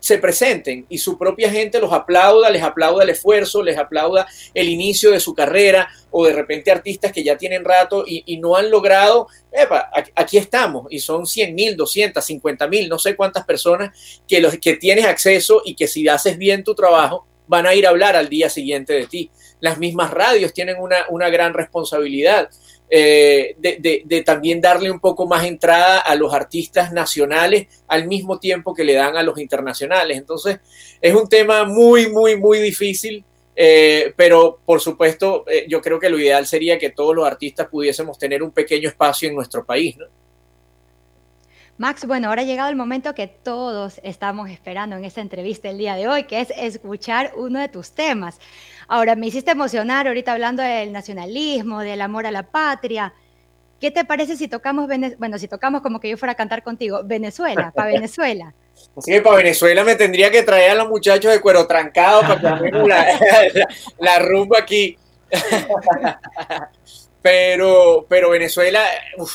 se 0.00 0.18
presenten 0.18 0.86
y 0.88 0.98
su 0.98 1.18
propia 1.18 1.50
gente 1.50 1.80
los 1.80 1.92
aplauda, 1.92 2.50
les 2.50 2.62
aplauda 2.62 3.02
el 3.02 3.10
esfuerzo, 3.10 3.62
les 3.62 3.76
aplauda 3.76 4.26
el 4.54 4.68
inicio 4.68 5.10
de 5.10 5.20
su 5.20 5.34
carrera 5.34 5.88
o 6.10 6.26
de 6.26 6.32
repente 6.32 6.70
artistas 6.70 7.12
que 7.12 7.24
ya 7.24 7.36
tienen 7.36 7.64
rato 7.64 8.04
y, 8.06 8.38
no 8.38 8.56
han 8.56 8.70
logrado, 8.70 9.26
epa, 9.50 9.90
aquí 10.14 10.38
estamos 10.38 10.86
y 10.90 11.00
son 11.00 11.26
100 11.26 11.54
mil, 11.54 11.76
200, 11.76 12.24
50 12.24 12.66
mil, 12.68 12.88
no 12.88 12.98
sé 12.98 13.16
cuántas 13.16 13.44
personas 13.44 14.22
que, 14.26 14.40
los, 14.40 14.56
que 14.58 14.76
tienes 14.76 15.04
acceso 15.04 15.62
y 15.64 15.74
que 15.74 15.88
si 15.88 16.06
haces 16.08 16.38
bien 16.38 16.62
tu 16.62 16.74
trabajo 16.74 17.26
van 17.48 17.66
a 17.66 17.74
ir 17.74 17.86
a 17.86 17.90
hablar 17.90 18.14
al 18.14 18.28
día 18.28 18.48
siguiente 18.48 18.92
de 18.92 19.06
ti. 19.06 19.30
Las 19.60 19.78
mismas 19.78 20.12
radios 20.12 20.52
tienen 20.52 20.76
una, 20.78 21.06
una 21.08 21.30
gran 21.30 21.54
responsabilidad. 21.54 22.50
Eh, 22.90 23.54
de, 23.58 24.22
también 24.24 24.62
darle 24.62 24.90
un 24.90 24.98
poco 24.98 25.26
más 25.26 25.44
entrada 25.44 25.98
a 25.98 26.14
los 26.14 26.32
artistas 26.32 26.90
nacionales 26.90 27.66
al 27.86 28.06
mismo 28.06 28.38
tiempo 28.38 28.74
que 28.74 28.84
le 28.84 28.94
dan 28.94 29.16
a 29.16 29.22
los 29.22 29.38
internacionales. 29.38 30.16
Entonces, 30.16 30.60
es 31.00 31.14
un 31.14 31.28
tema 31.28 31.64
muy, 31.64 32.08
muy, 32.08 32.36
muy 32.36 32.60
difícil, 32.60 33.24
eh, 33.54 34.14
pero 34.16 34.60
por 34.64 34.80
supuesto, 34.80 35.44
eh, 35.48 35.66
yo 35.68 35.82
creo 35.82 36.00
que 36.00 36.08
lo 36.08 36.18
ideal 36.18 36.46
sería 36.46 36.78
que 36.78 36.90
todos 36.90 37.14
los 37.14 37.26
artistas 37.26 37.68
pudiésemos 37.68 38.18
tener 38.18 38.42
un 38.42 38.52
pequeño 38.52 38.88
espacio 38.88 39.28
en 39.28 39.34
nuestro 39.34 39.64
país. 39.66 39.96
Max, 41.76 42.06
bueno, 42.06 42.28
ahora 42.28 42.42
ha 42.42 42.44
llegado 42.44 42.70
el 42.70 42.76
momento 42.76 43.14
que 43.14 43.28
todos 43.28 44.00
estamos 44.02 44.50
esperando 44.50 44.96
en 44.96 45.04
esta 45.04 45.20
entrevista 45.20 45.70
el 45.70 45.78
día 45.78 45.94
de 45.94 46.08
hoy, 46.08 46.24
que 46.24 46.40
es 46.40 46.52
escuchar 46.56 47.32
uno 47.36 47.60
de 47.60 47.68
tus 47.68 47.92
temas. 47.92 48.40
Ahora, 48.88 49.16
me 49.16 49.26
hiciste 49.26 49.50
emocionar 49.50 50.08
ahorita 50.08 50.32
hablando 50.32 50.62
del 50.62 50.92
nacionalismo, 50.92 51.80
del 51.80 52.00
amor 52.00 52.26
a 52.26 52.30
la 52.30 52.44
patria. 52.44 53.12
¿Qué 53.78 53.90
te 53.90 54.06
parece 54.06 54.36
si 54.36 54.48
tocamos, 54.48 54.88
bueno, 55.18 55.38
si 55.38 55.46
tocamos 55.46 55.82
como 55.82 56.00
que 56.00 56.08
yo 56.08 56.16
fuera 56.16 56.32
a 56.32 56.36
cantar 56.36 56.62
contigo, 56.62 57.02
Venezuela, 57.04 57.70
para 57.74 57.90
Venezuela? 57.92 58.54
Sí, 58.98 59.20
para 59.20 59.36
Venezuela 59.36 59.84
me 59.84 59.94
tendría 59.94 60.30
que 60.30 60.42
traer 60.42 60.70
a 60.70 60.74
los 60.74 60.88
muchachos 60.88 61.30
de 61.30 61.40
cuero 61.40 61.66
trancado 61.66 62.22
para 62.22 62.60
que 62.60 62.70
la, 62.70 63.06
la, 63.98 64.18
rumba 64.20 64.58
aquí. 64.58 64.96
Pero, 67.20 68.06
pero 68.08 68.30
Venezuela, 68.30 68.82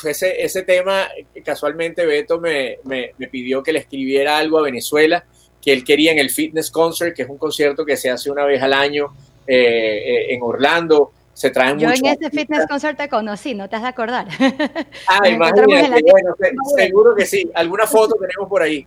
ese, 0.04 0.42
ese 0.42 0.62
tema, 0.62 1.06
casualmente 1.44 2.06
Beto 2.06 2.40
me, 2.40 2.78
me, 2.84 3.12
me, 3.18 3.28
pidió 3.28 3.62
que 3.62 3.74
le 3.74 3.80
escribiera 3.80 4.38
algo 4.38 4.58
a 4.58 4.62
Venezuela, 4.62 5.22
que 5.62 5.72
él 5.72 5.84
quería 5.84 6.10
en 6.10 6.18
el 6.18 6.30
Fitness 6.30 6.70
Concert, 6.70 7.14
que 7.14 7.22
es 7.22 7.28
un 7.28 7.36
concierto 7.36 7.84
que 7.84 7.98
se 7.98 8.10
hace 8.10 8.30
una 8.30 8.46
vez 8.46 8.62
al 8.62 8.72
año 8.72 9.14
eh, 9.46 9.56
eh, 9.56 10.34
en 10.34 10.42
Orlando. 10.42 11.12
Se 11.32 11.50
traen 11.50 11.78
Yo 11.78 11.88
en 11.88 12.06
ese 12.06 12.30
fitness 12.30 12.66
concert 12.68 12.96
te 12.96 13.08
conocí, 13.08 13.54
no 13.54 13.68
te 13.68 13.76
has 13.76 13.82
de 13.82 13.88
acordar. 13.88 14.28
Ah, 15.08 15.28
imagínate, 15.28 16.02
bueno, 16.08 16.34
seguro 16.76 17.14
que 17.14 17.26
sí. 17.26 17.50
Alguna 17.54 17.86
foto 17.86 18.14
tenemos 18.14 18.48
por 18.48 18.62
ahí. 18.62 18.86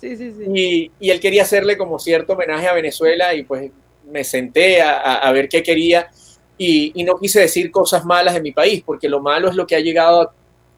Sí, 0.00 0.16
sí, 0.16 0.32
sí. 0.32 0.44
Y, 0.54 0.90
y, 1.00 1.10
él 1.10 1.20
quería 1.20 1.42
hacerle 1.42 1.76
como 1.76 1.98
cierto 1.98 2.34
homenaje 2.34 2.68
a 2.68 2.72
Venezuela 2.72 3.34
y 3.34 3.42
pues 3.42 3.70
me 4.08 4.24
senté 4.24 4.80
a, 4.80 5.16
a 5.16 5.32
ver 5.32 5.48
qué 5.48 5.62
quería 5.62 6.08
y, 6.56 6.92
y, 6.94 7.04
no 7.04 7.18
quise 7.18 7.40
decir 7.40 7.70
cosas 7.70 8.04
malas 8.04 8.34
de 8.34 8.40
mi 8.40 8.52
país, 8.52 8.82
porque 8.84 9.08
lo 9.08 9.20
malo 9.20 9.48
es 9.48 9.56
lo 9.56 9.66
que 9.66 9.76
ha 9.76 9.80
llegado 9.80 10.32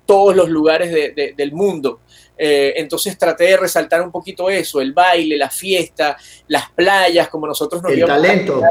todos 0.06 0.36
los 0.36 0.48
lugares 0.48 0.92
del 1.36 1.52
mundo. 1.52 2.00
Eh, 2.36 2.74
entonces 2.76 3.16
traté 3.16 3.44
de 3.44 3.56
resaltar 3.56 4.02
un 4.02 4.10
poquito 4.10 4.50
eso, 4.50 4.80
el 4.80 4.92
baile, 4.92 5.36
la 5.36 5.50
fiesta, 5.50 6.16
las 6.48 6.70
playas, 6.70 7.28
como 7.28 7.46
nosotros 7.46 7.82
nos 7.82 7.92
el 7.92 8.04
talento. 8.04 8.60
A, 8.64 8.70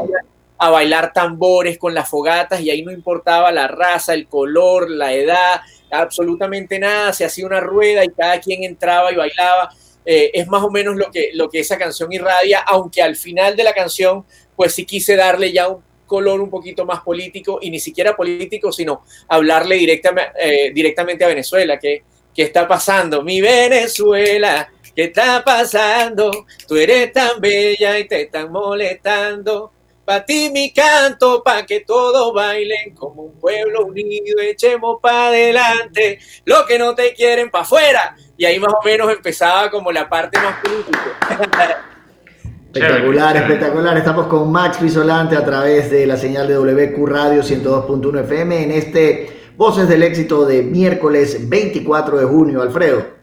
bailar 0.70 1.12
tambores 1.12 1.78
con 1.78 1.94
las 1.94 2.08
fogatas 2.08 2.60
y 2.60 2.70
ahí 2.70 2.82
no 2.82 2.92
importaba 2.92 3.50
la 3.52 3.68
raza, 3.68 4.14
el 4.14 4.26
color, 4.26 4.90
la 4.90 5.12
edad, 5.12 5.60
absolutamente 5.90 6.78
nada, 6.78 7.12
se 7.12 7.24
hacía 7.24 7.46
una 7.46 7.60
rueda 7.60 8.04
y 8.04 8.08
cada 8.08 8.40
quien 8.40 8.64
entraba 8.64 9.12
y 9.12 9.16
bailaba. 9.16 9.70
Eh, 10.04 10.30
es 10.34 10.48
más 10.48 10.62
o 10.62 10.70
menos 10.70 10.96
lo 10.96 11.10
que, 11.10 11.30
lo 11.34 11.48
que 11.48 11.60
esa 11.60 11.78
canción 11.78 12.12
irradia, 12.12 12.60
aunque 12.60 13.02
al 13.02 13.16
final 13.16 13.56
de 13.56 13.64
la 13.64 13.72
canción, 13.72 14.24
pues 14.56 14.74
sí 14.74 14.84
quise 14.84 15.16
darle 15.16 15.52
ya 15.52 15.68
un 15.68 15.82
color 16.06 16.40
un 16.40 16.50
poquito 16.50 16.84
más 16.84 17.00
político 17.02 17.58
y 17.62 17.70
ni 17.70 17.78
siquiera 17.78 18.16
político, 18.16 18.72
sino 18.72 19.04
hablarle 19.28 19.76
directamente, 19.76 20.32
eh, 20.38 20.72
directamente 20.72 21.24
a 21.24 21.28
Venezuela, 21.28 21.78
que 21.78 22.02
¿Qué 22.34 22.44
está 22.44 22.66
pasando? 22.66 23.22
Mi 23.22 23.42
Venezuela, 23.42 24.70
¿qué 24.96 25.04
está 25.04 25.44
pasando? 25.44 26.46
Tú 26.66 26.76
eres 26.76 27.12
tan 27.12 27.40
bella 27.40 27.98
y 27.98 28.08
te 28.08 28.22
están 28.22 28.50
molestando. 28.50 29.70
Pa' 30.04 30.24
ti 30.24 30.50
mi 30.50 30.72
canto, 30.72 31.42
pa' 31.42 31.64
que 31.64 31.80
todos 31.80 32.34
bailen 32.34 32.94
como 32.94 33.22
un 33.22 33.38
pueblo 33.38 33.86
unido, 33.86 34.40
echemos 34.40 34.98
pa' 35.00 35.28
adelante, 35.28 36.18
lo 36.44 36.66
que 36.66 36.78
no 36.78 36.94
te 36.94 37.14
quieren 37.14 37.50
pa' 37.50 37.60
afuera. 37.60 38.16
Y 38.36 38.44
ahí 38.44 38.58
más 38.58 38.72
o 38.72 38.84
menos 38.84 39.12
empezaba 39.12 39.70
como 39.70 39.92
la 39.92 40.08
parte 40.08 40.38
más 40.40 40.60
política. 40.60 41.82
Espectacular, 42.74 43.36
espectacular. 43.36 43.98
Estamos 43.98 44.28
con 44.28 44.50
Max 44.50 44.78
Pisolante 44.78 45.36
a 45.36 45.44
través 45.44 45.90
de 45.90 46.06
la 46.06 46.16
señal 46.16 46.48
de 46.48 46.56
WQ 46.56 47.06
Radio 47.06 47.42
102.1 47.42 48.20
FM 48.20 48.62
en 48.62 48.70
este 48.70 49.42
Voces 49.58 49.86
del 49.86 50.02
éxito 50.02 50.46
de 50.46 50.62
miércoles 50.62 51.50
24 51.50 52.16
de 52.18 52.24
junio, 52.24 52.62
Alfredo. 52.62 53.21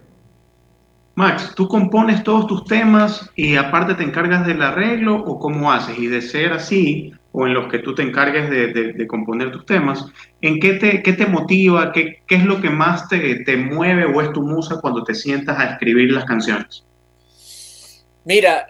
Max, 1.20 1.52
¿tú 1.54 1.68
compones 1.68 2.24
todos 2.24 2.48
tus 2.48 2.64
temas 2.64 3.30
y 3.36 3.58
aparte 3.58 3.94
te 3.94 4.04
encargas 4.04 4.48
del 4.48 4.62
arreglo 4.62 5.18
o 5.18 5.38
cómo 5.38 5.70
haces? 5.70 6.00
Y 6.00 6.08
de 6.08 6.22
ser 6.22 6.54
así, 6.54 7.12
o 7.34 7.46
en 7.46 7.54
los 7.54 7.68
que 7.68 7.80
tú 7.80 7.94
te 7.94 8.04
encargues 8.04 8.50
de, 8.50 9.06
componer 9.06 9.52
tus 9.52 9.66
temas, 9.66 10.06
¿en 10.40 10.62
qué 10.62 10.76
te, 10.76 11.04
qué 11.04 11.12
te 11.12 11.26
motiva? 11.26 11.92
Qué, 11.92 12.24
¿Qué 12.26 12.36
es 12.36 12.46
lo 12.46 12.62
que 12.62 12.70
más 12.70 13.10
te, 13.10 13.44
te 13.44 13.58
mueve 13.58 14.06
o 14.06 14.22
es 14.22 14.32
tu 14.32 14.44
musa 14.44 14.80
cuando 14.80 15.04
te 15.04 15.14
sientas 15.14 15.60
a 15.60 15.72
escribir 15.72 16.14
las 16.14 16.24
canciones? 16.24 16.86
Mira, 18.30 18.68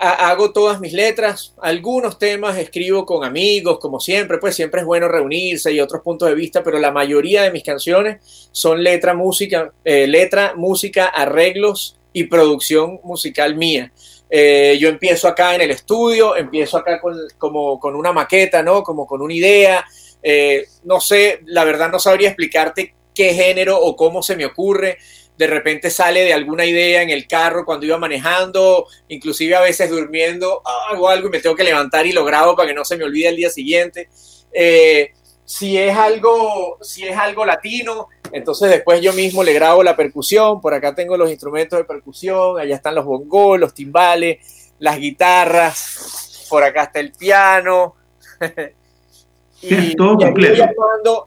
hago 0.00 0.52
todas 0.52 0.80
mis 0.80 0.92
letras, 0.92 1.54
algunos 1.62 2.18
temas 2.18 2.58
escribo 2.58 3.06
con 3.06 3.24
amigos, 3.24 3.78
como 3.78 3.98
siempre, 3.98 4.36
pues 4.36 4.54
siempre 4.54 4.82
es 4.82 4.86
bueno 4.86 5.08
reunirse 5.08 5.72
y 5.72 5.80
otros 5.80 6.02
puntos 6.02 6.28
de 6.28 6.34
vista, 6.34 6.62
pero 6.62 6.78
la 6.78 6.90
mayoría 6.90 7.40
de 7.40 7.50
mis 7.50 7.62
canciones 7.62 8.50
son 8.52 8.84
letra, 8.84 9.14
música, 9.14 9.72
eh, 9.82 10.06
letra, 10.06 10.52
música, 10.56 11.06
arreglos 11.06 11.96
y 12.12 12.24
producción 12.24 13.00
musical 13.02 13.56
mía. 13.56 13.90
Eh, 14.28 14.76
yo 14.78 14.90
empiezo 14.90 15.26
acá 15.26 15.54
en 15.54 15.62
el 15.62 15.70
estudio, 15.70 16.36
empiezo 16.36 16.76
acá 16.76 17.00
con, 17.00 17.16
como 17.38 17.80
con 17.80 17.96
una 17.96 18.12
maqueta, 18.12 18.62
¿no? 18.62 18.82
Como 18.82 19.06
con 19.06 19.22
una 19.22 19.32
idea. 19.32 19.86
Eh, 20.22 20.66
no 20.84 21.00
sé, 21.00 21.40
la 21.46 21.64
verdad 21.64 21.90
no 21.90 21.98
sabría 21.98 22.28
explicarte 22.28 22.94
qué 23.14 23.32
género 23.32 23.80
o 23.80 23.96
cómo 23.96 24.22
se 24.22 24.36
me 24.36 24.44
ocurre 24.44 24.98
de 25.38 25.46
repente 25.46 25.90
sale 25.90 26.24
de 26.24 26.32
alguna 26.32 26.64
idea 26.64 27.02
en 27.02 27.10
el 27.10 27.26
carro 27.26 27.64
cuando 27.64 27.86
iba 27.86 27.98
manejando, 27.98 28.86
inclusive 29.08 29.54
a 29.54 29.60
veces 29.60 29.90
durmiendo, 29.90 30.62
hago 30.90 31.08
algo 31.08 31.28
y 31.28 31.30
me 31.30 31.40
tengo 31.40 31.56
que 31.56 31.64
levantar 31.64 32.06
y 32.06 32.12
lo 32.12 32.24
grabo 32.24 32.56
para 32.56 32.68
que 32.68 32.74
no 32.74 32.84
se 32.84 32.96
me 32.96 33.04
olvide 33.04 33.28
el 33.28 33.36
día 33.36 33.50
siguiente. 33.50 34.08
Eh, 34.52 35.12
si 35.44 35.78
es 35.78 35.96
algo, 35.96 36.78
si 36.80 37.06
es 37.06 37.16
algo 37.16 37.44
latino, 37.44 38.08
entonces 38.32 38.70
después 38.70 39.00
yo 39.00 39.12
mismo 39.12 39.44
le 39.44 39.52
grabo 39.52 39.82
la 39.82 39.94
percusión, 39.94 40.60
por 40.60 40.74
acá 40.74 40.94
tengo 40.94 41.16
los 41.16 41.30
instrumentos 41.30 41.78
de 41.78 41.84
percusión, 41.84 42.58
allá 42.58 42.74
están 42.74 42.94
los 42.94 43.04
bongos, 43.04 43.60
los 43.60 43.74
timbales, 43.74 44.72
las 44.78 44.98
guitarras, 44.98 46.46
por 46.48 46.64
acá 46.64 46.84
está 46.84 47.00
el 47.00 47.12
piano. 47.12 47.94
y, 49.62 49.94
todo 49.94 50.18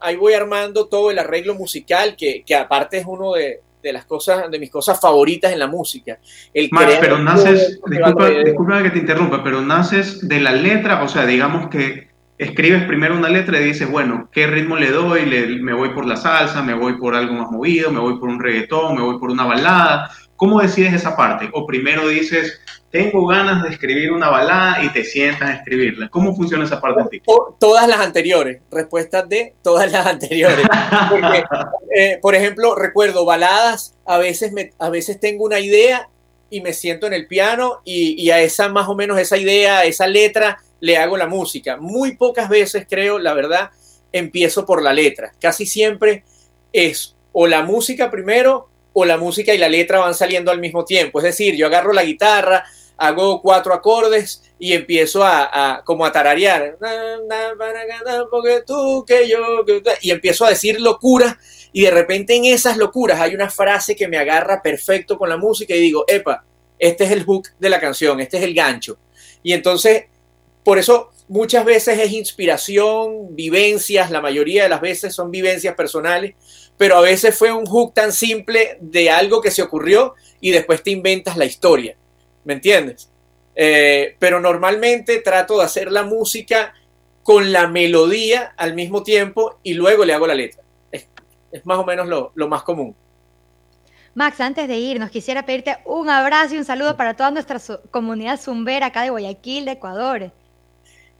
ahí, 0.02 0.16
voy 0.16 0.34
armando, 0.34 0.86
todo 0.86 1.10
el 1.10 1.18
arreglo 1.18 1.54
musical, 1.54 2.16
que, 2.16 2.42
que 2.44 2.54
aparte 2.54 2.98
es 2.98 3.06
uno 3.06 3.32
de, 3.32 3.60
de 3.82 3.92
las 3.92 4.04
cosas, 4.04 4.50
de 4.50 4.58
mis 4.58 4.70
cosas 4.70 5.00
favoritas 5.00 5.52
en 5.52 5.58
la 5.58 5.66
música. 5.66 6.18
El 6.52 6.70
pero 6.70 7.18
naces, 7.18 7.80
disculpa, 7.86 8.82
que 8.82 8.90
te 8.90 8.98
interrumpa, 8.98 9.42
pero 9.42 9.60
naces 9.60 10.26
de 10.26 10.40
la 10.40 10.52
letra, 10.52 11.02
o 11.02 11.08
sea, 11.08 11.26
digamos 11.26 11.68
que 11.68 12.10
escribes 12.38 12.84
primero 12.84 13.16
una 13.16 13.28
letra 13.28 13.60
y 13.60 13.64
dices, 13.64 13.90
bueno, 13.90 14.28
¿qué 14.32 14.46
ritmo 14.46 14.76
le 14.76 14.90
doy? 14.90 15.26
me 15.60 15.74
voy 15.74 15.90
por 15.90 16.06
la 16.06 16.16
salsa, 16.16 16.62
me 16.62 16.74
voy 16.74 16.94
por 16.94 17.14
algo 17.14 17.34
más 17.34 17.50
movido, 17.50 17.90
me 17.90 18.00
voy 18.00 18.18
por 18.18 18.30
un 18.30 18.40
reggaetón, 18.40 18.96
me 18.96 19.02
voy 19.02 19.18
por 19.18 19.30
una 19.30 19.44
balada. 19.44 20.10
¿Cómo 20.36 20.60
decides 20.60 20.94
esa 20.94 21.16
parte? 21.16 21.50
O 21.52 21.66
primero 21.66 22.08
dices, 22.08 22.60
tengo 22.90 23.26
ganas 23.26 23.62
de 23.62 23.68
escribir 23.68 24.10
una 24.10 24.30
balada 24.30 24.82
y 24.82 24.92
te 24.92 25.04
sientas 25.04 25.48
a 25.48 25.54
escribirla. 25.54 26.08
¿Cómo 26.08 26.34
funciona 26.34 26.64
esa 26.64 26.80
parte 26.80 27.04
de 27.04 27.08
ti? 27.08 27.22
Todas 27.58 27.86
las 27.86 28.00
anteriores, 28.00 28.60
respuestas 28.70 29.28
de 29.28 29.54
todas 29.62 29.90
las 29.92 30.06
anteriores. 30.06 30.66
Porque, 31.08 31.44
eh, 31.96 32.18
por 32.20 32.34
ejemplo, 32.34 32.74
recuerdo 32.74 33.24
baladas, 33.24 33.94
a 34.04 34.18
veces, 34.18 34.52
me, 34.52 34.72
a 34.78 34.90
veces 34.90 35.20
tengo 35.20 35.44
una 35.44 35.60
idea 35.60 36.08
y 36.50 36.60
me 36.62 36.72
siento 36.72 37.06
en 37.06 37.12
el 37.12 37.28
piano 37.28 37.80
y, 37.84 38.20
y 38.20 38.32
a 38.32 38.40
esa 38.40 38.68
más 38.68 38.88
o 38.88 38.96
menos 38.96 39.20
esa 39.20 39.36
idea, 39.36 39.84
esa 39.84 40.08
letra, 40.08 40.58
le 40.80 40.96
hago 40.96 41.16
la 41.16 41.28
música. 41.28 41.76
Muy 41.76 42.16
pocas 42.16 42.48
veces, 42.48 42.86
creo, 42.90 43.20
la 43.20 43.34
verdad, 43.34 43.70
empiezo 44.10 44.66
por 44.66 44.82
la 44.82 44.92
letra. 44.92 45.32
Casi 45.40 45.64
siempre 45.64 46.24
es 46.72 47.14
o 47.32 47.46
la 47.46 47.62
música 47.62 48.10
primero 48.10 48.68
o 48.92 49.04
la 49.04 49.16
música 49.16 49.54
y 49.54 49.58
la 49.58 49.68
letra 49.68 50.00
van 50.00 50.14
saliendo 50.14 50.50
al 50.50 50.58
mismo 50.58 50.84
tiempo. 50.84 51.20
Es 51.20 51.24
decir, 51.24 51.54
yo 51.54 51.66
agarro 51.66 51.92
la 51.92 52.02
guitarra, 52.02 52.64
hago 53.00 53.40
cuatro 53.40 53.72
acordes 53.72 54.42
y 54.58 54.74
empiezo 54.74 55.24
a, 55.24 55.82
como 55.86 56.04
a 56.04 56.12
tararear. 56.12 56.76
Y 60.02 60.10
empiezo 60.10 60.44
a 60.44 60.50
decir 60.50 60.80
locuras 60.80 61.36
y 61.72 61.82
de 61.82 61.90
repente 61.90 62.36
en 62.36 62.44
esas 62.44 62.76
locuras 62.76 63.20
hay 63.20 63.34
una 63.34 63.48
frase 63.48 63.96
que 63.96 64.06
me 64.06 64.18
agarra 64.18 64.60
perfecto 64.60 65.16
con 65.16 65.30
la 65.30 65.38
música 65.38 65.74
y 65.74 65.80
digo, 65.80 66.04
epa, 66.06 66.44
este 66.78 67.04
es 67.04 67.12
el 67.12 67.24
hook 67.24 67.48
de 67.58 67.70
la 67.70 67.80
canción, 67.80 68.20
este 68.20 68.36
es 68.36 68.42
el 68.42 68.54
gancho. 68.54 68.98
Y 69.42 69.54
entonces, 69.54 70.04
por 70.62 70.78
eso 70.78 71.10
muchas 71.28 71.64
veces 71.64 71.98
es 71.98 72.12
inspiración, 72.12 73.34
vivencias, 73.34 74.10
la 74.10 74.20
mayoría 74.20 74.64
de 74.64 74.68
las 74.68 74.82
veces 74.82 75.14
son 75.14 75.30
vivencias 75.30 75.74
personales, 75.74 76.34
pero 76.76 76.96
a 76.96 77.00
veces 77.00 77.34
fue 77.34 77.50
un 77.50 77.64
hook 77.64 77.94
tan 77.94 78.12
simple 78.12 78.76
de 78.80 79.08
algo 79.08 79.40
que 79.40 79.50
se 79.50 79.62
ocurrió 79.62 80.14
y 80.40 80.50
después 80.50 80.82
te 80.82 80.90
inventas 80.90 81.38
la 81.38 81.46
historia, 81.46 81.96
¿me 82.44 82.54
entiendes? 82.54 83.10
Eh, 83.54 84.16
pero 84.18 84.40
normalmente 84.40 85.20
trato 85.20 85.58
de 85.58 85.64
hacer 85.64 85.90
la 85.90 86.02
música 86.02 86.74
con 87.22 87.52
la 87.52 87.66
melodía 87.68 88.54
al 88.56 88.74
mismo 88.74 89.02
tiempo 89.02 89.58
y 89.62 89.74
luego 89.74 90.04
le 90.04 90.14
hago 90.14 90.26
la 90.26 90.34
letra. 90.34 90.62
Es, 90.90 91.06
más 91.64 91.78
o 91.78 91.84
menos 91.84 92.06
lo, 92.06 92.32
lo 92.34 92.48
más 92.48 92.62
común. 92.62 92.94
Max, 94.14 94.40
antes 94.40 94.66
de 94.66 94.76
irnos, 94.76 95.10
quisiera 95.10 95.44
pedirte 95.46 95.78
un 95.84 96.08
abrazo 96.08 96.54
y 96.54 96.58
un 96.58 96.64
saludo 96.64 96.96
para 96.96 97.14
toda 97.14 97.30
nuestra 97.30 97.60
comunidad 97.90 98.40
zumbera 98.40 98.86
acá 98.86 99.02
de 99.02 99.10
Guayaquil, 99.10 99.64
de 99.64 99.72
Ecuador. 99.72 100.32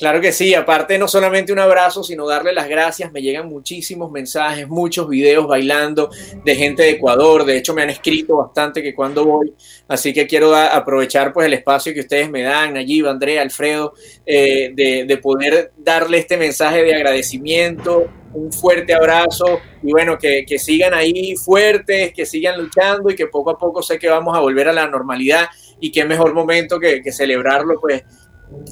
Claro 0.01 0.19
que 0.19 0.33
sí, 0.33 0.55
aparte 0.55 0.97
no 0.97 1.07
solamente 1.07 1.53
un 1.53 1.59
abrazo, 1.59 2.03
sino 2.03 2.27
darle 2.27 2.55
las 2.55 2.67
gracias. 2.71 3.13
Me 3.13 3.21
llegan 3.21 3.51
muchísimos 3.51 4.11
mensajes, 4.11 4.67
muchos 4.67 5.07
videos 5.07 5.47
bailando 5.47 6.09
de 6.43 6.57
gente 6.57 6.85
de 6.85 6.91
Ecuador. 6.93 7.45
De 7.45 7.59
hecho, 7.59 7.75
me 7.75 7.83
han 7.83 7.91
escrito 7.91 8.39
bastante 8.39 8.83
que 8.83 8.95
cuando 8.95 9.27
voy. 9.27 9.53
Así 9.89 10.15
que 10.15 10.27
quiero 10.27 10.57
aprovechar 10.57 11.35
pues 11.35 11.49
el 11.49 11.53
espacio 11.53 11.93
que 11.93 12.01
ustedes 12.01 12.31
me 12.31 12.41
dan, 12.41 12.79
allí, 12.79 13.07
Andrea, 13.07 13.43
Alfredo, 13.43 13.93
eh, 14.25 14.73
de, 14.75 15.17
poder 15.19 15.73
darle 15.77 16.17
este 16.17 16.39
mensaje 16.39 16.83
de 16.83 16.95
agradecimiento, 16.95 18.07
un 18.33 18.51
fuerte 18.55 18.95
abrazo 18.95 19.61
y 19.83 19.93
bueno, 19.93 20.17
que, 20.17 20.47
sigan 20.59 20.95
ahí 20.95 21.37
fuertes, 21.37 22.15
que 22.15 22.25
sigan 22.25 22.59
luchando 22.59 23.11
y 23.11 23.15
que 23.15 23.27
poco 23.27 23.51
a 23.51 23.59
poco 23.59 23.83
sé 23.83 23.99
que 23.99 24.09
vamos 24.09 24.35
a 24.35 24.41
volver 24.41 24.67
a 24.67 24.73
la 24.73 24.87
normalidad 24.87 25.51
y 25.79 25.93
qué 25.93 26.07
mejor 26.07 26.33
momento 26.33 26.81
que, 26.81 27.03
que 27.03 27.13
celebrarlo 27.13 27.79
pues 27.79 28.03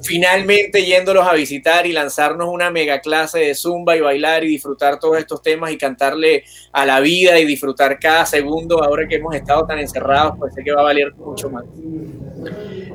finalmente 0.02 0.84
yéndolos 0.84 1.26
a 1.26 1.34
visitar 1.34 1.86
y 1.86 1.92
lanzarnos 1.92 2.48
una 2.48 2.70
mega 2.70 3.00
clase 3.00 3.40
de 3.40 3.54
zumba 3.54 3.96
y 3.96 4.00
bailar 4.00 4.44
y 4.44 4.48
disfrutar 4.48 4.98
todos 4.98 5.18
estos 5.18 5.42
temas 5.42 5.70
y 5.72 5.78
cantarle 5.78 6.44
a 6.72 6.86
la 6.86 7.00
vida 7.00 7.38
y 7.38 7.44
disfrutar 7.44 7.98
cada 7.98 8.26
segundo 8.26 8.82
ahora 8.82 9.06
que 9.08 9.16
hemos 9.16 9.34
estado 9.34 9.66
tan 9.66 9.78
encerrados, 9.78 10.36
pues 10.38 10.54
sé 10.54 10.62
que 10.62 10.72
va 10.72 10.80
a 10.80 10.84
valer 10.84 11.14
mucho 11.14 11.50
más. 11.50 11.64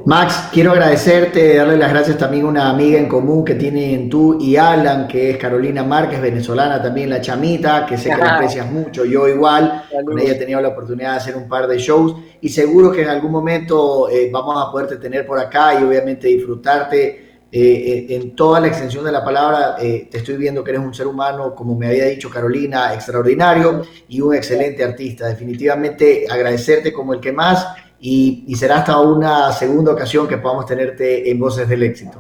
Max, 0.06 0.50
quiero 0.52 0.74
agradecerte, 0.74 1.56
darle 1.56 1.78
las 1.78 1.90
gracias 1.90 2.18
también 2.18 2.44
a 2.44 2.50
una 2.50 2.70
amiga 2.70 3.00
en 3.00 3.08
común 3.08 3.46
que 3.46 3.56
tienen 3.56 4.10
tú 4.10 4.38
y 4.38 4.58
Alan, 4.58 5.08
que 5.08 5.30
es 5.30 5.38
Carolina 5.38 5.82
Márquez, 5.86 6.20
venezolana 6.20 6.82
también, 6.82 7.10
la 7.10 7.22
chamita, 7.22 7.86
que 7.86 7.98
sé 7.98 8.10
que 8.10 8.18
la 8.18 8.36
aprecias 8.36 8.70
mucho, 8.70 9.06
yo 9.06 9.30
igual, 9.30 9.86
con 10.06 10.20
ella 10.20 10.34
he 10.34 10.36
tenido 10.36 10.60
la 10.60 10.70
oportunidad 10.70 11.12
de 11.12 11.18
hacer 11.18 11.38
un 11.38 11.48
par 11.48 11.68
de 11.68 11.78
shows 11.78 12.18
y 12.42 12.50
seguro 12.50 12.92
que 12.92 13.04
en 13.04 13.08
algún 13.08 13.32
momento 13.32 14.10
eh, 14.10 14.30
vamos 14.30 14.62
a 14.62 14.70
poderte 14.70 14.98
tener 14.98 15.26
por 15.26 15.40
acá 15.40 15.80
y 15.80 15.84
obviamente 15.86 16.28
disfrutarte 16.28 17.40
eh, 17.50 18.08
en 18.10 18.36
toda 18.36 18.60
la 18.60 18.68
extensión 18.68 19.06
de 19.06 19.12
la 19.12 19.24
palabra, 19.24 19.78
te 19.78 20.10
estoy 20.12 20.36
viendo 20.36 20.66
que 20.66 20.72
eres 20.72 20.82
un 20.82 20.94
ser 20.94 21.08
humano, 21.08 21.56
como 21.56 21.78
me 21.78 21.88
había 21.88 22.06
dicho 22.06 22.30
Carolina, 22.30 22.94
extraordinario 22.94 23.84
y 24.10 24.20
un 24.20 24.36
excelente 24.36 24.84
artista. 24.84 25.30
Definitivamente 25.30 26.26
agradecerte 26.30 26.92
como 26.92 27.14
el 27.14 27.22
que 27.22 27.32
más 27.32 27.68
y, 28.06 28.44
y 28.48 28.56
será 28.56 28.80
hasta 28.80 29.00
una 29.00 29.50
segunda 29.54 29.94
ocasión 29.94 30.28
que 30.28 30.38
podamos 30.38 30.66
tenerte 30.66 31.32
en 31.32 31.40
Voces 31.40 31.70
del 31.70 31.84
Éxito. 31.84 32.20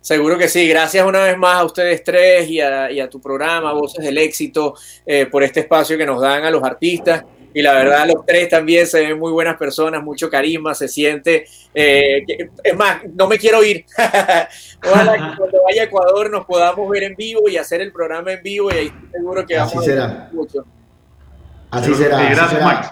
Seguro 0.00 0.38
que 0.38 0.48
sí. 0.48 0.66
Gracias 0.66 1.06
una 1.06 1.24
vez 1.24 1.36
más 1.36 1.56
a 1.56 1.64
ustedes 1.64 2.02
tres 2.02 2.48
y 2.48 2.58
a, 2.58 3.10
tu 3.10 3.20
programa, 3.20 3.74
Voces 3.74 4.02
del 4.02 4.16
Éxito, 4.16 4.74
eh, 5.04 5.26
por 5.26 5.42
este 5.42 5.60
espacio 5.60 5.98
que 5.98 6.06
nos 6.06 6.22
dan 6.22 6.42
a 6.42 6.50
los 6.50 6.64
artistas. 6.64 7.22
Y 7.52 7.60
la 7.60 7.74
verdad, 7.74 8.06
los 8.06 8.24
tres 8.24 8.48
también 8.48 8.86
se 8.86 9.00
ven 9.00 9.18
muy 9.18 9.30
buenas 9.30 9.58
personas, 9.58 10.02
mucho 10.02 10.30
carisma, 10.30 10.74
se 10.74 10.88
siente. 10.88 11.44
Eh, 11.74 12.24
es 12.64 12.74
más, 12.74 13.02
no 13.14 13.28
me 13.28 13.36
quiero 13.36 13.62
ir. 13.62 13.84
Ojalá 14.90 15.12
que 15.12 15.36
cuando 15.36 15.62
vaya 15.64 15.82
a 15.82 15.84
Ecuador 15.84 16.30
nos 16.30 16.46
podamos 16.46 16.88
ver 16.88 17.02
en 17.02 17.14
vivo 17.14 17.46
y 17.46 17.58
hacer 17.58 17.82
el 17.82 17.92
programa 17.92 18.32
en 18.32 18.42
vivo 18.42 18.70
y 18.70 18.74
ahí 18.74 18.92
seguro 19.12 19.44
que 19.44 19.54
vamos 19.54 19.76
Así 19.76 19.84
será. 19.84 20.30
mucho. 20.32 20.64
Así 21.70 21.94
será. 21.94 22.30
Gracias, 22.30 22.62
Max. 22.62 22.88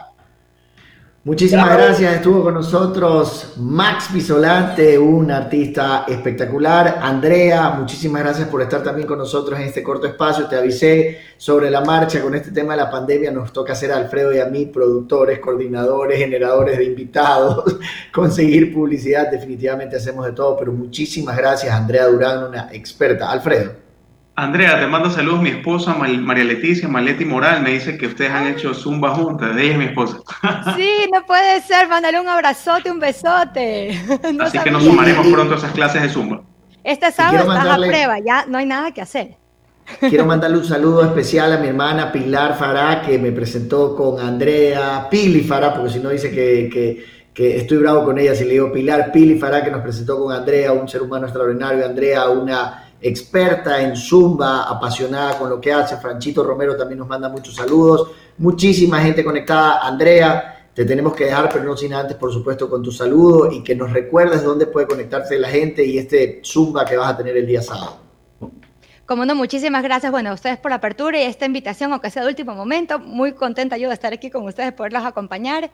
Muchísimas 1.27 1.77
gracias. 1.77 2.15
Estuvo 2.15 2.45
con 2.45 2.55
nosotros 2.55 3.55
Max 3.57 4.11
Pisolante, 4.13 4.97
un 4.97 5.29
artista 5.33 6.05
espectacular. 6.07 7.01
Andrea, 7.03 7.71
muchísimas 7.71 8.23
gracias 8.23 8.47
por 8.47 8.63
estar 8.63 8.81
también 8.85 9.09
con 9.09 9.19
nosotros 9.19 9.59
en 9.59 9.67
este 9.67 9.83
corto 9.83 10.07
espacio. 10.07 10.47
Te 10.47 10.55
avisé 10.55 11.19
sobre 11.37 11.69
la 11.69 11.81
marcha 11.81 12.23
con 12.23 12.37
este 12.37 12.53
tema 12.53 12.75
de 12.75 12.83
la 12.83 12.89
pandemia. 12.93 13.33
Nos 13.33 13.53
toca 13.53 13.73
hacer 13.73 13.91
a 13.91 13.97
Alfredo 13.97 14.33
y 14.33 14.39
a 14.39 14.47
mí, 14.47 14.67
productores, 14.67 15.41
coordinadores, 15.41 16.17
generadores 16.17 16.79
de 16.79 16.85
invitados, 16.85 17.77
conseguir 18.15 18.73
publicidad. 18.73 19.29
Definitivamente 19.29 19.97
hacemos 19.97 20.27
de 20.27 20.33
todo, 20.33 20.57
pero 20.57 20.71
muchísimas 20.71 21.37
gracias, 21.37 21.75
Andrea 21.75 22.07
Durán, 22.07 22.45
una 22.45 22.69
experta. 22.73 23.33
Alfredo. 23.33 23.86
Andrea, 24.39 24.79
te 24.79 24.87
mando 24.87 25.11
saludos. 25.11 25.41
Mi 25.41 25.49
esposa 25.49 25.95
María 25.95 26.45
Leticia, 26.45 26.87
Maleti 26.89 27.25
Moral, 27.25 27.63
me 27.63 27.71
dice 27.71 27.97
que 27.97 28.07
ustedes 28.07 28.31
han 28.31 28.47
hecho 28.47 28.75
zumba 28.75 29.15
juntas. 29.15 29.57
Ella 29.57 29.73
es 29.73 29.79
mi 29.79 29.85
esposa. 29.87 30.19
Sí, 30.77 31.09
no 31.11 31.25
puede 31.25 31.63
ser. 31.63 31.89
Mándale 31.89 32.21
un 32.21 32.29
abrazote, 32.29 32.91
un 32.91 32.99
besote. 32.99 33.99
Así 34.41 34.59
que 34.59 34.71
nos 34.71 34.85
sumaremos 34.85 35.27
pronto 35.29 35.55
a 35.55 35.57
esas 35.57 35.73
clases 35.73 36.03
de 36.03 36.11
zumba. 36.11 36.43
Este 36.85 37.11
sábado 37.11 37.51
estás 37.51 37.67
a 37.67 37.77
prueba, 37.77 38.19
ya 38.19 38.45
no 38.47 38.59
hay 38.59 38.67
nada 38.67 38.93
que 38.93 39.01
hacer. 39.01 39.37
Quiero 40.01 40.27
mandarle 40.27 40.59
un 40.59 40.65
saludo 40.65 41.03
especial 41.03 41.53
a 41.53 41.59
mi 41.59 41.69
hermana 41.69 42.13
Pilar 42.13 42.59
Fará, 42.59 43.01
que 43.01 43.19
me 43.19 43.33
presentó 43.33 43.97
con 43.97 44.21
Andrea, 44.21 45.09
Pili 45.11 45.41
Fará, 45.41 45.73
porque 45.73 45.91
si 45.91 45.99
no 46.01 46.11
dice 46.11 46.31
que, 46.31 46.69
que, 46.71 47.05
que, 47.33 47.57
estoy 47.57 47.79
bravo 47.79 48.05
con 48.05 48.19
ella 48.19 48.35
si 48.35 48.45
le 48.45 48.53
digo 48.53 48.71
Pilar, 48.71 49.11
Pili 49.13 49.39
Fará, 49.39 49.65
que 49.65 49.71
nos 49.71 49.81
presentó 49.81 50.19
con 50.19 50.33
Andrea, 50.33 50.73
un 50.73 50.89
ser 50.89 51.03
humano 51.03 51.27
extraordinario, 51.27 51.87
Andrea, 51.87 52.29
una 52.29 52.86
experta 53.01 53.81
en 53.83 53.97
Zumba, 53.97 54.63
apasionada 54.69 55.39
con 55.39 55.51
lo 55.51 55.61
que 55.61 55.73
hace. 55.73 55.97
Franchito 55.97 56.43
Romero 56.43 56.77
también 56.77 56.99
nos 56.99 57.09
manda 57.09 57.29
muchos 57.29 57.55
saludos. 57.55 58.11
Muchísima 58.39 59.01
gente 59.01 59.25
conectada. 59.25 59.87
Andrea, 59.87 60.69
te 60.75 60.85
tenemos 60.85 61.15
que 61.15 61.25
dejar, 61.25 61.49
pero 61.51 61.65
no 61.65 61.77
sin 61.77 61.95
antes, 61.95 62.17
por 62.17 62.33
supuesto, 62.33 62.69
con 62.69 62.83
tu 62.83 62.93
saludo 62.93 63.51
y 63.51 63.63
que 63.63 63.75
nos 63.75 63.93
recuerdes 63.93 64.45
dónde 64.45 64.67
puede 64.67 64.87
conectarse 64.87 65.39
la 65.39 65.49
gente 65.49 65.85
y 65.85 65.99
este 65.99 66.43
Zumba 66.45 66.85
que 66.85 66.97
vas 66.97 67.13
a 67.13 67.17
tener 67.17 67.37
el 67.37 67.47
día 67.47 67.63
sábado. 67.63 68.07
Como 69.07 69.25
no, 69.25 69.37
muchísimas 69.37 69.85
gracias, 69.85 70.11
bueno, 70.11 70.31
a 70.31 70.35
ustedes 70.35 70.59
por 70.59 70.73
la 70.73 70.79
apertura 70.79 71.17
y 71.17 71.23
esta 71.23 71.47
invitación, 71.47 71.93
aunque 71.93 72.11
sea 72.11 72.23
de 72.23 72.29
último 72.29 72.55
momento. 72.57 72.99
Muy 72.99 73.33
contenta 73.33 73.79
yo 73.79 73.89
de 73.89 73.95
estar 73.95 74.13
aquí 74.13 74.31
con 74.31 74.45
ustedes, 74.45 74.73
poderlos 74.73 75.05
acompañar. 75.05 75.71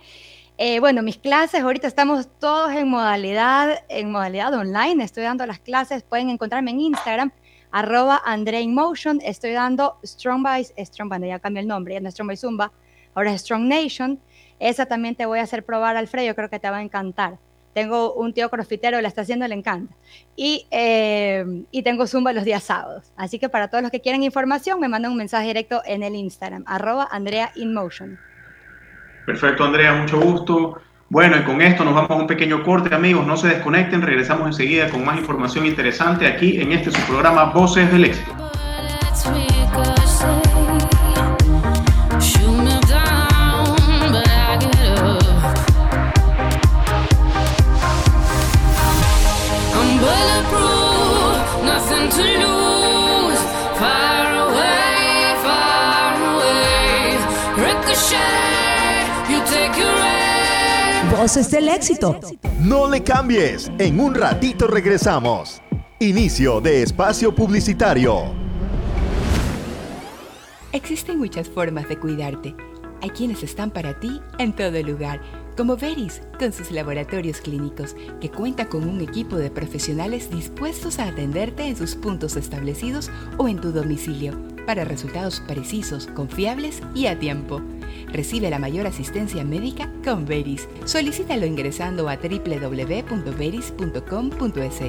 Eh, 0.58 0.80
bueno, 0.80 1.02
mis 1.02 1.16
clases, 1.16 1.62
ahorita 1.62 1.88
estamos 1.88 2.28
todos 2.38 2.72
en 2.72 2.88
modalidad, 2.88 3.84
en 3.88 4.12
modalidad 4.12 4.52
online, 4.52 5.02
estoy 5.02 5.24
dando 5.24 5.46
las 5.46 5.58
clases, 5.58 6.02
pueden 6.02 6.28
encontrarme 6.28 6.70
en 6.72 6.80
Instagram, 6.80 7.32
arroba 7.70 8.22
Motion, 8.68 9.20
estoy 9.24 9.52
dando 9.52 9.98
Strong 10.04 10.42
by, 10.42 10.64
Strong 10.84 11.08
Band, 11.08 11.24
ya 11.24 11.38
cambié 11.38 11.62
el 11.62 11.68
nombre, 11.68 11.94
ya 11.94 12.00
no 12.00 12.08
es 12.08 12.14
Strong 12.14 12.28
by 12.28 12.36
Zumba, 12.36 12.72
ahora 13.14 13.32
es 13.32 13.40
Strong 13.40 13.62
Nation, 13.62 14.20
esa 14.60 14.84
también 14.84 15.16
te 15.16 15.24
voy 15.24 15.38
a 15.38 15.42
hacer 15.42 15.64
probar, 15.64 15.96
Alfredo, 15.96 16.34
creo 16.34 16.50
que 16.50 16.60
te 16.60 16.70
va 16.70 16.76
a 16.76 16.82
encantar. 16.82 17.38
Tengo 17.72 18.12
un 18.12 18.34
tío 18.34 18.50
crossfitero, 18.50 19.00
la 19.00 19.08
está 19.08 19.22
haciendo, 19.22 19.48
le 19.48 19.54
encanta. 19.54 19.96
Y, 20.36 20.66
eh, 20.70 21.64
y 21.70 21.82
tengo 21.82 22.06
Zumba 22.06 22.34
los 22.34 22.44
días 22.44 22.62
sábados. 22.62 23.10
Así 23.16 23.38
que 23.38 23.48
para 23.48 23.68
todos 23.68 23.80
los 23.80 23.90
que 23.90 24.02
quieren 24.02 24.22
información, 24.22 24.78
me 24.78 24.88
mandan 24.88 25.12
un 25.12 25.16
mensaje 25.16 25.46
directo 25.46 25.80
en 25.86 26.02
el 26.02 26.14
Instagram, 26.14 26.64
arroba 26.66 27.08
Andrea 27.10 27.50
Motion. 27.56 28.18
Perfecto, 29.26 29.64
Andrea, 29.64 29.94
mucho 29.94 30.20
gusto. 30.20 30.80
Bueno, 31.08 31.36
y 31.36 31.42
con 31.42 31.60
esto 31.60 31.84
nos 31.84 31.94
vamos 31.94 32.10
a 32.10 32.14
un 32.14 32.26
pequeño 32.26 32.62
corte, 32.62 32.94
amigos. 32.94 33.26
No 33.26 33.36
se 33.36 33.48
desconecten, 33.48 34.02
regresamos 34.02 34.46
enseguida 34.46 34.88
con 34.88 35.04
más 35.04 35.18
información 35.18 35.66
interesante 35.66 36.26
aquí 36.26 36.60
en 36.60 36.72
este 36.72 36.90
su 36.90 37.00
programa 37.02 37.44
Voces 37.52 37.92
del 37.92 38.06
Éxito. 38.06 38.32
Voces 61.22 61.52
del 61.52 61.68
éxito. 61.68 62.18
No 62.58 62.90
le 62.90 63.04
cambies, 63.04 63.70
en 63.78 64.00
un 64.00 64.12
ratito 64.12 64.66
regresamos. 64.66 65.62
Inicio 66.00 66.60
de 66.60 66.82
espacio 66.82 67.32
publicitario. 67.32 68.34
Existen 70.72 71.20
muchas 71.20 71.48
formas 71.48 71.88
de 71.88 71.96
cuidarte. 71.96 72.56
Hay 73.02 73.10
quienes 73.10 73.44
están 73.44 73.70
para 73.70 74.00
ti 74.00 74.20
en 74.40 74.52
todo 74.52 74.82
lugar 74.82 75.20
como 75.56 75.76
Veris, 75.76 76.22
con 76.40 76.52
sus 76.52 76.72
laboratorios 76.72 77.40
clínicos, 77.40 77.94
que 78.20 78.28
cuenta 78.28 78.66
con 78.66 78.88
un 78.88 79.00
equipo 79.00 79.36
de 79.36 79.50
profesionales 79.50 80.28
dispuestos 80.28 80.98
a 80.98 81.06
atenderte 81.06 81.68
en 81.68 81.76
sus 81.76 81.94
puntos 81.94 82.34
establecidos 82.34 83.12
o 83.36 83.46
en 83.46 83.60
tu 83.60 83.70
domicilio, 83.70 84.32
para 84.66 84.84
resultados 84.84 85.40
precisos, 85.40 86.08
confiables 86.08 86.82
y 86.94 87.06
a 87.06 87.18
tiempo. 87.18 87.62
Recibe 88.12 88.50
la 88.50 88.58
mayor 88.58 88.86
asistencia 88.86 89.44
médica 89.44 89.90
con 90.04 90.26
Veris. 90.26 90.68
Solicítalo 90.84 91.46
ingresando 91.46 92.08
a 92.08 92.16
www.veris.com.es 92.16 94.80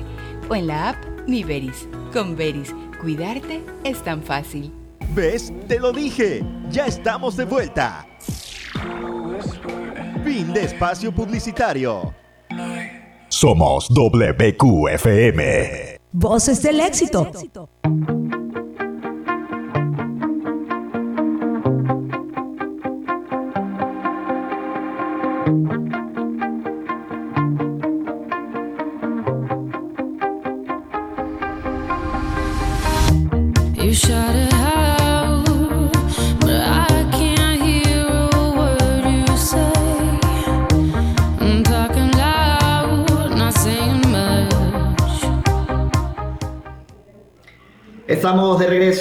o 0.50 0.56
en 0.56 0.68
la 0.68 0.90
app 0.90 0.98
Mi 1.28 1.44
Veris. 1.44 1.88
Con 2.12 2.36
Veris, 2.36 2.74
cuidarte 3.02 3.62
es 3.84 4.04
tan 4.04 4.22
fácil. 4.22 4.72
¿Ves? 5.14 5.54
Te 5.68 5.80
lo 5.80 5.92
dije. 5.92 6.44
Ya 6.70 6.88
estamos 6.88 7.38
de 7.38 7.46
vuelta. 7.46 8.06
Fin 10.24 10.54
de 10.54 10.64
espacio 10.64 11.14
publicitario. 11.14 12.14
Somos 13.30 13.88
WQFM. 13.90 15.42
Voces 16.12 16.62
del 16.62 16.80
éxito. 16.80 17.32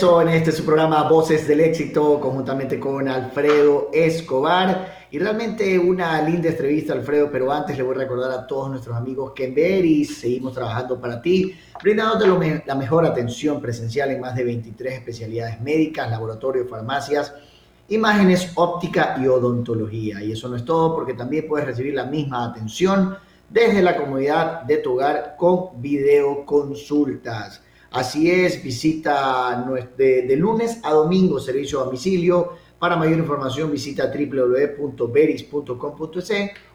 En 0.03 0.30
este 0.30 0.50
su 0.50 0.64
programa 0.64 1.09
Voces 1.09 1.46
del 1.46 1.61
Éxito, 1.61 2.18
conjuntamente 2.18 2.80
con 2.80 3.07
Alfredo 3.07 3.88
Escobar. 3.92 5.07
Y 5.12 5.18
realmente 5.20 5.78
una 5.78 6.20
linda 6.22 6.48
entrevista, 6.48 6.92
Alfredo, 6.92 7.28
pero 7.30 7.53
antes 7.53 7.76
le 7.76 7.84
voy 7.84 7.94
a 7.94 7.98
recordar 7.98 8.32
a 8.32 8.44
todos 8.44 8.68
nuestros 8.68 8.96
amigos 8.96 9.30
que 9.32 9.44
en 9.44 9.55
Veris 9.55 10.18
seguimos 10.18 10.55
trabajando 10.55 11.00
para 11.00 11.22
ti, 11.22 11.55
brindándote 11.80 12.62
la 12.66 12.74
mejor 12.74 13.07
atención 13.07 13.61
presencial 13.61 14.11
en 14.11 14.20
más 14.20 14.34
de 14.34 14.42
23 14.42 14.94
especialidades 14.94 15.61
médicas, 15.61 16.11
laboratorios, 16.11 16.68
farmacias, 16.68 17.32
imágenes, 17.88 18.50
óptica 18.57 19.16
y 19.22 19.28
odontología. 19.28 20.20
Y 20.24 20.32
eso 20.32 20.48
no 20.48 20.57
es 20.57 20.64
todo, 20.64 20.96
porque 20.96 21.14
también 21.14 21.46
puedes 21.46 21.64
recibir 21.64 21.94
la 21.94 22.07
misma 22.07 22.46
atención 22.46 23.16
desde 23.48 23.80
la 23.80 23.96
comodidad 23.96 24.62
de 24.62 24.78
tu 24.78 24.94
hogar 24.94 25.36
con 25.38 25.80
videoconsultas. 25.80 27.62
Así 27.93 28.30
es, 28.30 28.62
visita 28.62 29.66
de, 29.97 30.36
lunes 30.36 30.78
a 30.82 30.93
domingo 30.93 31.38
servicio 31.38 31.80
a 31.80 31.84
domicilio. 31.84 32.53
Para 32.78 32.97
mayor 32.97 33.18
información 33.18 33.70
visita 33.70 34.07
www.beris.com.es 34.07 36.32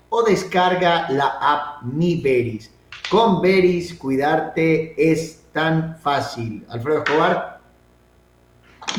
o 0.10 0.24
descarga 0.24 1.10
la 1.10 1.38
app 1.42 1.82
Mi 1.84 2.22
Beris. 2.22 2.72
Con 3.10 3.42
Beris, 3.42 3.96
cuidarte 3.96 4.94
es 5.12 5.46
tan 5.52 5.98
fácil. 5.98 6.64
Alfredo 6.70 7.00
Escobar. 7.00 7.57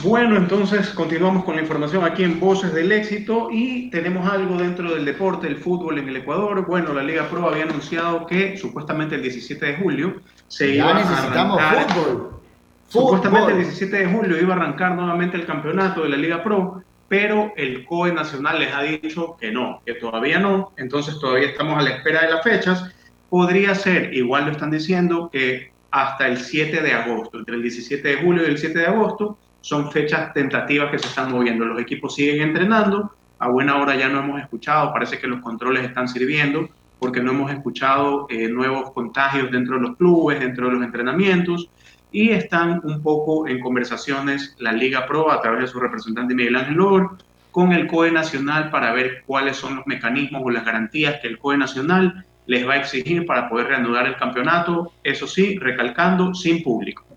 Bueno, 0.03 0.36
entonces 0.36 0.91
continuamos 0.91 1.45
con 1.45 1.57
la 1.57 1.62
información 1.62 2.05
aquí 2.05 2.22
en 2.22 2.39
Voces 2.39 2.72
del 2.72 2.93
Éxito 2.93 3.49
y 3.51 3.91
tenemos 3.91 4.30
algo 4.30 4.57
dentro 4.57 4.95
del 4.95 5.05
deporte, 5.05 5.49
el 5.49 5.57
fútbol 5.57 5.99
en 5.99 6.09
el 6.09 6.16
Ecuador. 6.16 6.64
Bueno, 6.66 6.93
la 6.95 7.03
Liga 7.03 7.28
Pro 7.28 7.49
había 7.49 7.64
anunciado 7.64 8.24
que 8.26 8.57
supuestamente 8.57 9.16
el 9.16 9.22
17 9.22 9.66
de 9.66 9.76
julio 9.76 10.20
se 10.47 10.76
iba 10.76 10.91
a 10.91 10.99
arrancar. 11.01 11.89
Fútbol. 11.91 12.41
Supuestamente 12.86 13.53
el 13.53 13.59
17 13.59 13.97
de 13.97 14.07
julio 14.07 14.41
iba 14.41 14.55
a 14.55 14.57
arrancar 14.57 14.95
nuevamente 14.95 15.36
el 15.36 15.45
campeonato 15.45 16.03
de 16.05 16.11
la 16.11 16.16
Liga 16.16 16.43
Pro, 16.43 16.82
pero 17.09 17.53
el 17.57 17.84
COE 17.84 18.12
Nacional 18.12 18.61
les 18.61 18.72
ha 18.72 18.82
dicho 18.82 19.36
que 19.41 19.51
no, 19.51 19.82
que 19.84 19.95
todavía 19.95 20.39
no, 20.39 20.72
entonces 20.76 21.18
todavía 21.18 21.49
estamos 21.49 21.76
a 21.76 21.82
la 21.82 21.91
espera 21.91 22.22
de 22.22 22.30
las 22.30 22.45
fechas. 22.45 22.95
Podría 23.28 23.74
ser, 23.74 24.14
igual 24.14 24.47
lo 24.47 24.53
están 24.53 24.70
diciendo, 24.70 25.28
que 25.30 25.72
hasta 25.91 26.28
el 26.28 26.39
7 26.39 26.80
de 26.80 26.93
agosto, 26.93 27.39
entre 27.39 27.57
el 27.57 27.62
17 27.62 28.09
de 28.09 28.16
julio 28.16 28.43
y 28.45 28.47
el 28.47 28.59
7 28.59 28.78
de 28.78 28.86
agosto, 28.86 29.36
son 29.68 29.92
fechas 29.92 30.32
tentativas 30.32 30.90
que 30.90 30.98
se 30.98 31.08
están 31.08 31.30
moviendo. 31.30 31.66
Los 31.66 31.78
equipos 31.78 32.14
siguen 32.14 32.40
entrenando, 32.40 33.12
a 33.38 33.48
buena 33.48 33.76
hora 33.76 33.94
ya 33.96 34.08
no 34.08 34.20
hemos 34.20 34.40
escuchado, 34.40 34.94
parece 34.94 35.18
que 35.18 35.26
los 35.26 35.42
controles 35.42 35.84
están 35.84 36.08
sirviendo, 36.08 36.70
porque 36.98 37.20
no 37.20 37.32
hemos 37.32 37.52
escuchado 37.52 38.26
eh, 38.30 38.48
nuevos 38.48 38.92
contagios 38.92 39.50
dentro 39.50 39.74
de 39.74 39.82
los 39.82 39.96
clubes, 39.98 40.40
dentro 40.40 40.68
de 40.68 40.72
los 40.72 40.82
entrenamientos, 40.82 41.68
y 42.10 42.30
están 42.30 42.80
un 42.82 43.02
poco 43.02 43.46
en 43.46 43.60
conversaciones 43.60 44.56
la 44.58 44.72
Liga 44.72 45.06
Pro 45.06 45.30
a 45.30 45.42
través 45.42 45.60
de 45.60 45.66
su 45.66 45.78
representante 45.78 46.34
Miguel 46.34 46.56
Ángel 46.56 46.76
Lor 46.76 47.18
con 47.50 47.72
el 47.72 47.86
COE 47.88 48.10
Nacional 48.10 48.70
para 48.70 48.94
ver 48.94 49.22
cuáles 49.26 49.58
son 49.58 49.76
los 49.76 49.86
mecanismos 49.86 50.40
o 50.42 50.48
las 50.48 50.64
garantías 50.64 51.20
que 51.20 51.28
el 51.28 51.38
COE 51.38 51.58
Nacional 51.58 52.24
les 52.46 52.66
va 52.66 52.72
a 52.72 52.76
exigir 52.78 53.26
para 53.26 53.50
poder 53.50 53.66
reanudar 53.66 54.06
el 54.06 54.16
campeonato, 54.16 54.94
eso 55.04 55.26
sí, 55.26 55.58
recalcando, 55.58 56.32
sin 56.32 56.62
público. 56.62 57.07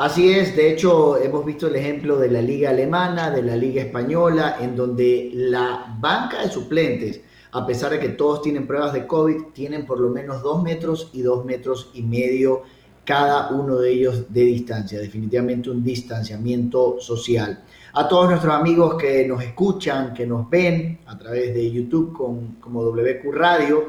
Así 0.00 0.30
es, 0.30 0.56
de 0.56 0.72
hecho 0.72 1.18
hemos 1.18 1.44
visto 1.44 1.66
el 1.66 1.76
ejemplo 1.76 2.16
de 2.16 2.30
la 2.30 2.40
liga 2.40 2.70
alemana, 2.70 3.30
de 3.30 3.42
la 3.42 3.54
liga 3.54 3.82
española, 3.82 4.56
en 4.58 4.74
donde 4.74 5.30
la 5.34 5.94
banca 6.00 6.40
de 6.40 6.48
suplentes, 6.48 7.20
a 7.52 7.66
pesar 7.66 7.90
de 7.90 8.00
que 8.00 8.08
todos 8.08 8.40
tienen 8.40 8.66
pruebas 8.66 8.94
de 8.94 9.06
COVID, 9.06 9.52
tienen 9.52 9.84
por 9.84 10.00
lo 10.00 10.08
menos 10.08 10.42
dos 10.42 10.62
metros 10.62 11.10
y 11.12 11.20
dos 11.20 11.44
metros 11.44 11.90
y 11.92 12.00
medio 12.00 12.62
cada 13.04 13.50
uno 13.50 13.76
de 13.76 13.92
ellos 13.92 14.32
de 14.32 14.40
distancia, 14.40 14.98
definitivamente 14.98 15.68
un 15.68 15.84
distanciamiento 15.84 16.98
social. 16.98 17.62
A 17.92 18.08
todos 18.08 18.30
nuestros 18.30 18.54
amigos 18.54 18.94
que 18.94 19.28
nos 19.28 19.42
escuchan, 19.42 20.14
que 20.14 20.26
nos 20.26 20.48
ven 20.48 21.00
a 21.04 21.18
través 21.18 21.52
de 21.52 21.70
YouTube 21.70 22.14
con, 22.14 22.54
como 22.54 22.84
WQ 22.84 23.32
Radio, 23.32 23.84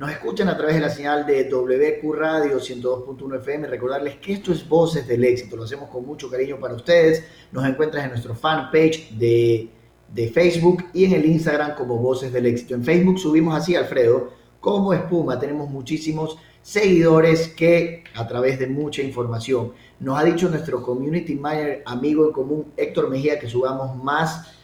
nos 0.00 0.10
escuchan 0.12 0.48
a 0.48 0.56
través 0.56 0.76
de 0.76 0.80
la 0.80 0.88
señal 0.88 1.26
de 1.26 1.44
WQ 1.44 2.14
Radio 2.14 2.58
102.1 2.58 3.36
FM. 3.36 3.66
Recordarles 3.66 4.16
que 4.16 4.32
esto 4.32 4.50
es 4.50 4.66
Voces 4.66 5.06
del 5.06 5.22
Éxito. 5.24 5.56
Lo 5.56 5.64
hacemos 5.64 5.90
con 5.90 6.06
mucho 6.06 6.30
cariño 6.30 6.58
para 6.58 6.72
ustedes. 6.72 7.22
Nos 7.52 7.66
encuentras 7.66 8.04
en 8.04 8.12
nuestro 8.12 8.34
fanpage 8.34 9.10
de, 9.18 9.68
de 10.08 10.28
Facebook 10.28 10.86
y 10.94 11.04
en 11.04 11.12
el 11.12 11.26
Instagram 11.26 11.74
como 11.74 11.98
Voces 11.98 12.32
del 12.32 12.46
Éxito. 12.46 12.74
En 12.74 12.82
Facebook 12.82 13.18
subimos 13.18 13.54
así, 13.54 13.76
Alfredo, 13.76 14.30
como 14.58 14.94
espuma. 14.94 15.38
Tenemos 15.38 15.68
muchísimos 15.68 16.38
seguidores 16.62 17.48
que 17.48 18.04
a 18.14 18.26
través 18.26 18.58
de 18.58 18.68
mucha 18.68 19.02
información 19.02 19.72
nos 19.98 20.18
ha 20.18 20.24
dicho 20.24 20.48
nuestro 20.48 20.82
community 20.82 21.34
manager 21.34 21.82
amigo 21.84 22.24
en 22.26 22.32
común 22.32 22.72
Héctor 22.78 23.10
Mejía 23.10 23.38
que 23.38 23.48
subamos 23.48 24.02
más 24.02 24.54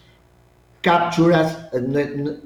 capturas 0.81 1.69
eh, 1.73 2.39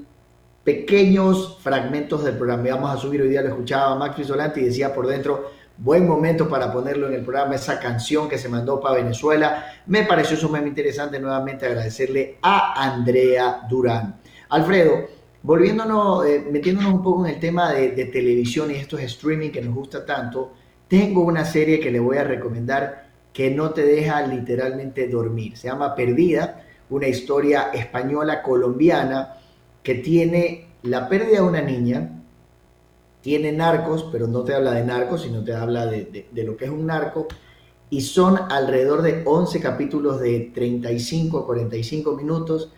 pequeños 0.64 1.58
fragmentos 1.60 2.24
del 2.24 2.36
programa. 2.36 2.62
Vamos 2.70 2.90
a 2.90 2.96
subir 2.96 3.22
hoy 3.22 3.28
día, 3.28 3.42
lo 3.42 3.48
escuchaba 3.48 3.96
Max 3.96 4.16
Frisolante 4.16 4.60
y 4.60 4.64
decía 4.64 4.94
por 4.94 5.06
dentro, 5.06 5.50
buen 5.76 6.06
momento 6.06 6.48
para 6.48 6.72
ponerlo 6.72 7.08
en 7.08 7.14
el 7.14 7.22
programa, 7.22 7.54
esa 7.54 7.80
canción 7.80 8.28
que 8.28 8.38
se 8.38 8.48
mandó 8.48 8.80
para 8.80 8.96
Venezuela. 8.96 9.66
Me 9.86 10.04
pareció 10.04 10.36
sumamente 10.36 10.68
interesante 10.80 11.18
nuevamente 11.18 11.66
agradecerle 11.66 12.38
a 12.42 12.92
Andrea 12.92 13.62
Durán. 13.68 14.20
Alfredo, 14.50 15.06
volviéndonos, 15.42 16.26
eh, 16.26 16.46
metiéndonos 16.50 16.94
un 16.94 17.02
poco 17.02 17.26
en 17.26 17.34
el 17.34 17.40
tema 17.40 17.72
de, 17.72 17.90
de 17.90 18.04
televisión 18.06 18.70
y 18.70 18.74
estos 18.74 19.00
streaming 19.00 19.50
que 19.50 19.62
nos 19.62 19.74
gusta 19.74 20.06
tanto, 20.06 20.52
tengo 20.86 21.22
una 21.22 21.44
serie 21.44 21.80
que 21.80 21.90
le 21.90 21.98
voy 21.98 22.18
a 22.18 22.24
recomendar 22.24 23.10
que 23.32 23.50
no 23.50 23.70
te 23.70 23.82
deja 23.82 24.24
literalmente 24.26 25.08
dormir. 25.08 25.56
Se 25.56 25.66
llama 25.66 25.94
Perdida, 25.94 26.64
una 26.90 27.08
historia 27.08 27.70
española 27.72 28.42
colombiana 28.42 29.38
que 29.82 29.96
tiene 29.96 30.68
la 30.82 31.08
pérdida 31.08 31.36
de 31.36 31.42
una 31.42 31.60
niña, 31.60 32.22
tiene 33.20 33.52
narcos, 33.52 34.08
pero 34.10 34.26
no 34.26 34.42
te 34.42 34.54
habla 34.54 34.72
de 34.72 34.84
narcos, 34.84 35.22
sino 35.22 35.44
te 35.44 35.54
habla 35.54 35.86
de, 35.86 36.26
lo 36.44 36.56
que 36.56 36.64
es 36.64 36.70
un 36.70 36.86
narco, 36.86 37.28
y 37.88 38.00
son 38.00 38.38
alrededor 38.50 39.02
de 39.02 39.22
11 39.24 39.60
capítulos 39.60 40.20
de 40.20 40.50
35 40.54 41.38
a 41.38 41.46
45 41.46 42.16
minutos. 42.16 42.72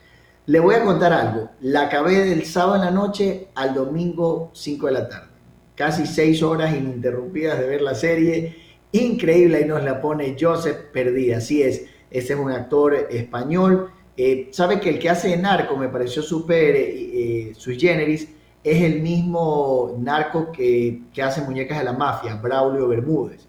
Le 0.46 0.60
voy 0.60 0.74
a 0.74 0.84
contar 0.84 1.12
algo, 1.12 1.50
la 1.62 1.82
acabé 1.82 2.24
del 2.24 2.44
sábado 2.44 2.76
en 2.76 2.82
la 2.82 2.90
noche 2.90 3.48
al 3.54 3.74
domingo 3.74 4.50
5 4.52 4.86
de 4.86 4.92
la 4.92 5.08
tarde, 5.08 5.28
casi 5.74 6.06
6 6.06 6.42
horas 6.42 6.76
ininterrumpidas 6.76 7.58
de 7.58 7.66
ver 7.66 7.80
la 7.80 7.94
serie, 7.94 8.56
increíble, 8.92 9.62
y 9.62 9.64
nos 9.64 9.82
la 9.82 10.02
pone 10.02 10.36
Joseph 10.38 10.90
Perdida, 10.92 11.38
así 11.38 11.62
es, 11.62 11.86
ese 12.10 12.34
es 12.34 12.38
un 12.38 12.50
actor 12.50 12.94
español, 13.10 13.93
eh, 14.16 14.48
sabe 14.52 14.80
que 14.80 14.90
el 14.90 14.98
que 14.98 15.10
hace 15.10 15.28
de 15.28 15.36
narco 15.36 15.76
me 15.76 15.88
pareció 15.88 16.22
súper 16.22 16.76
eh, 16.76 17.48
eh, 17.48 17.52
sui 17.56 17.78
generis, 17.78 18.28
es 18.62 18.82
el 18.82 19.02
mismo 19.02 19.96
narco 19.98 20.50
que, 20.52 21.02
que, 21.12 21.22
hace 21.22 21.42
muñecas 21.42 21.78
de 21.78 21.84
la 21.84 21.92
mafia, 21.92 22.36
Braulio 22.36 22.88
Bermúdez. 22.88 23.46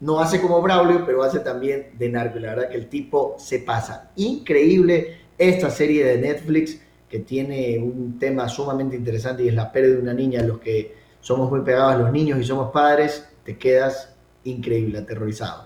No 0.00 0.18
hace 0.20 0.40
como 0.40 0.60
Braulio, 0.60 1.04
pero 1.06 1.22
hace 1.22 1.40
también 1.40 1.90
de 1.96 2.08
narco. 2.08 2.38
La 2.38 2.54
verdad 2.54 2.68
que 2.70 2.76
el 2.76 2.88
tipo 2.88 3.36
se 3.38 3.60
pasa. 3.60 4.10
Increíble 4.16 5.18
esta 5.38 5.70
serie 5.70 6.04
de 6.04 6.18
Netflix 6.18 6.80
que 7.08 7.20
tiene 7.20 7.78
un 7.78 8.18
tema 8.18 8.48
sumamente 8.48 8.96
interesante 8.96 9.44
y 9.44 9.48
es 9.48 9.54
la 9.54 9.70
pérdida 9.70 9.96
de 9.96 10.02
una 10.02 10.14
niña. 10.14 10.42
Los 10.42 10.58
que 10.58 10.94
somos 11.20 11.50
muy 11.50 11.60
pegados 11.60 11.94
a 11.94 11.98
los 11.98 12.12
niños 12.12 12.40
y 12.40 12.44
somos 12.44 12.72
padres, 12.72 13.28
te 13.44 13.56
quedas 13.56 14.14
increíble, 14.44 14.98
aterrorizado. 14.98 15.65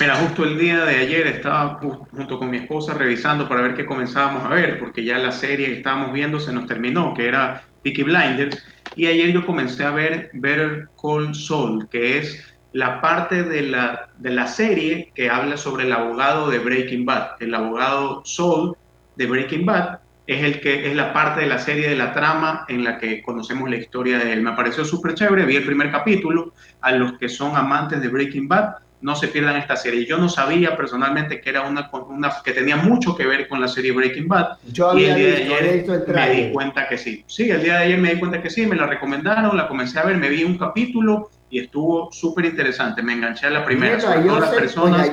Mira, 0.00 0.16
justo 0.16 0.44
el 0.44 0.58
día 0.58 0.84
de 0.84 0.96
ayer 0.96 1.26
estaba 1.26 1.78
junto 2.10 2.38
con 2.38 2.50
mi 2.50 2.56
esposa 2.56 2.94
revisando 2.94 3.48
para 3.48 3.62
ver 3.62 3.74
qué 3.74 3.84
comenzábamos 3.84 4.44
a 4.44 4.48
ver, 4.48 4.78
porque 4.78 5.04
ya 5.04 5.18
la 5.18 5.30
serie 5.30 5.66
que 5.66 5.76
estábamos 5.78 6.12
viendo 6.12 6.40
se 6.40 6.52
nos 6.52 6.66
terminó, 6.66 7.14
que 7.14 7.28
era 7.28 7.62
Peaky 7.82 8.02
Blinders, 8.02 8.64
y 8.96 9.06
ayer 9.06 9.32
yo 9.32 9.44
comencé 9.44 9.84
a 9.84 9.90
ver 9.90 10.30
Better 10.32 10.88
Call 11.00 11.34
Saul, 11.34 11.88
que 11.90 12.18
es 12.18 12.42
la 12.72 13.00
parte 13.00 13.44
de 13.44 13.62
la, 13.62 14.08
de 14.18 14.30
la 14.30 14.46
serie 14.46 15.12
que 15.14 15.30
habla 15.30 15.56
sobre 15.56 15.84
el 15.84 15.92
abogado 15.92 16.50
de 16.50 16.58
Breaking 16.58 17.04
Bad. 17.04 17.40
El 17.40 17.54
abogado 17.54 18.22
Saul 18.24 18.76
de 19.16 19.26
Breaking 19.26 19.64
Bad 19.64 20.00
es 20.26 20.42
el 20.42 20.60
que 20.60 20.88
es 20.88 20.96
la 20.96 21.12
parte 21.12 21.42
de 21.42 21.46
la 21.46 21.58
serie 21.58 21.88
de 21.88 21.96
la 21.96 22.12
trama 22.12 22.64
en 22.68 22.82
la 22.82 22.98
que 22.98 23.22
conocemos 23.22 23.68
la 23.68 23.76
historia 23.76 24.18
de 24.18 24.32
él. 24.32 24.42
Me 24.42 24.52
pareció 24.52 24.84
súper 24.84 25.14
chévere, 25.14 25.44
vi 25.44 25.56
el 25.56 25.66
primer 25.66 25.92
capítulo. 25.92 26.52
A 26.80 26.92
los 26.92 27.18
que 27.18 27.28
son 27.28 27.56
amantes 27.56 28.00
de 28.00 28.08
Breaking 28.08 28.48
Bad, 28.48 28.74
no 29.04 29.14
se 29.14 29.28
pierdan 29.28 29.56
esta 29.56 29.76
serie. 29.76 30.06
Yo 30.06 30.16
no 30.16 30.30
sabía 30.30 30.74
personalmente 30.78 31.38
que 31.38 31.50
era 31.50 31.60
una, 31.68 31.90
una 32.08 32.32
que 32.42 32.52
tenía 32.52 32.76
mucho 32.76 33.14
que 33.14 33.26
ver 33.26 33.46
con 33.48 33.60
la 33.60 33.68
serie 33.68 33.92
Breaking 33.92 34.26
Bad. 34.26 34.56
Yo 34.72 34.98
y 34.98 35.04
el 35.04 35.14
día 35.14 35.26
de 35.26 35.36
ayer 35.36 35.84
me 36.08 36.30
di 36.30 36.52
cuenta 36.54 36.88
que 36.88 36.96
sí. 36.96 37.22
Sí, 37.26 37.50
el 37.50 37.62
día 37.62 37.74
de 37.74 37.84
ayer 37.84 37.98
me 37.98 38.14
di 38.14 38.18
cuenta 38.18 38.40
que 38.40 38.48
sí, 38.48 38.66
me 38.66 38.74
la 38.74 38.86
recomendaron, 38.86 39.58
la 39.58 39.68
comencé 39.68 39.98
a 39.98 40.04
ver, 40.04 40.16
me 40.16 40.30
vi 40.30 40.42
un 40.42 40.56
capítulo 40.56 41.28
y 41.50 41.58
estuvo 41.58 42.10
súper 42.12 42.46
interesante. 42.46 43.02
Me 43.02 43.12
enganché 43.12 43.46
a 43.46 43.50
la 43.50 43.62
primera. 43.66 43.98
Mira, 43.98 44.24
yo 44.24 44.40
las 44.40 44.54
personas. 44.54 45.10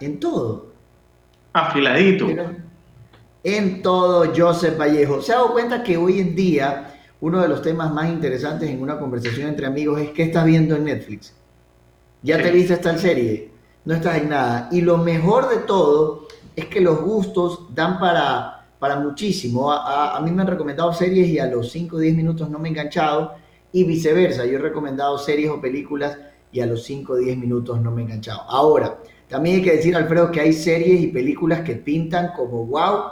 en 0.00 0.18
todo. 0.18 0.72
Afiladito. 1.52 2.28
en 3.44 3.82
todo, 3.82 4.32
Joseph 4.34 4.78
Vallejo. 4.78 5.20
Se 5.20 5.32
ha 5.32 5.36
dado 5.36 5.52
cuenta 5.52 5.82
que 5.82 5.98
hoy 5.98 6.20
en 6.20 6.34
día 6.34 6.94
uno 7.20 7.42
de 7.42 7.48
los 7.48 7.60
temas 7.60 7.92
más 7.92 8.08
interesantes 8.08 8.70
en 8.70 8.80
una 8.80 8.98
conversación 8.98 9.48
entre 9.50 9.66
amigos 9.66 10.00
es 10.00 10.08
qué 10.12 10.22
estás 10.22 10.46
viendo 10.46 10.76
en 10.76 10.84
Netflix. 10.84 11.34
Ya 12.22 12.42
te 12.42 12.50
viste 12.50 12.74
esta 12.74 12.96
serie, 12.98 13.50
no 13.84 13.94
estás 13.94 14.18
en 14.18 14.28
nada. 14.28 14.68
Y 14.70 14.82
lo 14.82 14.98
mejor 14.98 15.48
de 15.48 15.58
todo 15.58 16.28
es 16.54 16.66
que 16.66 16.80
los 16.80 17.00
gustos 17.00 17.74
dan 17.74 17.98
para, 17.98 18.66
para 18.78 19.00
muchísimo. 19.00 19.72
A, 19.72 20.20
mí 20.22 20.30
me 20.30 20.42
han 20.42 20.48
recomendado 20.48 20.92
series 20.92 21.28
y 21.28 21.38
a 21.38 21.46
los 21.46 21.70
5 21.70 21.96
o 21.96 21.98
10 21.98 22.14
minutos 22.14 22.50
no 22.50 22.58
me 22.58 22.68
he 22.68 22.72
enganchado. 22.72 23.34
Y 23.72 23.84
viceversa, 23.84 24.44
yo 24.44 24.58
he 24.58 24.60
recomendado 24.60 25.16
series 25.16 25.50
o 25.50 25.60
películas 25.60 26.18
y 26.52 26.60
a 26.60 26.66
los 26.66 26.82
5 26.84 27.12
o 27.12 27.16
10 27.16 27.38
minutos 27.38 27.80
no 27.80 27.90
me 27.90 28.02
he 28.02 28.04
enganchado. 28.04 28.42
Ahora, 28.42 28.98
también 29.28 29.56
hay 29.56 29.62
que 29.62 29.76
decir, 29.76 29.96
Alfredo, 29.96 30.30
que 30.30 30.40
hay 30.40 30.52
series 30.52 31.00
y 31.00 31.06
películas 31.06 31.60
que 31.60 31.76
pintan 31.76 32.32
como 32.36 32.66
wow 32.66 33.02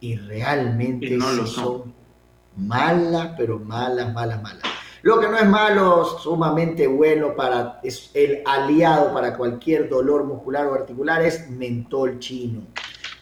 y 0.00 0.16
realmente 0.16 1.10
no 1.16 1.26
son. 1.26 1.46
son 1.46 1.94
malas, 2.56 3.34
pero 3.36 3.58
malas, 3.58 4.12
malas, 4.12 4.42
malas. 4.42 4.75
Lo 5.06 5.20
que 5.20 5.28
no 5.28 5.38
es 5.38 5.48
malo, 5.48 6.04
sumamente 6.04 6.88
bueno 6.88 7.36
para 7.36 7.78
es 7.84 8.10
el 8.12 8.42
aliado 8.44 9.14
para 9.14 9.36
cualquier 9.36 9.88
dolor 9.88 10.24
muscular 10.24 10.66
o 10.66 10.74
articular 10.74 11.22
es 11.22 11.48
mentol 11.48 12.18
chino. 12.18 12.62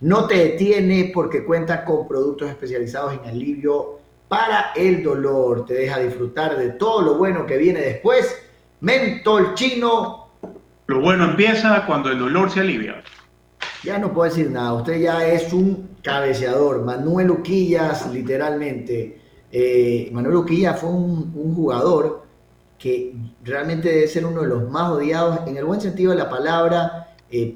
No 0.01 0.26
te 0.26 0.37
detiene 0.37 1.11
porque 1.12 1.45
cuenta 1.45 1.85
con 1.85 2.09
productos 2.09 2.49
especializados 2.49 3.12
en 3.12 3.28
alivio 3.28 3.99
para 4.28 4.72
el 4.74 5.03
dolor. 5.03 5.66
Te 5.66 5.74
deja 5.74 5.99
disfrutar 5.99 6.57
de 6.57 6.70
todo 6.70 7.03
lo 7.03 7.18
bueno 7.18 7.45
que 7.45 7.59
viene 7.59 7.80
después. 7.80 8.35
Mentol 8.80 9.53
chino. 9.53 10.30
Lo 10.87 11.03
bueno 11.03 11.24
empieza 11.24 11.85
cuando 11.85 12.11
el 12.11 12.18
dolor 12.18 12.51
se 12.51 12.61
alivia. 12.61 13.05
Ya 13.82 13.99
no 13.99 14.11
puedo 14.11 14.30
decir 14.30 14.51
nada. 14.51 14.72
Usted 14.72 15.01
ya 15.01 15.26
es 15.28 15.53
un 15.53 15.97
cabeceador. 16.03 16.82
Manuel 16.82 17.30
Uquillas, 17.30 18.11
literalmente. 18.11 19.24
Eh, 19.57 20.09
Manuel 20.11 20.34
Uquillas 20.34 20.80
fue 20.80 20.90
un, 20.90 21.32
un 21.32 21.55
jugador 21.55 22.24
que 22.76 23.14
realmente 23.44 23.88
debe 23.88 24.09
ser 24.09 24.26
uno 24.26 24.42
de 24.42 24.48
los 24.48 24.68
más 24.68 24.90
odiados, 24.90 25.46
en 25.46 25.57
el 25.57 25.64
buen 25.64 25.80
sentido 25.80 26.11
de 26.11 26.18
la 26.18 26.28
palabra, 26.28 27.14
eh, 27.30 27.55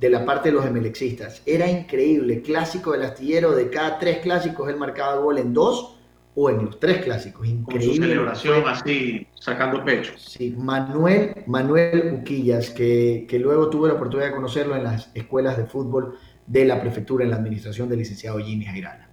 de 0.00 0.10
la 0.10 0.24
parte 0.24 0.48
de 0.48 0.56
los 0.56 0.66
emelexistas. 0.66 1.40
Era 1.46 1.70
increíble, 1.70 2.42
clásico 2.42 2.90
del 2.90 3.02
astillero, 3.02 3.52
de 3.52 3.70
cada 3.70 4.00
tres 4.00 4.18
clásicos 4.18 4.68
él 4.68 4.78
marcaba 4.78 5.14
gol 5.18 5.38
en 5.38 5.54
dos 5.54 6.00
o 6.34 6.50
en 6.50 6.64
los 6.64 6.80
tres 6.80 7.04
clásicos. 7.04 7.46
Increíble. 7.46 7.86
Con 7.86 7.94
su 7.94 8.02
celebración 8.02 8.68
así, 8.68 9.26
sacando 9.34 9.84
pecho. 9.84 10.14
Sí, 10.16 10.56
Manuel, 10.58 11.44
Manuel 11.46 12.18
Uquillas, 12.20 12.70
que, 12.70 13.26
que, 13.28 13.38
luego 13.38 13.70
tuve 13.70 13.86
la 13.86 13.94
oportunidad 13.94 14.30
de 14.30 14.34
conocerlo 14.34 14.74
en 14.74 14.82
las 14.82 15.12
escuelas 15.14 15.56
de 15.56 15.66
fútbol 15.66 16.18
de 16.48 16.64
la 16.64 16.80
prefectura 16.80 17.22
en 17.22 17.30
la 17.30 17.36
administración 17.36 17.88
del 17.88 18.00
licenciado 18.00 18.40
Jimmy 18.40 18.64
Jairana. 18.64 19.07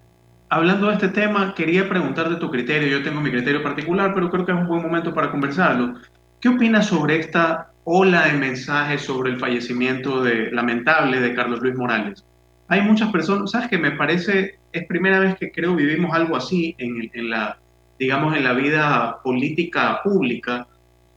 Hablando 0.55 0.87
de 0.87 0.93
este 0.93 1.09
tema, 1.09 1.53
quería 1.53 1.89
preguntarte 1.89 2.37
tu 2.37 2.49
criterio. 2.49 2.87
Yo 2.87 3.03
tengo 3.03 3.19
mi 3.19 3.29
criterio 3.29 3.61
particular, 3.61 4.13
pero 4.13 4.29
creo 4.29 4.45
que 4.45 4.53
es 4.53 4.57
un 4.57 4.67
buen 4.67 4.81
momento 4.81 5.13
para 5.13 5.29
conversarlo. 5.29 5.95
¿Qué 6.39 6.47
opinas 6.47 6.85
sobre 6.85 7.19
esta 7.19 7.71
ola 7.83 8.27
de 8.27 8.37
mensajes 8.37 9.01
sobre 9.01 9.31
el 9.31 9.37
fallecimiento 9.37 10.23
de, 10.23 10.51
lamentable 10.51 11.19
de 11.19 11.35
Carlos 11.35 11.59
Luis 11.59 11.75
Morales? 11.75 12.23
Hay 12.69 12.83
muchas 12.83 13.11
personas, 13.11 13.51
sabes 13.51 13.67
que 13.67 13.77
me 13.77 13.91
parece, 13.91 14.57
es 14.71 14.85
primera 14.87 15.19
vez 15.19 15.35
que 15.35 15.51
creo 15.51 15.75
vivimos 15.75 16.15
algo 16.15 16.37
así 16.37 16.73
en, 16.77 17.11
en 17.13 17.29
la, 17.31 17.57
digamos, 17.99 18.33
en 18.37 18.45
la 18.45 18.53
vida 18.53 19.21
política 19.23 19.99
pública, 20.05 20.67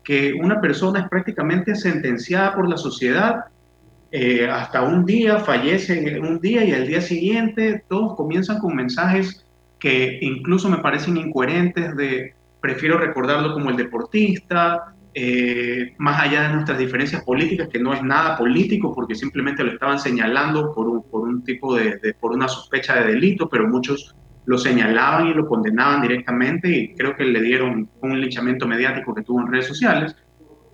que 0.02 0.32
una 0.34 0.60
persona 0.60 0.98
es 0.98 1.08
prácticamente 1.08 1.76
sentenciada 1.76 2.56
por 2.56 2.68
la 2.68 2.76
sociedad 2.76 3.44
eh, 4.10 4.48
hasta 4.48 4.82
un 4.82 5.04
día, 5.04 5.40
fallecen 5.40 6.24
un 6.24 6.40
día 6.40 6.64
y 6.64 6.72
al 6.72 6.86
día 6.86 7.00
siguiente 7.00 7.84
todos 7.88 8.16
comienzan 8.16 8.58
con 8.58 8.74
mensajes 8.74 9.44
que 9.78 10.18
incluso 10.22 10.68
me 10.68 10.78
parecen 10.78 11.16
incoherentes 11.16 11.94
de 11.96 12.34
prefiero 12.60 12.98
recordarlo 12.98 13.52
como 13.52 13.70
el 13.70 13.76
deportista, 13.76 14.94
eh, 15.14 15.94
más 15.98 16.20
allá 16.20 16.42
de 16.44 16.54
nuestras 16.54 16.78
diferencias 16.78 17.22
políticas, 17.22 17.68
que 17.68 17.78
no 17.78 17.92
es 17.92 18.02
nada 18.02 18.36
político 18.36 18.94
porque 18.94 19.14
simplemente 19.14 19.62
lo 19.62 19.72
estaban 19.72 19.98
señalando 19.98 20.74
por 20.74 20.88
un, 20.88 21.02
por 21.02 21.28
un 21.28 21.44
tipo 21.44 21.76
de, 21.76 21.98
de, 21.98 22.14
por 22.14 22.32
una 22.32 22.48
sospecha 22.48 22.96
de 22.96 23.12
delito, 23.12 23.48
pero 23.48 23.68
muchos 23.68 24.14
lo 24.46 24.56
señalaban 24.56 25.28
y 25.28 25.34
lo 25.34 25.46
condenaban 25.46 26.00
directamente 26.00 26.68
y 26.70 26.94
creo 26.94 27.14
que 27.14 27.24
le 27.24 27.42
dieron 27.42 27.88
un 28.00 28.20
linchamiento 28.20 28.66
mediático 28.66 29.14
que 29.14 29.22
tuvo 29.22 29.42
en 29.42 29.52
redes 29.52 29.66
sociales. 29.66 30.16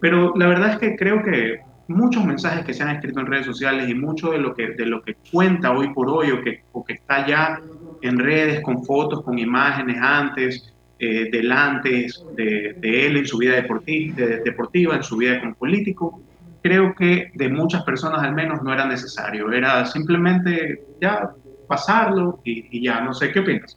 Pero 0.01 0.32
la 0.37 0.47
verdad 0.47 0.72
es 0.72 0.78
que 0.78 0.97
creo 0.97 1.22
que 1.22 1.61
muchos 1.89 2.24
mensajes 2.24 2.64
que 2.64 2.74
se 2.74 2.82
han 2.82 2.91
escrito 2.91 3.20
en 3.20 3.26
redes 3.26 3.47
sociales 3.47 3.89
y 3.89 3.95
mucho 3.95 4.30
de 4.30 4.39
lo 4.39 4.55
que, 4.55 4.70
de 4.70 4.87
lo 4.87 5.03
que 5.03 5.16
cuenta 5.30 5.72
hoy 5.72 5.93
por 5.93 6.09
hoy 6.09 6.30
o 6.30 6.43
que, 6.43 6.62
o 6.72 6.85
que 6.85 6.95
está 6.95 7.26
ya 7.26 7.61
en 8.01 8.18
redes 8.18 8.62
con 8.62 8.85
fotos, 8.85 9.22
con 9.22 9.39
imágenes 9.39 9.97
antes, 10.01 10.74
eh, 10.99 11.28
delante 11.30 12.07
de, 12.37 12.76
de, 12.78 13.07
él 13.07 13.16
en 13.16 13.26
su 13.26 13.39
vida 13.39 13.57
deportiva, 13.57 14.14
de, 14.16 14.41
deportiva, 14.41 14.97
en 14.97 15.03
su 15.03 15.16
vida 15.16 15.41
como 15.41 15.55
político, 15.55 16.22
creo 16.62 16.95
que 16.95 17.30
de 17.35 17.49
muchas 17.49 17.82
personas 17.82 18.22
al 18.22 18.35
menos 18.35 18.62
no 18.62 18.72
era 18.72 18.87
necesario, 18.87 19.53
era 19.53 19.85
simplemente 19.87 20.82
ya 21.01 21.30
pasarlo 21.66 22.41
y, 22.45 22.78
y 22.78 22.85
ya, 22.85 23.01
no 23.01 23.12
sé, 23.12 23.32
¿qué 23.32 23.41
opinas? 23.41 23.76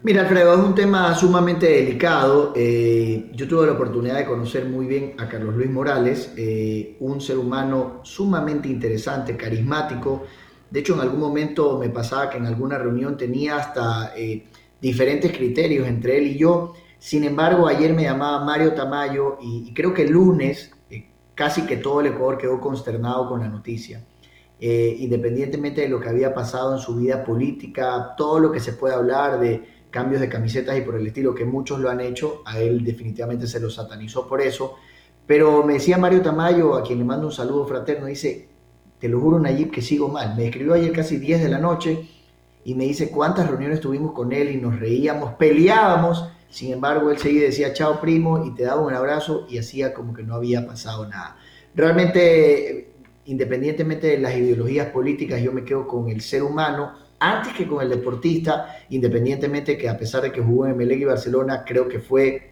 Mira, 0.00 0.22
Alfredo, 0.22 0.54
es 0.54 0.60
un 0.60 0.76
tema 0.76 1.12
sumamente 1.16 1.66
delicado. 1.66 2.52
Eh, 2.54 3.32
yo 3.34 3.48
tuve 3.48 3.66
la 3.66 3.72
oportunidad 3.72 4.16
de 4.16 4.26
conocer 4.26 4.64
muy 4.64 4.86
bien 4.86 5.14
a 5.18 5.28
Carlos 5.28 5.56
Luis 5.56 5.68
Morales, 5.68 6.32
eh, 6.36 6.96
un 7.00 7.20
ser 7.20 7.36
humano 7.36 7.98
sumamente 8.04 8.68
interesante, 8.68 9.36
carismático. 9.36 10.22
De 10.70 10.80
hecho, 10.80 10.94
en 10.94 11.00
algún 11.00 11.18
momento 11.18 11.78
me 11.78 11.88
pasaba 11.88 12.30
que 12.30 12.38
en 12.38 12.46
alguna 12.46 12.78
reunión 12.78 13.16
tenía 13.16 13.56
hasta 13.56 14.12
eh, 14.16 14.46
diferentes 14.80 15.32
criterios 15.36 15.88
entre 15.88 16.18
él 16.18 16.28
y 16.28 16.38
yo. 16.38 16.74
Sin 17.00 17.24
embargo, 17.24 17.66
ayer 17.66 17.92
me 17.92 18.04
llamaba 18.04 18.44
Mario 18.44 18.74
Tamayo 18.74 19.38
y, 19.42 19.64
y 19.68 19.74
creo 19.74 19.92
que 19.92 20.02
el 20.02 20.12
lunes 20.12 20.70
casi 21.34 21.62
que 21.62 21.76
todo 21.76 22.00
el 22.02 22.08
Ecuador 22.08 22.38
quedó 22.38 22.60
consternado 22.60 23.28
con 23.28 23.40
la 23.40 23.48
noticia. 23.48 24.04
Independientemente 24.60 25.82
de 25.82 25.88
lo 25.88 26.00
que 26.00 26.08
había 26.08 26.34
pasado 26.34 26.74
en 26.74 26.80
su 26.80 26.96
vida 26.96 27.22
política, 27.22 28.14
todo 28.16 28.40
lo 28.40 28.50
que 28.50 28.58
se 28.58 28.72
puede 28.72 28.92
hablar 28.92 29.38
de 29.38 29.77
cambios 29.90 30.20
de 30.20 30.28
camisetas 30.28 30.76
y 30.78 30.82
por 30.82 30.96
el 30.96 31.06
estilo, 31.06 31.34
que 31.34 31.44
muchos 31.44 31.80
lo 31.80 31.90
han 31.90 32.00
hecho, 32.00 32.42
a 32.44 32.58
él 32.60 32.84
definitivamente 32.84 33.46
se 33.46 33.60
lo 33.60 33.70
satanizó 33.70 34.26
por 34.26 34.40
eso. 34.40 34.76
Pero 35.26 35.62
me 35.64 35.74
decía 35.74 35.98
Mario 35.98 36.22
Tamayo, 36.22 36.74
a 36.74 36.82
quien 36.82 36.98
le 36.98 37.04
mando 37.04 37.26
un 37.26 37.32
saludo 37.32 37.66
fraterno, 37.66 38.06
dice, 38.06 38.48
te 38.98 39.08
lo 39.08 39.20
juro 39.20 39.38
Nayib 39.38 39.70
que 39.70 39.82
sigo 39.82 40.08
mal. 40.08 40.34
Me 40.36 40.46
escribió 40.46 40.74
ayer 40.74 40.92
casi 40.92 41.18
10 41.18 41.42
de 41.42 41.48
la 41.48 41.58
noche 41.58 42.08
y 42.64 42.74
me 42.74 42.84
dice 42.84 43.10
cuántas 43.10 43.48
reuniones 43.48 43.80
tuvimos 43.80 44.12
con 44.12 44.32
él 44.32 44.50
y 44.50 44.56
nos 44.56 44.78
reíamos, 44.78 45.34
peleábamos, 45.34 46.28
sin 46.50 46.72
embargo 46.72 47.10
él 47.10 47.18
seguía 47.18 47.42
decía 47.42 47.72
chao 47.72 48.00
primo 48.00 48.44
y 48.44 48.54
te 48.54 48.64
daba 48.64 48.80
un 48.80 48.94
abrazo 48.94 49.46
y 49.48 49.58
hacía 49.58 49.94
como 49.94 50.12
que 50.12 50.22
no 50.22 50.34
había 50.34 50.66
pasado 50.66 51.06
nada. 51.06 51.36
Realmente, 51.74 52.92
independientemente 53.26 54.08
de 54.08 54.18
las 54.18 54.34
ideologías 54.34 54.88
políticas, 54.88 55.40
yo 55.40 55.52
me 55.52 55.64
quedo 55.64 55.86
con 55.86 56.08
el 56.08 56.20
ser 56.20 56.42
humano 56.42 56.92
antes 57.20 57.52
que 57.52 57.66
con 57.66 57.82
el 57.82 57.88
deportista, 57.88 58.76
independientemente 58.90 59.76
que 59.76 59.88
a 59.88 59.98
pesar 59.98 60.22
de 60.22 60.32
que 60.32 60.40
jugó 60.40 60.66
en 60.66 60.76
Melec 60.76 61.00
y 61.00 61.04
Barcelona, 61.04 61.64
creo 61.66 61.88
que 61.88 61.98
fue 61.98 62.50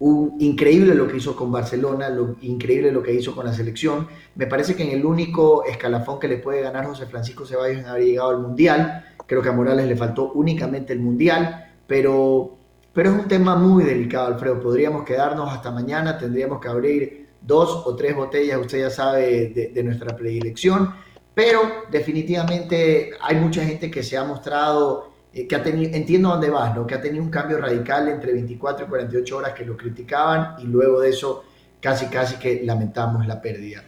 un, 0.00 0.36
increíble 0.38 0.94
lo 0.94 1.08
que 1.08 1.16
hizo 1.16 1.34
con 1.34 1.50
Barcelona, 1.50 2.08
lo 2.08 2.36
increíble 2.42 2.92
lo 2.92 3.02
que 3.02 3.12
hizo 3.12 3.34
con 3.34 3.46
la 3.46 3.52
selección. 3.52 4.06
Me 4.36 4.46
parece 4.46 4.76
que 4.76 4.84
en 4.84 4.96
el 4.96 5.04
único 5.04 5.64
escalafón 5.64 6.20
que 6.20 6.28
le 6.28 6.38
puede 6.38 6.62
ganar 6.62 6.86
José 6.86 7.06
Francisco 7.06 7.44
Ceballos 7.44 7.78
en 7.78 7.86
haber 7.86 8.04
llegado 8.04 8.30
al 8.30 8.40
Mundial, 8.40 9.04
creo 9.26 9.42
que 9.42 9.48
a 9.48 9.52
Morales 9.52 9.86
le 9.86 9.96
faltó 9.96 10.32
únicamente 10.32 10.92
el 10.92 11.00
Mundial, 11.00 11.72
pero, 11.86 12.56
pero 12.92 13.10
es 13.10 13.18
un 13.18 13.28
tema 13.28 13.56
muy 13.56 13.82
delicado, 13.82 14.28
Alfredo. 14.28 14.60
Podríamos 14.60 15.04
quedarnos 15.04 15.52
hasta 15.52 15.72
mañana, 15.72 16.16
tendríamos 16.16 16.60
que 16.60 16.68
abrir 16.68 17.28
dos 17.40 17.82
o 17.86 17.96
tres 17.96 18.14
botellas, 18.14 18.60
usted 18.60 18.80
ya 18.80 18.90
sabe, 18.90 19.70
de 19.74 19.82
nuestra 19.82 20.14
predilección 20.14 20.92
pero 21.38 21.84
definitivamente 21.88 23.12
hay 23.20 23.36
mucha 23.36 23.64
gente 23.64 23.88
que 23.92 24.02
se 24.02 24.16
ha 24.16 24.24
mostrado, 24.24 25.12
eh, 25.32 25.46
que 25.46 25.54
ha 25.54 25.62
tenido, 25.62 25.94
entiendo 25.94 26.30
dónde 26.30 26.50
vas, 26.50 26.74
¿no? 26.74 26.84
que 26.84 26.96
ha 26.96 27.00
tenido 27.00 27.22
un 27.22 27.30
cambio 27.30 27.58
radical 27.58 28.08
entre 28.08 28.32
24 28.32 28.86
y 28.86 28.88
48 28.88 29.36
horas 29.36 29.52
que 29.52 29.64
lo 29.64 29.76
criticaban 29.76 30.56
y 30.58 30.64
luego 30.64 30.98
de 30.98 31.10
eso 31.10 31.44
casi 31.80 32.06
casi 32.06 32.40
que 32.40 32.62
lamentamos 32.64 33.24
la 33.28 33.40
pérdida. 33.40 33.84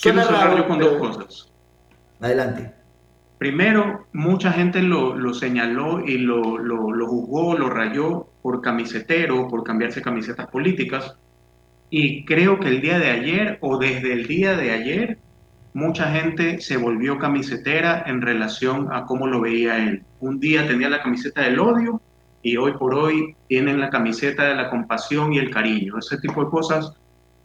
Quiero 0.00 0.22
cerrar 0.22 0.66
con 0.66 0.78
dos 0.78 0.96
cosas. 0.96 1.52
Adelante. 2.20 2.72
Primero, 3.36 4.06
mucha 4.14 4.50
gente 4.50 4.80
lo, 4.80 5.14
lo 5.14 5.34
señaló 5.34 6.00
y 6.00 6.16
lo, 6.16 6.56
lo, 6.56 6.90
lo, 6.90 7.06
juzgó, 7.06 7.54
lo 7.54 7.68
rayó 7.68 8.28
por 8.40 8.62
camisetero, 8.62 9.46
por 9.46 9.62
cambiarse 9.62 10.00
camisetas 10.00 10.46
políticas. 10.46 11.16
Y 11.90 12.24
creo 12.24 12.58
que 12.58 12.68
el 12.68 12.80
día 12.80 12.98
de 12.98 13.10
ayer 13.10 13.58
o 13.60 13.76
desde 13.76 14.14
el 14.14 14.26
día 14.26 14.56
de 14.56 14.70
ayer 14.70 15.18
mucha 15.74 16.10
gente 16.10 16.60
se 16.60 16.76
volvió 16.76 17.18
camisetera 17.18 18.04
en 18.06 18.22
relación 18.22 18.88
a 18.92 19.04
cómo 19.04 19.26
lo 19.26 19.40
veía 19.40 19.78
él. 19.78 20.02
Un 20.20 20.40
día 20.40 20.66
tenía 20.66 20.88
la 20.88 21.02
camiseta 21.02 21.42
del 21.42 21.58
odio 21.58 22.00
y 22.42 22.56
hoy 22.56 22.72
por 22.72 22.94
hoy 22.94 23.36
tienen 23.48 23.80
la 23.80 23.90
camiseta 23.90 24.44
de 24.44 24.54
la 24.54 24.70
compasión 24.70 25.32
y 25.32 25.38
el 25.38 25.50
cariño. 25.50 25.98
Ese 25.98 26.18
tipo 26.18 26.44
de 26.44 26.50
cosas 26.50 26.92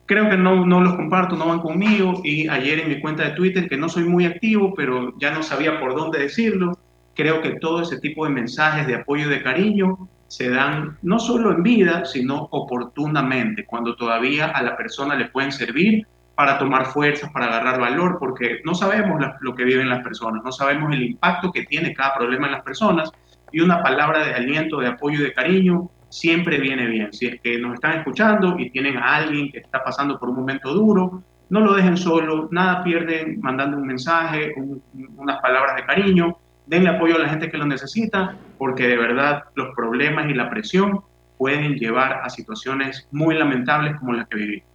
creo 0.05 0.29
que 0.29 0.37
no, 0.37 0.65
no 0.65 0.81
los 0.81 0.95
comparto, 0.95 1.35
no 1.35 1.47
van 1.47 1.59
conmigo. 1.59 2.21
Y 2.23 2.47
ayer 2.47 2.79
en 2.79 2.89
mi 2.89 3.01
cuenta 3.01 3.23
de 3.23 3.31
Twitter, 3.31 3.67
que 3.67 3.77
no 3.77 3.89
soy 3.89 4.03
muy 4.03 4.25
activo, 4.25 4.73
pero 4.75 5.13
ya 5.19 5.31
no 5.31 5.43
sabía 5.43 5.79
por 5.79 5.95
dónde 5.95 6.19
decirlo, 6.19 6.77
creo 7.15 7.41
que 7.41 7.51
todo 7.59 7.81
ese 7.81 7.99
tipo 7.99 8.25
de 8.25 8.31
mensajes 8.31 8.87
de 8.87 8.95
apoyo 8.95 9.27
y 9.27 9.29
de 9.29 9.43
cariño 9.43 10.07
se 10.27 10.49
dan 10.49 10.97
no 11.03 11.19
solo 11.19 11.51
en 11.51 11.61
vida, 11.61 12.05
sino 12.05 12.47
oportunamente, 12.51 13.65
cuando 13.65 13.95
todavía 13.95 14.47
a 14.47 14.63
la 14.63 14.75
persona 14.75 15.15
le 15.15 15.25
pueden 15.25 15.51
servir 15.51 16.07
para 16.35 16.57
tomar 16.57 16.87
fuerzas, 16.87 17.31
para 17.31 17.45
agarrar 17.45 17.79
valor, 17.79 18.17
porque 18.19 18.61
no 18.65 18.73
sabemos 18.73 19.21
lo 19.41 19.55
que 19.55 19.63
viven 19.63 19.89
las 19.89 20.03
personas, 20.03 20.43
no 20.43 20.51
sabemos 20.51 20.91
el 20.93 21.03
impacto 21.03 21.51
que 21.51 21.65
tiene 21.65 21.93
cada 21.93 22.15
problema 22.15 22.47
en 22.47 22.53
las 22.53 22.63
personas 22.63 23.11
y 23.51 23.61
una 23.61 23.83
palabra 23.83 24.25
de 24.25 24.33
aliento, 24.33 24.79
de 24.79 24.87
apoyo 24.87 25.19
y 25.19 25.23
de 25.23 25.33
cariño 25.33 25.89
siempre 26.09 26.59
viene 26.59 26.87
bien. 26.87 27.13
Si 27.13 27.27
es 27.27 27.41
que 27.41 27.59
nos 27.59 27.75
están 27.75 27.99
escuchando 27.99 28.57
y 28.57 28.69
tienen 28.71 28.97
a 28.97 29.17
alguien 29.17 29.51
que 29.51 29.59
está 29.59 29.83
pasando 29.83 30.19
por 30.19 30.29
un 30.29 30.35
momento 30.35 30.73
duro, 30.73 31.23
no 31.49 31.59
lo 31.59 31.73
dejen 31.73 31.97
solo, 31.97 32.49
nada 32.51 32.83
pierden 32.83 33.39
mandando 33.41 33.77
un 33.77 33.85
mensaje, 33.85 34.53
un, 34.57 34.81
unas 35.17 35.39
palabras 35.39 35.75
de 35.75 35.85
cariño, 35.85 36.37
denle 36.65 36.89
apoyo 36.89 37.15
a 37.15 37.19
la 37.19 37.29
gente 37.29 37.51
que 37.51 37.57
lo 37.57 37.65
necesita, 37.65 38.35
porque 38.57 38.87
de 38.87 38.97
verdad 38.97 39.43
los 39.53 39.75
problemas 39.75 40.29
y 40.29 40.33
la 40.33 40.49
presión 40.49 41.01
pueden 41.37 41.75
llevar 41.75 42.21
a 42.23 42.29
situaciones 42.29 43.07
muy 43.11 43.35
lamentables 43.35 43.97
como 43.99 44.13
las 44.13 44.27
que 44.27 44.37
vivimos. 44.37 44.72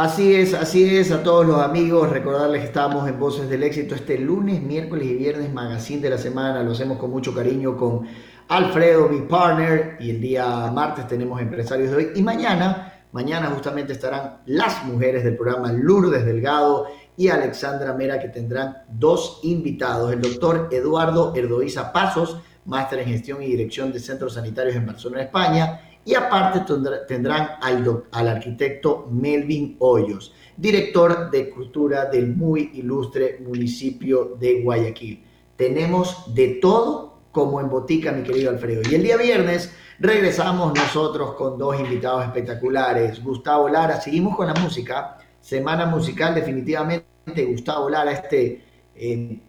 Así 0.00 0.34
es, 0.34 0.54
así 0.54 0.96
es, 0.96 1.12
a 1.12 1.22
todos 1.22 1.46
los 1.46 1.60
amigos, 1.60 2.08
recordarles 2.08 2.62
que 2.62 2.68
estamos 2.68 3.06
en 3.06 3.20
Voces 3.20 3.50
del 3.50 3.62
Éxito 3.62 3.94
este 3.94 4.16
lunes, 4.16 4.62
miércoles 4.62 5.06
y 5.06 5.14
viernes, 5.14 5.52
magazine 5.52 6.00
de 6.00 6.08
la 6.08 6.16
semana, 6.16 6.62
lo 6.62 6.72
hacemos 6.72 6.96
con 6.96 7.10
mucho 7.10 7.34
cariño 7.34 7.76
con 7.76 8.06
Alfredo, 8.48 9.10
mi 9.10 9.20
partner, 9.20 9.98
y 10.00 10.08
el 10.08 10.18
día 10.22 10.70
martes 10.72 11.06
tenemos 11.06 11.38
empresarios 11.38 11.90
de 11.90 11.96
hoy, 11.98 12.10
y 12.14 12.22
mañana, 12.22 12.94
mañana 13.12 13.48
justamente 13.48 13.92
estarán 13.92 14.38
las 14.46 14.86
mujeres 14.86 15.22
del 15.22 15.36
programa 15.36 15.70
Lourdes 15.70 16.24
Delgado 16.24 16.86
y 17.18 17.28
Alexandra 17.28 17.92
Mera, 17.92 18.18
que 18.18 18.30
tendrán 18.30 18.78
dos 18.88 19.40
invitados, 19.42 20.14
el 20.14 20.22
doctor 20.22 20.70
Eduardo 20.72 21.34
Erdoiza 21.36 21.92
Pasos, 21.92 22.38
máster 22.64 23.00
en 23.00 23.08
gestión 23.08 23.42
y 23.42 23.48
dirección 23.48 23.92
de 23.92 24.00
centros 24.00 24.32
sanitarios 24.32 24.76
en 24.76 24.86
Barcelona, 24.86 25.24
España, 25.24 25.89
y 26.04 26.14
aparte 26.14 26.60
tendrán 27.06 27.50
al, 27.60 28.04
al 28.10 28.28
arquitecto 28.28 29.08
Melvin 29.10 29.76
Hoyos, 29.78 30.34
director 30.56 31.30
de 31.30 31.50
cultura 31.50 32.06
del 32.06 32.34
muy 32.34 32.70
ilustre 32.74 33.38
municipio 33.40 34.36
de 34.38 34.62
Guayaquil. 34.62 35.24
Tenemos 35.56 36.34
de 36.34 36.58
todo 36.60 37.10
como 37.32 37.60
en 37.60 37.68
botica, 37.68 38.12
mi 38.12 38.22
querido 38.22 38.50
Alfredo. 38.50 38.82
Y 38.90 38.94
el 38.94 39.02
día 39.02 39.16
viernes 39.16 39.72
regresamos 39.98 40.74
nosotros 40.74 41.34
con 41.34 41.58
dos 41.58 41.78
invitados 41.78 42.24
espectaculares. 42.24 43.22
Gustavo 43.22 43.68
Lara, 43.68 44.00
seguimos 44.00 44.36
con 44.36 44.46
la 44.46 44.54
música. 44.54 45.18
Semana 45.40 45.86
musical 45.86 46.34
definitivamente. 46.34 47.04
Gustavo 47.46 47.88
Lara, 47.88 48.12
este 48.12 48.64
eh, 48.94 49.40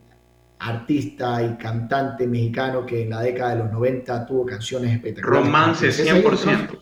artista 0.62 1.42
y 1.42 1.58
cantante 1.58 2.28
mexicano 2.28 2.86
que 2.86 3.04
en 3.04 3.10
la 3.10 3.22
década 3.22 3.56
de 3.56 3.64
los 3.64 3.72
90 3.72 4.26
tuvo 4.28 4.46
canciones 4.46 4.94
espectaculares. 4.94 5.46
Romance 5.46 5.90
100%. 5.90 6.80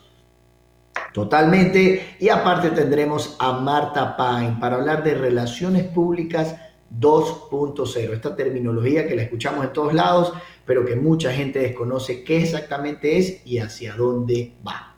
Totalmente. 1.13 2.15
Y 2.19 2.29
aparte 2.29 2.71
tendremos 2.71 3.37
a 3.39 3.53
Marta 3.53 4.17
Pine 4.17 4.57
para 4.59 4.75
hablar 4.75 5.03
de 5.03 5.15
relaciones 5.15 5.85
públicas 5.85 6.55
2.0. 6.99 8.13
Esta 8.13 8.35
terminología 8.35 9.07
que 9.07 9.15
la 9.15 9.23
escuchamos 9.23 9.63
en 9.65 9.73
todos 9.73 9.93
lados, 9.93 10.33
pero 10.65 10.85
que 10.85 10.97
mucha 10.97 11.31
gente 11.31 11.59
desconoce 11.59 12.23
qué 12.23 12.41
exactamente 12.41 13.17
es 13.17 13.45
y 13.45 13.59
hacia 13.59 13.95
dónde 13.95 14.55
va. 14.67 14.95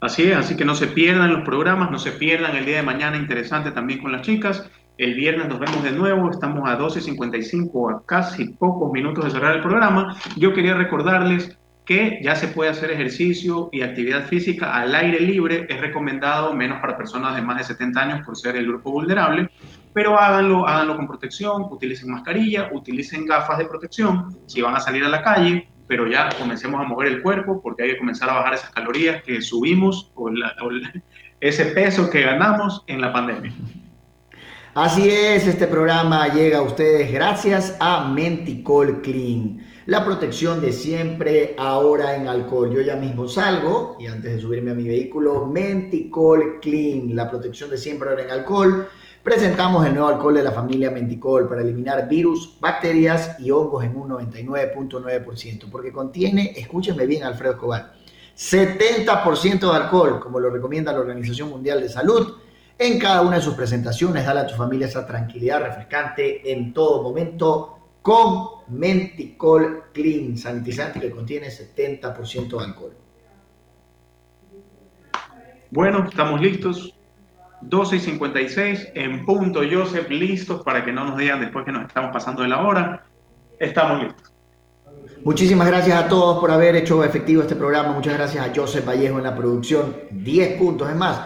Así 0.00 0.30
es, 0.30 0.36
así 0.36 0.56
que 0.56 0.64
no 0.64 0.74
se 0.74 0.86
pierdan 0.86 1.32
los 1.32 1.44
programas, 1.44 1.90
no 1.90 1.98
se 1.98 2.12
pierdan 2.12 2.56
el 2.56 2.64
día 2.64 2.76
de 2.76 2.82
mañana 2.82 3.16
interesante 3.16 3.72
también 3.72 4.00
con 4.00 4.12
las 4.12 4.22
chicas. 4.22 4.68
El 4.98 5.14
viernes 5.14 5.48
nos 5.48 5.58
vemos 5.58 5.82
de 5.82 5.92
nuevo, 5.92 6.30
estamos 6.30 6.68
a 6.68 6.78
12.55, 6.78 7.96
a 7.96 8.02
casi 8.04 8.50
pocos 8.50 8.92
minutos 8.92 9.24
de 9.24 9.30
cerrar 9.30 9.56
el 9.56 9.62
programa. 9.62 10.16
Yo 10.36 10.52
quería 10.52 10.74
recordarles 10.74 11.56
que 11.84 12.20
ya 12.22 12.36
se 12.36 12.48
puede 12.48 12.70
hacer 12.70 12.90
ejercicio 12.90 13.70
y 13.72 13.82
actividad 13.82 14.26
física 14.26 14.74
al 14.74 14.94
aire 14.94 15.18
libre, 15.20 15.66
es 15.68 15.80
recomendado 15.80 16.54
menos 16.54 16.80
para 16.80 16.96
personas 16.96 17.34
de 17.34 17.42
más 17.42 17.56
de 17.56 17.64
70 17.64 18.00
años 18.00 18.26
por 18.26 18.36
ser 18.36 18.54
el 18.56 18.66
grupo 18.66 18.92
vulnerable, 18.92 19.50
pero 19.92 20.18
háganlo, 20.18 20.68
háganlo 20.68 20.96
con 20.96 21.08
protección, 21.08 21.62
utilicen 21.70 22.10
mascarilla, 22.10 22.68
utilicen 22.72 23.26
gafas 23.26 23.58
de 23.58 23.64
protección 23.64 24.36
si 24.46 24.60
van 24.60 24.76
a 24.76 24.80
salir 24.80 25.04
a 25.04 25.08
la 25.08 25.22
calle, 25.22 25.68
pero 25.88 26.06
ya 26.06 26.28
comencemos 26.38 26.80
a 26.80 26.84
mover 26.84 27.08
el 27.08 27.22
cuerpo 27.22 27.60
porque 27.60 27.82
hay 27.82 27.90
que 27.92 27.98
comenzar 27.98 28.30
a 28.30 28.34
bajar 28.34 28.54
esas 28.54 28.70
calorías 28.70 29.22
que 29.22 29.40
subimos 29.42 30.12
o, 30.14 30.28
o 30.28 30.70
ese 31.40 31.64
peso 31.66 32.08
que 32.10 32.22
ganamos 32.22 32.84
en 32.86 33.00
la 33.00 33.12
pandemia. 33.12 33.52
Así 34.74 35.06
es, 35.06 35.46
este 35.46 35.66
programa 35.66 36.28
llega 36.28 36.60
a 36.60 36.62
ustedes 36.62 37.12
gracias 37.12 37.76
a 37.78 38.08
Menticol 38.08 39.02
Clean. 39.02 39.60
La 39.84 40.02
protección 40.02 40.62
de 40.62 40.72
siempre 40.72 41.54
ahora 41.58 42.16
en 42.16 42.26
alcohol. 42.26 42.74
Yo 42.74 42.80
ya 42.80 42.96
mismo 42.96 43.28
salgo 43.28 43.98
y 44.00 44.06
antes 44.06 44.34
de 44.34 44.40
subirme 44.40 44.70
a 44.70 44.74
mi 44.74 44.88
vehículo, 44.88 45.44
Menticol 45.44 46.58
Clean, 46.62 47.14
la 47.14 47.28
protección 47.28 47.68
de 47.68 47.76
siempre 47.76 48.08
ahora 48.08 48.22
en 48.22 48.30
alcohol. 48.30 48.88
Presentamos 49.22 49.84
el 49.84 49.92
nuevo 49.92 50.08
alcohol 50.08 50.36
de 50.36 50.42
la 50.42 50.52
familia 50.52 50.90
Menticol 50.90 51.46
para 51.50 51.60
eliminar 51.60 52.08
virus, 52.08 52.58
bacterias 52.58 53.38
y 53.40 53.50
hongos 53.50 53.84
en 53.84 53.94
un 53.94 54.08
99.9%, 54.08 55.68
porque 55.70 55.92
contiene, 55.92 56.54
escúchenme 56.56 57.04
bien 57.04 57.24
Alfredo 57.24 57.52
Escobar, 57.52 57.92
70% 58.34 59.70
de 59.70 59.76
alcohol, 59.76 60.18
como 60.18 60.40
lo 60.40 60.48
recomienda 60.48 60.94
la 60.94 61.00
Organización 61.00 61.50
Mundial 61.50 61.82
de 61.82 61.90
Salud 61.90 62.38
en 62.86 62.98
cada 62.98 63.22
una 63.22 63.36
de 63.36 63.42
sus 63.42 63.54
presentaciones. 63.54 64.26
Dale 64.26 64.40
a 64.40 64.46
tu 64.46 64.54
familia 64.54 64.86
esa 64.86 65.06
tranquilidad 65.06 65.62
refrescante 65.62 66.52
en 66.52 66.72
todo 66.72 67.02
momento 67.02 67.78
con 68.02 68.48
Menticol 68.68 69.84
Clean, 69.92 70.36
sanitizante 70.36 71.00
que 71.00 71.10
contiene 71.10 71.48
70% 71.48 72.58
de 72.58 72.64
alcohol. 72.64 72.92
Bueno, 75.70 76.06
estamos 76.08 76.40
listos. 76.40 76.94
12 77.62 77.96
y 77.96 78.00
56 78.00 78.88
en 78.94 79.24
punto, 79.24 79.60
Joseph, 79.70 80.10
listos 80.10 80.64
para 80.64 80.84
que 80.84 80.90
no 80.90 81.04
nos 81.04 81.16
digan 81.16 81.40
después 81.40 81.64
que 81.64 81.70
nos 81.70 81.86
estamos 81.86 82.12
pasando 82.12 82.42
de 82.42 82.48
la 82.48 82.66
hora. 82.66 83.04
Estamos 83.58 84.02
listos. 84.02 84.32
Muchísimas 85.24 85.68
gracias 85.68 85.96
a 85.96 86.08
todos 86.08 86.40
por 86.40 86.50
haber 86.50 86.74
hecho 86.74 87.04
efectivo 87.04 87.42
este 87.42 87.54
programa. 87.54 87.92
Muchas 87.92 88.14
gracias 88.14 88.44
a 88.44 88.52
Joseph 88.52 88.84
Vallejo 88.84 89.18
en 89.18 89.24
la 89.24 89.36
producción. 89.36 89.94
10 90.10 90.58
puntos. 90.58 90.90
Es 90.90 90.96
más, 90.96 91.20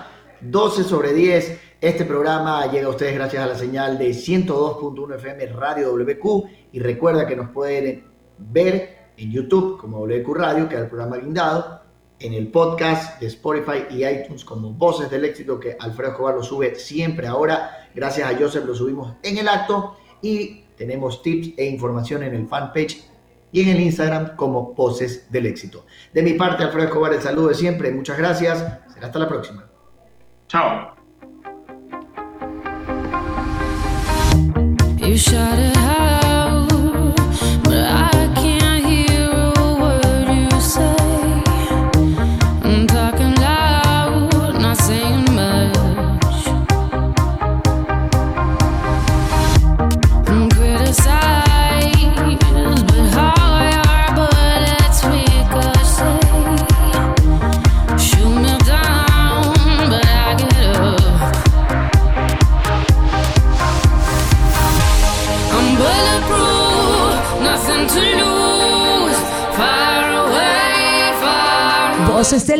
12 0.50 0.84
sobre 0.84 1.12
10. 1.12 1.60
Este 1.80 2.04
programa 2.04 2.70
llega 2.70 2.86
a 2.86 2.90
ustedes 2.90 3.14
gracias 3.14 3.42
a 3.42 3.46
la 3.46 3.54
señal 3.54 3.98
de 3.98 4.10
102.1 4.10 5.16
FM 5.16 5.46
Radio 5.46 5.90
WQ 5.92 6.44
y 6.72 6.78
recuerda 6.80 7.26
que 7.26 7.36
nos 7.36 7.50
pueden 7.50 8.04
ver 8.38 9.10
en 9.16 9.30
YouTube 9.30 9.78
como 9.78 9.98
WQ 10.06 10.34
Radio, 10.34 10.68
que 10.68 10.74
es 10.74 10.82
el 10.82 10.88
programa 10.88 11.16
guindado, 11.18 11.82
en 12.18 12.32
el 12.32 12.48
podcast 12.48 13.20
de 13.20 13.26
Spotify 13.26 13.84
y 13.90 14.04
iTunes 14.06 14.44
como 14.44 14.72
Voces 14.72 15.10
del 15.10 15.24
Éxito, 15.24 15.60
que 15.60 15.76
Alfredo 15.78 16.12
Escobar 16.12 16.34
lo 16.34 16.42
sube 16.42 16.74
siempre 16.74 17.26
ahora. 17.26 17.88
Gracias 17.94 18.30
a 18.30 18.36
Joseph 18.38 18.64
lo 18.64 18.74
subimos 18.74 19.14
en 19.22 19.38
el 19.38 19.48
acto 19.48 19.96
y 20.22 20.62
tenemos 20.76 21.22
tips 21.22 21.58
e 21.58 21.66
información 21.66 22.22
en 22.22 22.34
el 22.34 22.46
fanpage 22.46 23.04
y 23.52 23.62
en 23.62 23.68
el 23.68 23.80
Instagram 23.80 24.36
como 24.36 24.74
Voces 24.74 25.30
del 25.30 25.46
Éxito. 25.46 25.86
De 26.12 26.22
mi 26.22 26.34
parte, 26.34 26.62
Alfredo 26.62 26.88
Escobar, 26.88 27.12
el 27.12 27.22
saludo 27.22 27.48
de 27.48 27.54
siempre. 27.54 27.90
Muchas 27.90 28.18
gracias. 28.18 28.58
Será 28.92 29.06
hasta 29.06 29.18
la 29.18 29.28
próxima. 29.28 29.75
Ciao! 30.48 30.94
You 34.98 35.16
shot 35.18 35.58
a 35.58 36.05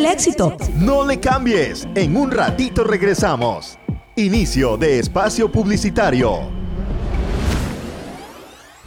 éxito. 0.05 0.55
No 0.75 1.05
le 1.05 1.19
cambies, 1.19 1.87
en 1.95 2.17
un 2.17 2.31
ratito 2.31 2.83
regresamos. 2.83 3.77
Inicio 4.15 4.77
de 4.77 4.99
espacio 4.99 5.51
publicitario. 5.51 6.66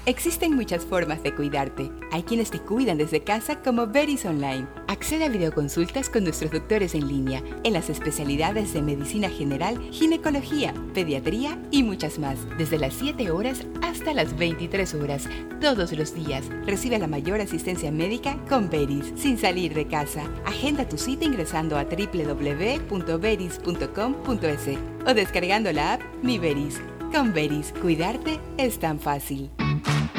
Existen 0.06 0.56
muchas 0.56 0.86
formas 0.86 1.22
de 1.22 1.34
cuidarte. 1.34 1.90
Hay 2.10 2.22
quienes 2.22 2.50
te 2.50 2.58
cuidan 2.58 2.96
desde 2.96 3.22
casa 3.22 3.60
como 3.62 3.86
Veris 3.86 4.24
Online. 4.24 4.66
Accede 4.88 5.26
a 5.26 5.28
videoconsultas 5.28 6.08
con 6.08 6.24
nuestros 6.24 6.50
doctores 6.50 6.94
en 6.94 7.06
línea 7.06 7.42
en 7.64 7.74
las 7.74 7.90
especialidades 7.90 8.72
de 8.72 8.80
medicina 8.80 9.28
general, 9.28 9.78
ginecología, 9.92 10.72
pediatría 10.94 11.58
y 11.70 11.82
muchas 11.82 12.18
más. 12.18 12.38
Desde 12.56 12.78
las 12.78 12.94
7 12.94 13.30
horas 13.30 13.66
hasta 13.82 14.14
las 14.14 14.38
23 14.38 14.94
horas, 14.94 15.28
todos 15.60 15.92
los 15.92 16.14
días. 16.14 16.46
Recibe 16.66 16.98
la 16.98 17.06
mayor 17.06 17.42
asistencia 17.42 17.92
médica 17.92 18.38
con 18.48 18.70
Veris, 18.70 19.12
sin 19.16 19.36
salir 19.36 19.74
de 19.74 19.86
casa. 19.86 20.30
Agenda 20.46 20.88
tu 20.88 20.96
cita 20.96 21.26
ingresando 21.26 21.76
a 21.76 21.84
www.veris.com.es 21.84 24.78
o 25.06 25.14
descargando 25.14 25.72
la 25.72 25.92
app 25.94 26.02
Mi 26.22 26.38
Veris. 26.38 26.80
Con 27.12 27.34
Veris, 27.34 27.74
cuidarte 27.82 28.40
es 28.56 28.78
tan 28.78 28.98
fácil. 28.98 29.50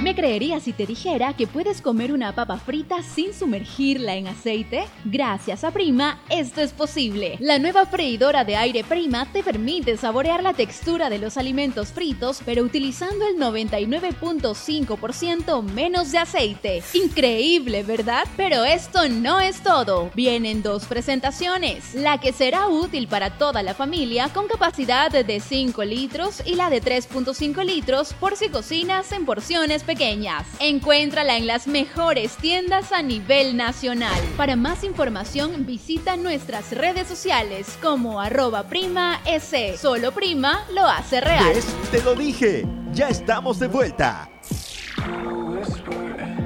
¿Me 0.02 0.16
creerías 0.16 0.64
si 0.64 0.74
te 0.74 0.88
dijera 0.88 1.38
que 1.38 1.46
puedes 1.46 1.80
comer 1.80 2.12
una 2.12 2.34
papa 2.34 2.58
frita 2.58 3.04
sin 3.04 3.36
sumergirla 3.36 4.16
en 4.16 4.28
aceite? 4.28 4.86
Gracias 5.06 5.64
a 5.64 5.70
Prima, 5.70 6.20
esto 6.28 6.62
es 6.62 6.74
posible. 6.74 7.38
La 7.40 7.60
nueva 7.60 7.86
freidora 7.86 8.44
de 8.44 8.56
aire 8.56 8.84
Prima 8.84 9.32
te 9.32 9.44
permite 9.44 9.98
saborear 9.98 10.42
la 10.42 10.54
textura 10.54 11.12
de 11.12 11.20
los 11.20 11.38
alimentos 11.38 11.90
fritos, 11.90 12.42
pero 12.44 12.64
utilizando 12.64 13.28
el 13.28 13.38
99.5% 13.38 15.62
menos 15.62 16.12
de 16.12 16.18
aceite. 16.18 16.82
Increíble, 16.96 17.84
¿verdad? 17.84 18.24
Pero 18.36 18.66
esto 18.66 19.08
no 19.08 19.40
es 19.40 19.62
todo. 19.62 20.10
Vienen 20.16 20.64
dos 20.64 20.86
presentaciones. 20.86 21.94
La 21.94 22.20
que 22.20 22.34
será 22.34 22.70
útil 22.70 23.08
para 23.08 23.38
toda 23.38 23.62
la 23.62 23.76
familia 23.76 24.30
con 24.30 24.48
capacidad 24.48 25.12
de 25.12 25.40
5 25.40 25.84
litros 25.84 26.42
y 26.44 26.56
la 26.56 26.72
de 26.72 26.82
3.5 26.82 27.64
litros 27.64 28.14
por 28.14 28.36
si 28.36 28.50
cocinas 28.50 29.12
en 29.12 29.26
porciones 29.26 29.84
pequeñas. 29.92 30.48
Encuéntrala 30.60 31.36
en 31.36 31.48
las 31.48 31.68
mejores 31.68 32.38
tiendas 32.38 32.94
a 32.94 33.02
nivel 33.02 33.58
nacional. 33.58 34.22
Para 34.38 34.56
más 34.56 34.86
información 34.86 35.66
visita 35.66 36.16
nuestras 36.16 36.72
redes 36.72 37.10
sociales 37.10 37.78
como 37.82 38.22
arroba 38.22 38.70
prima 38.70 39.20
s. 39.26 39.76
Solo 39.78 40.14
prima 40.14 40.64
lo 40.74 40.88
hace 40.88 41.20
real. 41.20 41.44
¿Ves? 41.54 41.66
Te 41.92 42.02
lo 42.04 42.16
dije. 42.16 42.66
Ya 42.94 43.10
estamos 43.10 43.60
de 43.60 43.68
vuelta. 43.68 44.30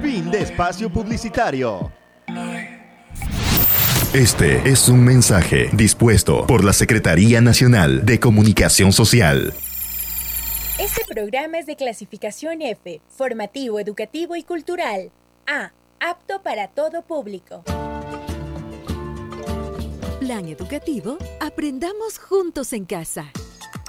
Fin 0.02 0.28
de 0.28 0.42
espacio 0.42 0.90
publicitario. 0.90 1.92
Este 4.12 4.68
es 4.68 4.88
un 4.88 5.04
mensaje 5.04 5.70
dispuesto 5.72 6.46
por 6.46 6.64
la 6.64 6.72
Secretaría 6.72 7.40
Nacional 7.40 8.04
de 8.04 8.18
Comunicación 8.18 8.92
Social. 8.92 9.52
Este 10.78 11.06
programa 11.06 11.58
es 11.58 11.64
de 11.64 11.74
clasificación 11.74 12.60
F, 12.60 13.00
formativo, 13.08 13.80
educativo 13.80 14.36
y 14.36 14.42
cultural. 14.42 15.10
A, 15.46 15.72
apto 16.00 16.42
para 16.42 16.68
todo 16.68 17.00
público. 17.00 17.64
Plan 20.20 20.46
educativo, 20.48 21.16
aprendamos 21.40 22.18
juntos 22.18 22.74
en 22.74 22.84
casa. 22.84 23.32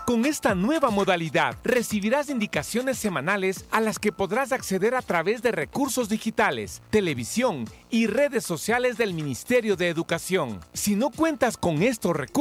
Con 0.08 0.26
esta 0.26 0.56
nueva 0.56 0.90
modalidad 0.90 1.58
recibirás 1.66 2.30
indicaciones 2.30 2.98
semanales 2.98 3.66
a 3.72 3.82
las 3.82 4.00
que 4.00 4.14
podrás 4.14 4.54
acceder 4.54 4.96
a 4.96 5.02
través 5.02 5.42
de 5.42 5.52
recursos 5.52 6.08
digitales, 6.08 6.82
televisión 6.92 7.66
y 7.90 8.08
redes 8.08 8.46
sociales 8.46 8.96
del 8.96 9.14
Ministerio 9.14 9.76
de 9.76 9.90
Educación. 9.90 10.62
Si 10.72 10.96
no 10.96 11.10
cuentas 11.10 11.58
con 11.58 11.84
estos 11.84 12.16
recursos, 12.16 12.38